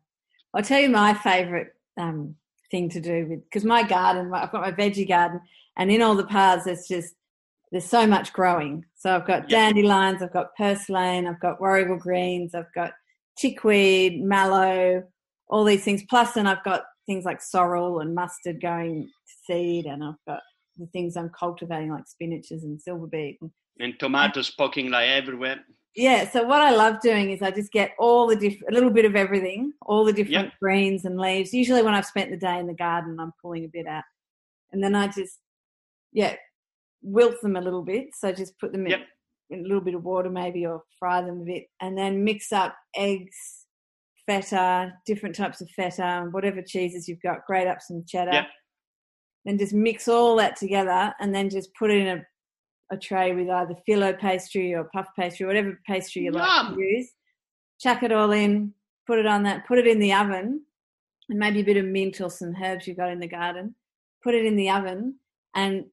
I'll 0.54 0.62
tell 0.62 0.80
you 0.80 0.88
my 0.88 1.14
favourite 1.14 1.68
um, 1.96 2.34
thing 2.70 2.88
to 2.90 3.00
do 3.00 3.26
with 3.28 3.44
because 3.44 3.64
my 3.64 3.82
garden, 3.82 4.32
I've 4.32 4.52
got 4.52 4.62
my 4.62 4.72
veggie 4.72 5.08
garden, 5.08 5.40
and 5.76 5.90
in 5.90 6.02
all 6.02 6.14
the 6.14 6.26
paths, 6.26 6.64
there's 6.64 6.86
just 6.88 7.14
there's 7.70 7.84
so 7.84 8.06
much 8.06 8.32
growing. 8.32 8.84
So 8.96 9.14
I've 9.14 9.26
got 9.26 9.48
dandelions, 9.48 10.22
I've 10.22 10.32
got 10.32 10.56
purslane, 10.56 11.26
I've 11.26 11.40
got 11.40 11.60
warrigal 11.60 11.96
greens, 11.96 12.54
I've 12.54 12.72
got 12.74 12.92
chickweed, 13.38 14.22
mallow, 14.22 15.04
all 15.48 15.64
these 15.64 15.84
things. 15.84 16.02
and 16.36 16.48
I've 16.48 16.64
got 16.64 16.82
things 17.06 17.24
like 17.24 17.40
sorrel 17.40 18.00
and 18.00 18.14
mustard 18.14 18.60
going 18.60 19.06
to 19.06 19.34
seed, 19.46 19.86
and 19.86 20.02
I've 20.02 20.14
got 20.26 20.40
the 20.78 20.86
things 20.86 21.16
I'm 21.16 21.30
cultivating 21.30 21.90
like 21.90 22.04
spinaches 22.04 22.62
and 22.62 22.80
silver 22.80 23.06
beet. 23.06 23.38
And 23.40 23.50
And 23.78 23.98
tomatoes 23.98 24.50
poking 24.50 24.90
like 24.90 25.08
everywhere. 25.08 25.60
Yeah, 25.96 26.30
so 26.30 26.44
what 26.44 26.60
I 26.60 26.70
love 26.70 27.00
doing 27.00 27.30
is 27.30 27.42
I 27.42 27.50
just 27.50 27.72
get 27.72 27.92
all 27.98 28.26
the 28.26 28.36
different, 28.36 28.72
a 28.72 28.74
little 28.74 28.90
bit 28.90 29.04
of 29.04 29.16
everything, 29.16 29.72
all 29.82 30.04
the 30.04 30.12
different 30.12 30.52
greens 30.60 31.04
and 31.04 31.18
leaves. 31.18 31.52
Usually, 31.52 31.82
when 31.82 31.94
I've 31.94 32.06
spent 32.06 32.30
the 32.30 32.36
day 32.36 32.58
in 32.58 32.66
the 32.66 32.74
garden, 32.74 33.18
I'm 33.18 33.32
pulling 33.42 33.64
a 33.64 33.68
bit 33.68 33.86
out, 33.86 34.04
and 34.72 34.82
then 34.82 34.94
I 34.94 35.08
just, 35.08 35.38
yeah, 36.12 36.36
wilt 37.02 37.40
them 37.42 37.56
a 37.56 37.60
little 37.60 37.82
bit. 37.82 38.14
So 38.14 38.32
just 38.32 38.58
put 38.60 38.72
them 38.72 38.84
in, 38.86 38.92
Yep. 38.92 39.00
in 39.50 39.60
a 39.60 39.62
little 39.62 39.80
bit 39.80 39.94
of 39.94 40.04
water, 40.04 40.30
maybe, 40.30 40.64
or 40.64 40.82
fry 40.98 41.22
them 41.22 41.40
a 41.40 41.44
bit, 41.44 41.66
and 41.80 41.98
then 41.98 42.22
mix 42.22 42.52
up 42.52 42.76
eggs, 42.94 43.66
feta, 44.26 44.92
different 45.06 45.34
types 45.34 45.60
of 45.60 45.68
feta, 45.70 46.28
whatever 46.30 46.62
cheeses 46.62 47.08
you've 47.08 47.22
got. 47.22 47.46
Grate 47.46 47.66
up 47.66 47.80
some 47.80 48.04
cheddar. 48.06 48.32
Yep. 48.32 48.46
Then 49.46 49.58
just 49.58 49.72
mix 49.72 50.06
all 50.06 50.36
that 50.36 50.54
together, 50.56 51.14
and 51.18 51.34
then 51.34 51.50
just 51.50 51.74
put 51.74 51.90
it 51.90 51.98
in 52.06 52.18
a 52.18 52.26
a 52.90 52.96
tray 52.96 53.34
with 53.34 53.48
either 53.48 53.74
phyllo 53.88 54.18
pastry 54.18 54.74
or 54.74 54.84
puff 54.84 55.08
pastry, 55.18 55.46
whatever 55.46 55.78
pastry 55.86 56.22
you 56.22 56.32
like 56.32 56.48
Yum. 56.48 56.74
to 56.74 56.80
use. 56.80 57.10
Chuck 57.80 58.02
it 58.02 58.12
all 58.12 58.30
in, 58.32 58.74
put 59.06 59.18
it 59.18 59.26
on 59.26 59.44
that, 59.44 59.66
put 59.66 59.78
it 59.78 59.86
in 59.86 59.98
the 59.98 60.12
oven, 60.12 60.62
and 61.28 61.38
maybe 61.38 61.60
a 61.60 61.64
bit 61.64 61.76
of 61.76 61.84
mint 61.84 62.20
or 62.20 62.30
some 62.30 62.54
herbs 62.62 62.86
you've 62.86 62.96
got 62.96 63.10
in 63.10 63.20
the 63.20 63.28
garden. 63.28 63.74
Put 64.22 64.34
it 64.34 64.44
in 64.44 64.56
the 64.56 64.68
oven, 64.70 65.16
and 65.54 65.86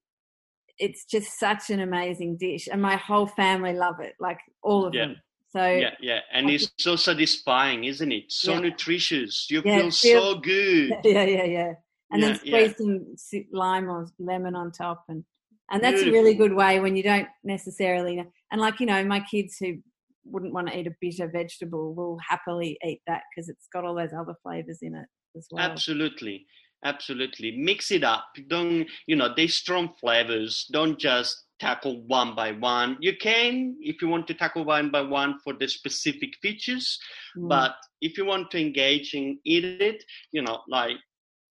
it's 0.78 1.06
just 1.06 1.40
such 1.40 1.70
an 1.70 1.80
amazing 1.80 2.38
dish. 2.38 2.68
And 2.72 2.82
my 2.82 2.96
whole 2.98 3.28
family 3.28 3.74
love 3.74 4.00
it, 4.00 4.16
like 4.20 4.40
all 4.62 4.86
of 4.86 4.94
Yeah. 4.94 5.08
them. 5.08 5.22
So 5.50 5.66
Yeah, 5.66 5.96
yeah. 6.02 6.20
And 6.34 6.50
it's 6.50 6.70
so 6.78 6.96
satisfying, 6.98 7.86
isn't 7.86 8.12
it? 8.12 8.32
So 8.32 8.54
Yeah. 8.54 8.60
nutritious. 8.60 9.50
You 9.50 9.62
Yeah, 9.66 9.78
feel 9.78 9.88
it 9.88 9.94
feels- 9.94 10.00
so 10.34 10.36
good. 10.40 10.90
yeah, 11.06 11.24
yeah, 11.24 11.44
yeah. 11.46 11.74
And 12.12 12.22
then 12.24 12.36
squeeze 12.36 12.76
some 12.78 13.46
lime 13.52 13.90
or 13.90 14.08
lemon 14.20 14.56
on 14.56 14.72
top, 14.72 15.06
and 15.08 15.24
and 15.72 15.84
that's 15.84 16.02
a 16.02 16.12
really 16.12 16.34
good 16.34 16.54
way 16.54 16.80
when 16.80 16.96
you 16.96 17.04
don't 17.04 17.28
necessarily. 17.44 18.24
And 18.52 18.62
like 18.62 18.80
you 18.80 18.86
know, 18.86 19.04
my 19.04 19.20
kids 19.20 19.58
who 19.60 19.78
wouldn't 20.26 20.54
want 20.54 20.68
to 20.68 20.78
eat 20.78 20.88
a 20.88 20.96
bitter 21.02 21.28
vegetable 21.28 21.94
will 21.94 22.18
happily 22.28 22.78
eat 22.86 23.02
that 23.08 23.24
because 23.36 23.50
it's 23.50 23.68
got 23.72 23.86
all 23.86 23.96
those 23.96 24.14
other 24.14 24.36
flavors 24.44 24.80
in 24.82 24.96
it 24.96 25.08
as 25.36 25.48
well. 25.52 25.64
Absolutely. 25.64 26.46
Absolutely. 26.86 27.58
Mix 27.58 27.92
it 27.92 28.04
up. 28.04 28.26
Don't, 28.48 28.88
you 29.08 29.16
know, 29.16 29.34
they 29.36 29.48
strong 29.48 29.94
flavors. 30.00 30.68
Don't 30.72 31.00
just 31.00 31.46
tackle 31.60 32.04
one 32.06 32.36
by 32.36 32.52
one. 32.52 32.98
You 33.00 33.18
can, 33.18 33.76
if 33.82 34.00
you 34.02 34.08
want 34.08 34.28
to 34.28 34.36
tackle 34.36 34.64
one 34.64 34.92
by 34.92 35.02
one 35.02 35.40
for 35.44 35.54
the 35.54 35.68
specific 35.68 36.36
features, 36.42 37.00
Mm. 37.36 37.50
but 37.50 37.76
if 38.02 38.18
you 38.18 38.26
want 38.26 38.52
to 38.52 38.60
engage 38.62 39.16
in 39.16 39.40
eat 39.44 39.64
it, 39.66 40.04
you 40.32 40.44
know, 40.44 40.62
like, 40.70 40.98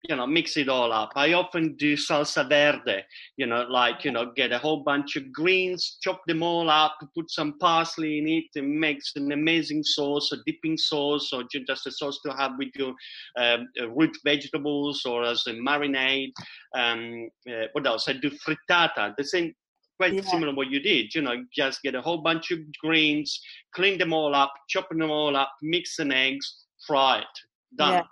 you 0.08 0.16
know, 0.16 0.26
mix 0.26 0.56
it 0.56 0.68
all 0.68 0.92
up. 0.92 1.12
I 1.16 1.32
often 1.32 1.76
do 1.76 1.96
salsa 1.96 2.46
verde, 2.48 3.02
you 3.36 3.46
know, 3.46 3.62
like, 3.70 4.04
you 4.04 4.10
know, 4.10 4.32
get 4.36 4.52
a 4.52 4.58
whole 4.58 4.82
bunch 4.82 5.16
of 5.16 5.32
greens, 5.32 5.96
chop 6.02 6.20
them 6.26 6.42
all 6.42 6.68
up, 6.68 6.96
put 7.14 7.30
some 7.30 7.58
parsley 7.58 8.18
in 8.18 8.28
it, 8.28 8.44
and 8.56 8.78
makes 8.78 9.12
an 9.16 9.32
amazing 9.32 9.82
sauce, 9.82 10.30
a 10.32 10.36
dipping 10.46 10.76
sauce, 10.76 11.32
or 11.32 11.44
just 11.50 11.86
a 11.86 11.90
sauce 11.90 12.20
to 12.24 12.32
have 12.32 12.52
with 12.58 12.68
your 12.76 12.92
um, 13.38 13.66
uh, 13.80 13.88
root 13.90 14.16
vegetables 14.24 15.04
or 15.06 15.24
as 15.24 15.42
a 15.46 15.52
marinade. 15.52 16.32
Um, 16.74 17.28
uh, 17.48 17.66
what 17.72 17.86
else? 17.86 18.08
I 18.08 18.12
do 18.14 18.30
frittata, 18.30 19.14
the 19.16 19.24
same, 19.24 19.54
quite 19.96 20.12
Yeah. 20.12 20.22
similar 20.22 20.54
what 20.54 20.70
you 20.70 20.80
did. 20.80 21.14
You 21.14 21.22
know, 21.22 21.44
just 21.56 21.80
get 21.82 21.94
a 21.94 22.02
whole 22.02 22.18
bunch 22.18 22.50
of 22.50 22.58
greens, 22.78 23.40
clean 23.74 23.96
them 23.96 24.12
all 24.12 24.34
up, 24.34 24.52
chop 24.68 24.88
them 24.90 25.10
all 25.10 25.34
up, 25.34 25.52
mix 25.62 25.96
some 25.96 26.12
eggs, 26.12 26.66
fry 26.86 27.20
it. 27.20 27.26
Done. 27.76 27.92
Yeah. 27.94 28.02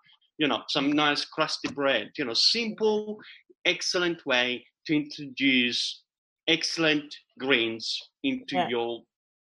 You 0.43 0.49
know, 0.49 0.62
some 0.68 0.90
nice 0.90 1.24
crusty 1.24 1.68
bread. 1.72 2.11
You 2.18 2.24
know, 2.24 2.34
simple, 2.34 3.16
excellent 3.64 4.26
way 4.26 4.66
to 4.86 4.97
introduce 4.97 6.03
excellent 6.49 7.14
greens 7.38 7.86
into 8.24 8.57
Yeah. 8.57 8.68
your 8.68 9.03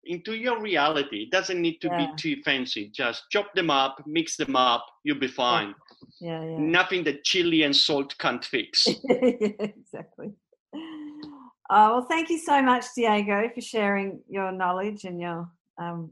into 0.05 0.33
your 0.33 0.59
reality. 0.59 1.17
It 1.25 1.31
doesn't 1.31 1.61
need 1.61 1.77
to 1.81 1.89
Yeah. 1.89 1.97
be 1.97 2.07
too 2.23 2.41
fancy. 2.43 2.89
Just 2.89 3.19
chop 3.29 3.53
them 3.53 3.69
up, 3.69 4.01
mix 4.07 4.35
them 4.37 4.55
up, 4.55 4.83
you'll 5.03 5.19
be 5.19 5.27
fine. 5.27 5.75
yeah, 6.19 6.43
yeah. 6.43 6.57
Nothing 6.57 7.03
that 7.03 7.23
chili 7.23 7.61
and 7.63 7.75
salt 7.75 8.17
can't 8.17 8.43
fix. 8.43 8.87
exactly. 9.09 10.29
Oh, 10.73 11.87
well, 11.93 12.05
thank 12.09 12.29
you 12.31 12.39
so 12.39 12.63
much, 12.63 12.85
Diego, 12.95 13.47
for 13.53 13.61
sharing 13.61 14.23
your 14.27 14.51
knowledge 14.51 15.03
and 15.03 15.21
your 15.21 15.51
um, 15.77 16.11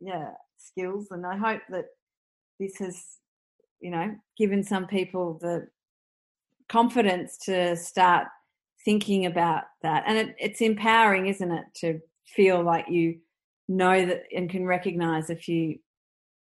yeah 0.00 0.32
skills. 0.58 1.06
And 1.10 1.24
I 1.24 1.36
hope 1.38 1.62
that 1.70 1.86
this 2.58 2.76
has, 2.78 2.96
you 3.80 3.90
know, 3.90 4.14
given 4.36 4.62
some 4.62 4.86
people 4.86 5.38
the 5.40 5.68
confidence 6.68 7.36
to 7.38 7.76
start 7.76 8.28
thinking 8.84 9.26
about 9.26 9.64
that. 9.82 10.04
And 10.06 10.16
it, 10.16 10.36
it's 10.38 10.60
empowering, 10.60 11.26
isn't 11.26 11.50
it, 11.50 11.64
to 11.76 12.00
feel 12.26 12.62
like 12.62 12.86
you 12.88 13.18
know 13.68 14.06
that 14.06 14.22
and 14.34 14.48
can 14.48 14.64
recognize 14.64 15.30
a 15.30 15.36
few. 15.36 15.78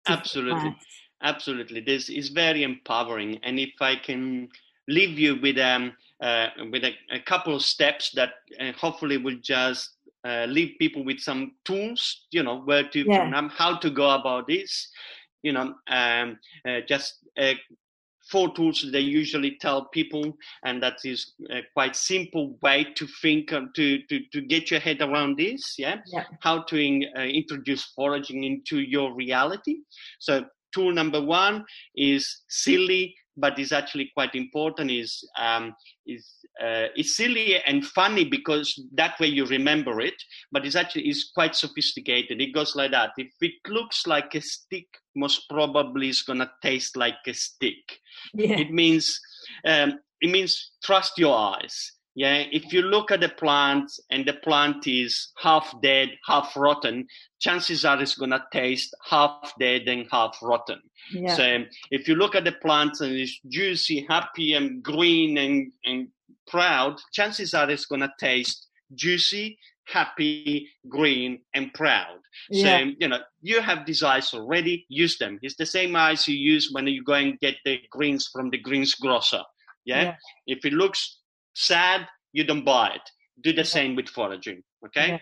Absolutely. 0.08 0.76
Absolutely, 1.24 1.82
this 1.82 2.10
is 2.10 2.30
very 2.30 2.64
empowering. 2.64 3.40
And 3.44 3.60
if 3.60 3.74
I 3.80 3.96
can 3.96 4.50
leave 4.88 5.20
you 5.20 5.40
with 5.40 5.60
um 5.60 5.94
uh, 6.20 6.48
with 6.72 6.84
a, 6.84 6.94
a 7.12 7.20
couple 7.20 7.56
of 7.56 7.62
steps 7.62 8.12
that 8.12 8.34
uh, 8.60 8.72
hopefully 8.74 9.18
will 9.18 9.38
just 9.42 9.98
uh, 10.24 10.46
leave 10.50 10.76
people 10.80 11.04
with 11.04 11.20
some 11.20 11.54
tools, 11.66 12.28
you 12.32 12.44
know, 12.44 12.62
where 12.62 12.88
to 12.90 13.06
Yeah. 13.06 13.32
um, 13.36 13.50
how 13.50 13.78
to 13.78 13.90
go 13.90 14.10
about 14.12 14.48
this, 14.48 14.92
you 15.44 15.54
know, 15.54 15.76
um, 15.88 16.38
uh, 16.68 16.82
just 16.88 17.20
uh, 17.38 17.54
four 18.30 18.54
tools 18.54 18.86
they 18.92 19.00
usually 19.00 19.58
tell 19.60 19.86
people, 19.86 20.38
and 20.64 20.82
that 20.82 20.98
is 21.04 21.34
a 21.50 21.62
quite 21.74 21.96
simple 21.96 22.58
way 22.62 22.86
to 22.96 23.08
think 23.22 23.52
uh, 23.52 23.62
to 23.76 24.02
to 24.10 24.20
to 24.32 24.42
get 24.42 24.72
your 24.72 24.80
head 24.80 25.02
around 25.02 25.38
this. 25.38 25.76
Yeah, 25.78 25.98
Yeah. 26.08 26.26
how 26.42 26.64
to 26.64 26.78
in, 26.78 27.06
uh, 27.18 27.22
introduce 27.22 27.84
foraging 27.96 28.44
into 28.44 28.80
your 28.80 29.14
reality. 29.16 29.78
So 30.20 30.46
tool 30.74 30.94
number 30.94 31.22
one 31.22 31.66
is 31.96 32.44
silly 32.48 33.16
but 33.38 33.58
is 33.60 33.72
actually 33.72 34.12
quite 34.14 34.36
important. 34.36 34.92
is 34.92 35.28
um, 35.38 35.74
is 36.06 36.28
uh, 36.62 36.88
it's 36.96 37.16
silly 37.16 37.62
and 37.66 37.86
funny 37.86 38.26
because 38.26 38.74
that 38.94 39.20
way 39.20 39.28
you 39.28 39.46
remember 39.46 40.02
it, 40.02 40.16
but 40.52 40.66
it's 40.66 40.76
actually 40.76 41.08
is 41.10 41.32
quite 41.34 41.56
sophisticated. 41.56 42.42
It 42.42 42.54
goes 42.54 42.76
like 42.76 42.92
that. 42.92 43.12
If 43.18 43.32
it 43.42 43.54
looks 43.68 44.06
like 44.08 44.36
a 44.36 44.42
stick, 44.42 44.88
most 45.16 45.50
probably 45.50 46.10
it's 46.10 46.24
gonna 46.24 46.52
taste 46.62 46.98
like 46.98 47.16
a 47.28 47.34
stick. 47.34 48.00
Yeah. 48.34 48.58
It 48.60 48.72
means 48.72 49.20
um, 49.66 50.00
it 50.22 50.30
means 50.30 50.72
trust 50.84 51.18
your 51.18 51.36
eyes. 51.36 51.76
Yeah, 52.22 52.44
if 52.52 52.72
you 52.72 52.84
look 52.84 53.10
at 53.10 53.22
the 53.22 53.30
plant 53.30 53.92
and 54.12 54.24
the 54.28 54.34
plant 54.34 54.86
is 54.86 55.32
half 55.38 55.74
dead, 55.82 56.10
half 56.24 56.56
rotten, 56.56 57.08
chances 57.40 57.84
are 57.84 58.00
it's 58.00 58.14
gonna 58.14 58.46
taste 58.54 58.94
half 59.10 59.52
dead 59.60 59.88
and 59.88 60.06
half 60.12 60.38
rotten. 60.44 60.82
Yeah. 61.12 61.36
So 61.36 61.64
if 61.90 62.08
you 62.08 62.14
look 62.14 62.36
at 62.36 62.44
the 62.44 62.52
plant 62.52 63.02
and 63.02 63.14
it's 63.14 63.40
juicy, 63.48 64.06
happy, 64.08 64.54
and 64.54 64.84
green 64.84 65.40
and, 65.40 65.72
and 65.84 66.10
proud, 66.46 67.00
chances 67.12 67.56
are 67.56 67.68
it's 67.72 67.88
gonna 67.88 68.14
taste 68.20 68.68
juicy, 68.94 69.58
happy, 69.86 70.70
green, 70.88 71.40
and 71.56 71.74
proud. 71.74 72.20
Yeah. 72.52 72.82
So 72.82 72.92
you 73.00 73.08
know 73.08 73.22
you 73.42 73.62
have 73.62 73.88
these 73.88 74.04
eyes 74.04 74.32
already. 74.36 74.86
Use 74.90 75.18
them. 75.18 75.40
It's 75.42 75.56
the 75.56 75.66
same 75.66 75.96
eyes 75.96 76.28
you 76.28 76.36
use 76.36 76.70
when 76.72 76.86
you 76.86 77.04
go 77.04 77.14
and 77.14 77.40
get 77.40 77.56
the 77.66 77.80
greens 77.90 78.30
from 78.32 78.52
the 78.52 78.60
greens 78.60 78.94
grocer. 78.94 79.42
Yeah. 79.86 80.04
Yeah. 80.04 80.16
If 80.46 80.66
it 80.66 80.74
looks 80.74 81.21
sad, 81.54 82.08
you 82.34 82.44
don't 82.44 82.64
buy 82.66 82.90
it. 82.96 83.02
Do 83.42 83.54
the 83.54 83.66
same 83.66 83.96
with 83.96 84.08
foraging. 84.10 84.64
Okay. 84.86 85.08
Yeah. 85.08 85.20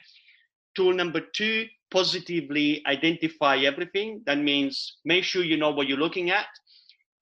Tool 0.75 0.93
number 0.93 1.21
two: 1.35 1.65
positively 1.91 2.83
identify 2.85 3.57
everything. 3.57 4.21
That 4.25 4.37
means 4.37 4.97
make 5.05 5.23
sure 5.23 5.43
you 5.43 5.57
know 5.57 5.71
what 5.71 5.87
you're 5.87 5.97
looking 5.97 6.29
at. 6.31 6.47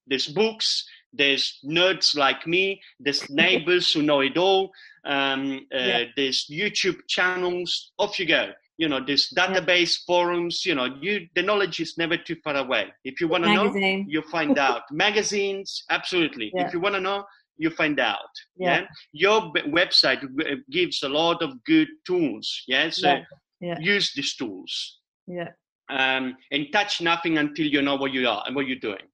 There's 0.05 0.28
books. 0.28 0.86
There's 1.14 1.60
nerds 1.66 2.16
like 2.16 2.45
me. 2.45 2.82
There's 2.99 3.30
neighbors 3.43 3.91
who 3.91 4.01
know 4.01 4.20
it 4.22 4.38
all. 4.38 4.72
Um, 5.05 5.66
uh, 5.74 5.78
Yeah. 5.78 6.03
There's 6.16 6.45
YouTube 6.51 6.99
channels. 7.08 7.91
Off 7.97 8.20
you 8.20 8.26
go. 8.26 8.51
You 8.78 8.88
know, 8.88 9.03
there's 9.03 9.34
database 9.36 9.97
forums. 10.05 10.64
You 10.66 10.76
know, 10.76 10.86
you 11.01 11.28
the 11.34 11.41
knowledge 11.41 11.80
is 11.80 11.97
never 11.97 12.16
too 12.18 12.36
far 12.43 12.55
away. 12.55 12.93
If 13.03 13.20
you 13.22 13.28
want 13.28 13.45
to 13.45 13.53
know, 13.53 13.64
you 14.08 14.22
find 14.24 14.58
out. 14.68 14.84
Magazines, 14.91 15.84
absolutely. 15.89 16.51
Yeah. 16.53 16.68
If 16.68 16.74
you 16.74 16.80
want 16.80 16.93
to 16.95 17.01
know, 17.01 17.26
you 17.58 17.70
find 17.72 17.99
out. 17.99 18.32
Yeah. 18.58 18.80
Yeah. 18.82 18.88
Your 19.14 19.51
b- 19.53 19.62
website 19.64 20.22
w- 20.22 20.64
gives 20.70 21.03
a 21.03 21.10
lot 21.10 21.41
of 21.41 21.64
good 21.64 21.88
tools. 22.05 22.64
Yeah. 22.68 22.89
So 22.89 23.08
Yeah. 23.10 23.24
Yeah. 23.60 23.78
use 23.80 24.14
these 24.14 24.36
tools 24.36 24.99
Yeah. 25.28 25.49
um, 25.89 26.38
and 26.51 26.68
touch 26.72 27.01
nothing 27.01 27.38
until 27.38 27.66
you 27.66 27.82
know 27.82 27.95
what 27.95 28.14
you 28.14 28.28
are 28.30 28.43
and 28.45 28.55
what 28.55 28.68
you're 28.68 28.80
doing. 28.91 29.08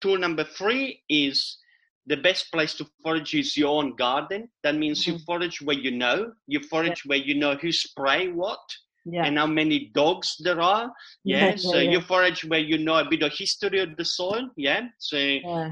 Tool 0.00 0.18
number 0.18 0.44
three 0.44 1.02
is 1.08 1.58
the 2.06 2.16
best 2.16 2.50
place 2.50 2.74
to 2.74 2.86
forage 3.02 3.34
is 3.34 3.56
your 3.56 3.76
own 3.82 3.94
garden. 3.96 4.48
That 4.62 4.74
means 4.76 5.06
you 5.06 5.14
Mhm. 5.14 5.24
forage 5.26 5.60
where 5.60 5.76
you 5.76 5.90
know, 5.90 6.32
you 6.46 6.60
forage 6.60 7.04
where 7.04 7.18
you 7.18 7.34
know 7.34 7.54
who 7.56 7.70
spray 7.70 8.28
what 8.28 8.60
Yeah. 9.04 9.24
and 9.24 9.38
how 9.38 9.46
many 9.46 9.90
dogs 9.94 10.36
there 10.40 10.60
are. 10.60 10.92
Yeah. 11.24 11.50
Yeah, 11.50 11.56
so 11.56 11.76
yeah, 11.76 11.90
you 11.90 12.00
forage 12.02 12.44
where 12.44 12.60
you 12.60 12.78
know 12.78 12.96
a 12.96 13.08
bit 13.08 13.22
of 13.22 13.32
history 13.32 13.80
of 13.80 13.96
the 13.96 14.04
soil. 14.04 14.50
Yeah. 14.56 14.88
So 14.98 15.18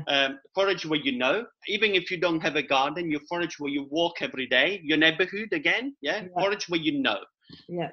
um, 0.08 0.38
forage 0.54 0.86
where 0.86 1.00
you 1.00 1.18
know. 1.18 1.46
Even 1.66 1.94
if 1.94 2.10
you 2.10 2.18
don't 2.18 2.40
have 2.40 2.56
a 2.56 2.62
garden, 2.62 3.10
you 3.10 3.20
forage 3.28 3.58
where 3.58 3.70
you 3.70 3.86
walk 3.90 4.22
every 4.22 4.46
day. 4.46 4.80
Your 4.82 4.98
neighborhood 4.98 5.52
again. 5.52 5.94
Yeah. 6.00 6.24
Forage 6.34 6.68
where 6.68 6.80
you 6.80 7.00
know. 7.00 7.18
Yeah. 7.68 7.90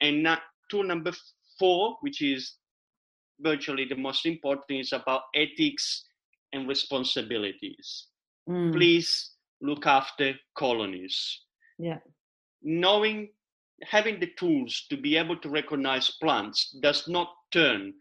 And 0.00 0.22
now, 0.22 0.38
tool 0.70 0.84
number 0.84 1.12
four, 1.58 1.96
which 2.00 2.22
is 2.22 2.54
virtually 3.40 3.84
the 3.84 3.96
most 3.96 4.26
important, 4.26 4.80
is 4.80 4.92
about 4.92 5.22
ethics 5.34 6.04
and 6.52 6.68
responsibilities. 6.68 8.06
Mm. 8.48 8.72
Please 8.72 9.32
look 9.60 9.86
after 9.86 10.34
colonies. 10.56 11.40
Yeah. 11.78 11.98
Knowing, 12.62 13.30
having 13.82 14.20
the 14.20 14.30
tools 14.38 14.86
to 14.90 14.96
be 14.96 15.16
able 15.16 15.36
to 15.38 15.48
recognize 15.48 16.10
plants 16.10 16.70
does 16.80 17.08
not 17.08 17.28
turn 17.52 17.94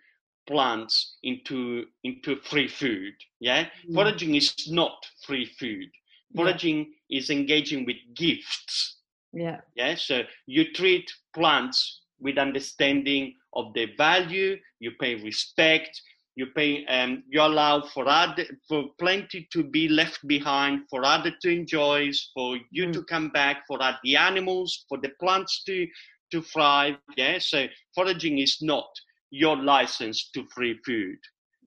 plants 0.48 1.18
into 1.24 1.86
into 2.04 2.36
free 2.42 2.68
food. 2.68 3.14
Yeah, 3.40 3.70
Mm. 3.88 3.94
foraging 3.96 4.36
is 4.36 4.68
not 4.70 5.06
free 5.26 5.46
food. 5.46 5.90
Yeah. 6.32 6.36
Foraging 6.36 6.94
is 7.10 7.30
engaging 7.30 7.86
with 7.86 7.98
gifts. 8.16 8.98
Yeah. 9.34 9.62
Yeah, 9.76 9.96
so 9.96 10.24
you 10.46 10.72
treat 10.74 11.12
plants 11.34 12.02
with 12.20 12.38
understanding 12.38 13.36
of 13.54 13.74
their 13.74 13.88
value. 13.98 14.60
You 14.80 14.92
pay 15.00 15.16
respect. 15.16 16.02
You 16.36 16.48
pay. 16.48 16.86
Um, 16.86 17.24
you 17.28 17.42
allow 17.42 17.82
for 17.82 18.08
other 18.08 18.46
for 18.68 18.86
plenty 19.00 19.48
to 19.52 19.64
be 19.64 19.88
left 19.90 20.26
behind, 20.28 20.84
for 20.90 21.04
other 21.04 21.32
to 21.42 21.50
enjoy, 21.50 22.12
for 22.34 22.58
you 22.72 22.88
Mm. 22.88 22.94
to 22.94 23.04
come 23.04 23.30
back, 23.30 23.64
for 23.68 23.82
uh, 23.84 23.96
the 24.04 24.16
animals, 24.16 24.86
for 24.88 24.98
the 25.00 25.10
plants 25.20 25.64
to 25.66 25.88
to 26.32 26.42
thrive. 26.42 26.96
Yeah, 27.18 27.40
so 27.40 27.68
foraging 27.94 28.38
is 28.40 28.62
not 28.62 28.90
your 29.30 29.58
license 29.58 30.30
to 30.32 30.46
free 30.56 30.78
food. 30.86 31.18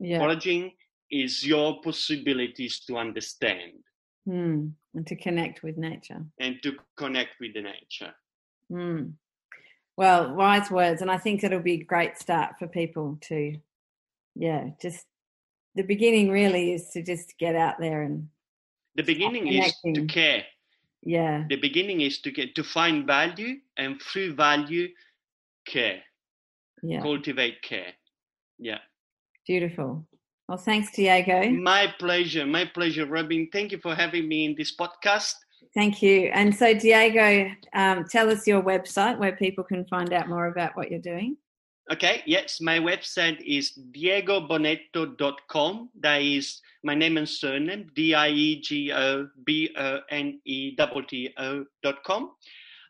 Yeah. 0.00 0.18
Foraging 0.18 0.72
is 1.10 1.46
your 1.46 1.80
possibilities 1.82 2.80
to 2.86 2.96
understand 2.96 3.72
Mm. 4.26 4.72
And 4.94 5.06
to 5.06 5.16
connect 5.16 5.62
with 5.62 5.76
nature. 5.76 6.24
and 6.40 6.62
to 6.62 6.70
connect 6.96 7.32
with 7.40 7.52
the 7.52 7.60
nature. 7.60 8.14
Mm. 8.72 9.12
Well, 9.98 10.34
wise 10.34 10.70
words, 10.70 11.02
and 11.02 11.10
I 11.10 11.18
think 11.18 11.44
it'll 11.44 11.60
be 11.60 11.80
a 11.82 11.84
great 11.84 12.16
start 12.18 12.58
for 12.58 12.66
people 12.66 13.18
to, 13.28 13.56
yeah, 14.35 14.70
just 14.80 15.07
the 15.74 15.82
beginning 15.82 16.30
really 16.30 16.72
is 16.72 16.91
to 16.91 17.03
just 17.03 17.35
get 17.39 17.55
out 17.55 17.76
there 17.78 18.03
and 18.03 18.28
The 18.97 19.03
beginning 19.03 19.49
is 19.49 19.74
to 19.85 20.07
care. 20.07 20.45
yeah, 21.03 21.45
The 21.49 21.57
beginning 21.57 22.01
is 22.01 22.20
to 22.22 22.30
get 22.30 22.55
to 22.55 22.64
find 22.64 23.07
value, 23.07 23.57
and 23.76 24.01
through 24.01 24.35
value, 24.35 24.89
care, 25.66 26.01
yeah, 26.82 27.01
cultivate 27.03 27.62
care. 27.62 27.93
Yeah, 28.59 28.78
beautiful. 29.47 30.07
Well, 30.49 30.59
thanks, 30.59 30.91
Diego. 30.93 31.49
my 31.51 31.93
pleasure, 31.99 32.45
my 32.47 32.66
pleasure, 32.66 33.07
Robin. 33.07 33.49
Thank 33.53 33.72
you 33.72 33.78
for 33.78 33.95
having 33.95 34.28
me 34.28 34.45
in 34.45 34.55
this 34.57 34.76
podcast. 34.76 35.35
Thank 35.74 36.03
you. 36.03 36.30
And 36.35 36.55
so, 36.55 36.72
Diego, 36.74 37.51
um, 37.72 38.05
tell 38.05 38.30
us 38.30 38.47
your 38.47 38.62
website 38.62 39.18
where 39.18 39.35
people 39.35 39.64
can 39.64 39.85
find 39.87 40.12
out 40.12 40.28
more 40.28 40.47
about 40.47 40.76
what 40.76 40.91
you're 40.91 41.01
doing. 41.01 41.37
Okay, 41.93 42.22
yes, 42.24 42.61
my 42.62 42.78
website 42.78 43.41
is 43.45 43.78
diegobonetto.com. 43.93 45.91
That 46.01 46.22
is 46.22 46.61
my 46.82 46.95
name 46.95 47.18
and 47.18 47.28
surname, 47.28 47.91
D 47.95 48.14
I 48.14 48.28
E 48.30 48.61
G 48.61 48.91
O 48.93 49.28
B 49.45 49.70
O 49.76 49.99
N 50.09 50.41
E 50.47 50.74
T 50.76 50.87
T 51.09 51.35
O 51.39 51.64
dot 51.82 52.03
com. 52.05 52.30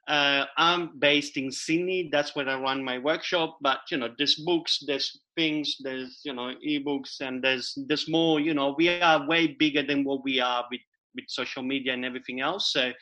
Uh, 0.06 0.44
I'm 0.58 0.98
based 0.98 1.36
in 1.38 1.50
Sydney. 1.50 2.08
That's 2.12 2.36
where 2.36 2.48
I 2.48 2.60
run 2.60 2.84
my 2.84 2.98
workshop. 2.98 3.58
But 3.60 3.80
you 3.90 3.96
know, 3.96 4.10
there's 4.16 4.36
books, 4.36 4.84
there's 4.86 5.18
things, 5.34 5.76
there's 5.80 6.20
you 6.24 6.32
know, 6.34 6.54
ebooks, 6.64 7.20
and 7.20 7.42
there's 7.42 7.76
there's 7.88 8.08
more. 8.08 8.38
You 8.38 8.54
know, 8.54 8.74
we 8.78 8.88
are 9.00 9.26
way 9.26 9.48
bigger 9.48 9.82
than 9.82 10.04
what 10.04 10.22
we 10.22 10.40
are 10.40 10.64
with 10.70 10.82
with 11.16 11.24
social 11.28 11.62
media 11.64 11.94
and 11.94 12.04
everything 12.04 12.40
else. 12.40 12.72
So 12.72 12.92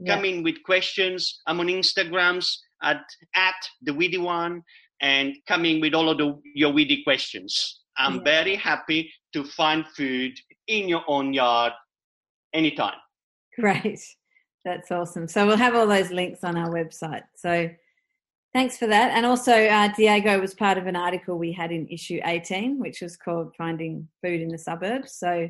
Yeah. 0.00 0.14
come 0.16 0.24
in 0.26 0.42
with 0.42 0.62
questions. 0.62 1.40
I'm 1.46 1.60
on 1.60 1.68
Instagrams 1.68 2.46
at 2.82 3.02
at 3.34 3.60
the 3.82 3.94
weedy 3.94 4.18
one, 4.18 4.62
and 5.00 5.36
coming 5.46 5.80
with 5.80 5.94
all 5.94 6.08
of 6.08 6.18
the, 6.18 6.40
your 6.54 6.72
witty 6.72 7.02
questions. 7.04 7.80
I'm 7.96 8.16
Yeah. 8.16 8.22
very 8.24 8.54
happy 8.56 9.12
to 9.32 9.44
find 9.44 9.86
food 9.96 10.38
in 10.66 10.88
your 10.88 11.02
own 11.08 11.32
yard 11.32 11.72
anytime. 12.52 12.98
Great. 13.58 14.00
That's 14.64 14.90
awesome. 14.90 15.28
So 15.28 15.46
we'll 15.46 15.56
have 15.56 15.74
all 15.74 15.86
those 15.86 16.10
links 16.10 16.44
on 16.44 16.56
our 16.56 16.68
website. 16.70 17.22
So 17.34 17.70
thanks 18.52 18.76
for 18.76 18.86
that. 18.86 19.12
And 19.12 19.24
also, 19.26 19.52
uh, 19.52 19.88
Diego 19.96 20.40
was 20.40 20.54
part 20.54 20.78
of 20.78 20.86
an 20.86 20.96
article 20.96 21.38
we 21.38 21.52
had 21.52 21.72
in 21.72 21.88
issue 21.88 22.20
18, 22.24 22.78
which 22.78 23.00
was 23.00 23.16
called 23.16 23.54
Finding 23.56 24.08
Food 24.22 24.40
in 24.40 24.48
the 24.48 24.58
Suburbs. 24.58 25.12
So 25.12 25.48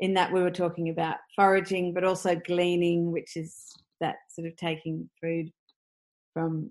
in 0.00 0.14
that, 0.14 0.32
we 0.32 0.42
were 0.42 0.50
talking 0.50 0.88
about 0.90 1.16
foraging, 1.34 1.94
but 1.94 2.04
also 2.04 2.34
gleaning, 2.34 3.12
which 3.12 3.36
is 3.36 3.72
that 4.00 4.16
sort 4.30 4.46
of 4.46 4.56
taking 4.56 5.08
food 5.22 5.50
from 6.34 6.70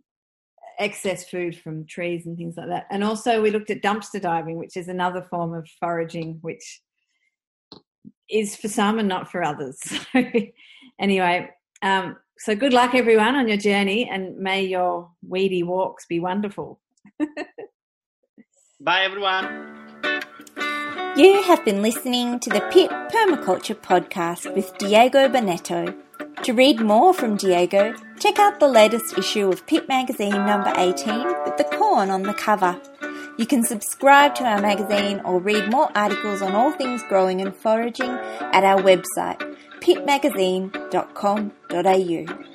excess 0.79 1.29
food 1.29 1.57
from 1.57 1.85
trees 1.85 2.25
and 2.25 2.37
things 2.37 2.55
like 2.57 2.67
that. 2.67 2.87
And 2.89 3.03
also, 3.03 3.41
we 3.41 3.51
looked 3.51 3.69
at 3.69 3.81
dumpster 3.81 4.21
diving, 4.21 4.57
which 4.57 4.77
is 4.77 4.87
another 4.87 5.21
form 5.29 5.53
of 5.53 5.67
foraging, 5.79 6.39
which 6.41 6.81
is 8.29 8.55
for 8.55 8.67
some 8.67 8.99
and 8.99 9.07
not 9.07 9.31
for 9.31 9.43
others. 9.43 9.79
So, 10.13 10.23
anyway, 10.99 11.49
um, 11.81 12.15
so 12.37 12.55
good 12.55 12.71
luck, 12.73 12.95
everyone, 12.95 13.35
on 13.35 13.47
your 13.47 13.57
journey, 13.57 14.09
and 14.09 14.37
may 14.37 14.63
your 14.63 15.11
weedy 15.27 15.63
walks 15.63 16.05
be 16.05 16.19
wonderful. 16.19 16.79
Bye, 18.79 19.01
everyone. 19.01 19.75
You 21.17 21.41
have 21.43 21.63
been 21.63 21.81
listening 21.81 22.39
to 22.41 22.49
the 22.49 22.61
Pip 22.71 22.91
Permaculture 22.91 23.75
Podcast 23.75 24.53
with 24.53 24.77
Diego 24.77 25.29
Bonetto. 25.29 25.95
To 26.43 26.53
read 26.53 26.81
more 26.81 27.13
from 27.13 27.37
Diego, 27.37 27.95
check 28.19 28.39
out 28.39 28.59
the 28.59 28.67
latest 28.67 29.15
issue 29.17 29.49
of 29.49 29.65
Pip 29.67 29.87
Magazine 29.87 30.31
number 30.31 30.73
18 30.75 31.27
with 31.45 31.55
the 31.57 31.63
corn 31.77 32.09
on 32.09 32.23
the 32.23 32.33
cover. 32.33 32.81
You 33.37 33.45
can 33.45 33.63
subscribe 33.63 34.33
to 34.35 34.45
our 34.45 34.61
magazine 34.61 35.21
or 35.25 35.39
read 35.39 35.69
more 35.69 35.89
articles 35.95 36.41
on 36.41 36.53
all 36.53 36.71
things 36.71 37.03
growing 37.09 37.41
and 37.41 37.53
foraging 37.55 38.09
at 38.09 38.63
our 38.63 38.81
website, 38.81 39.57
pipmagazine.com.au. 39.81 42.54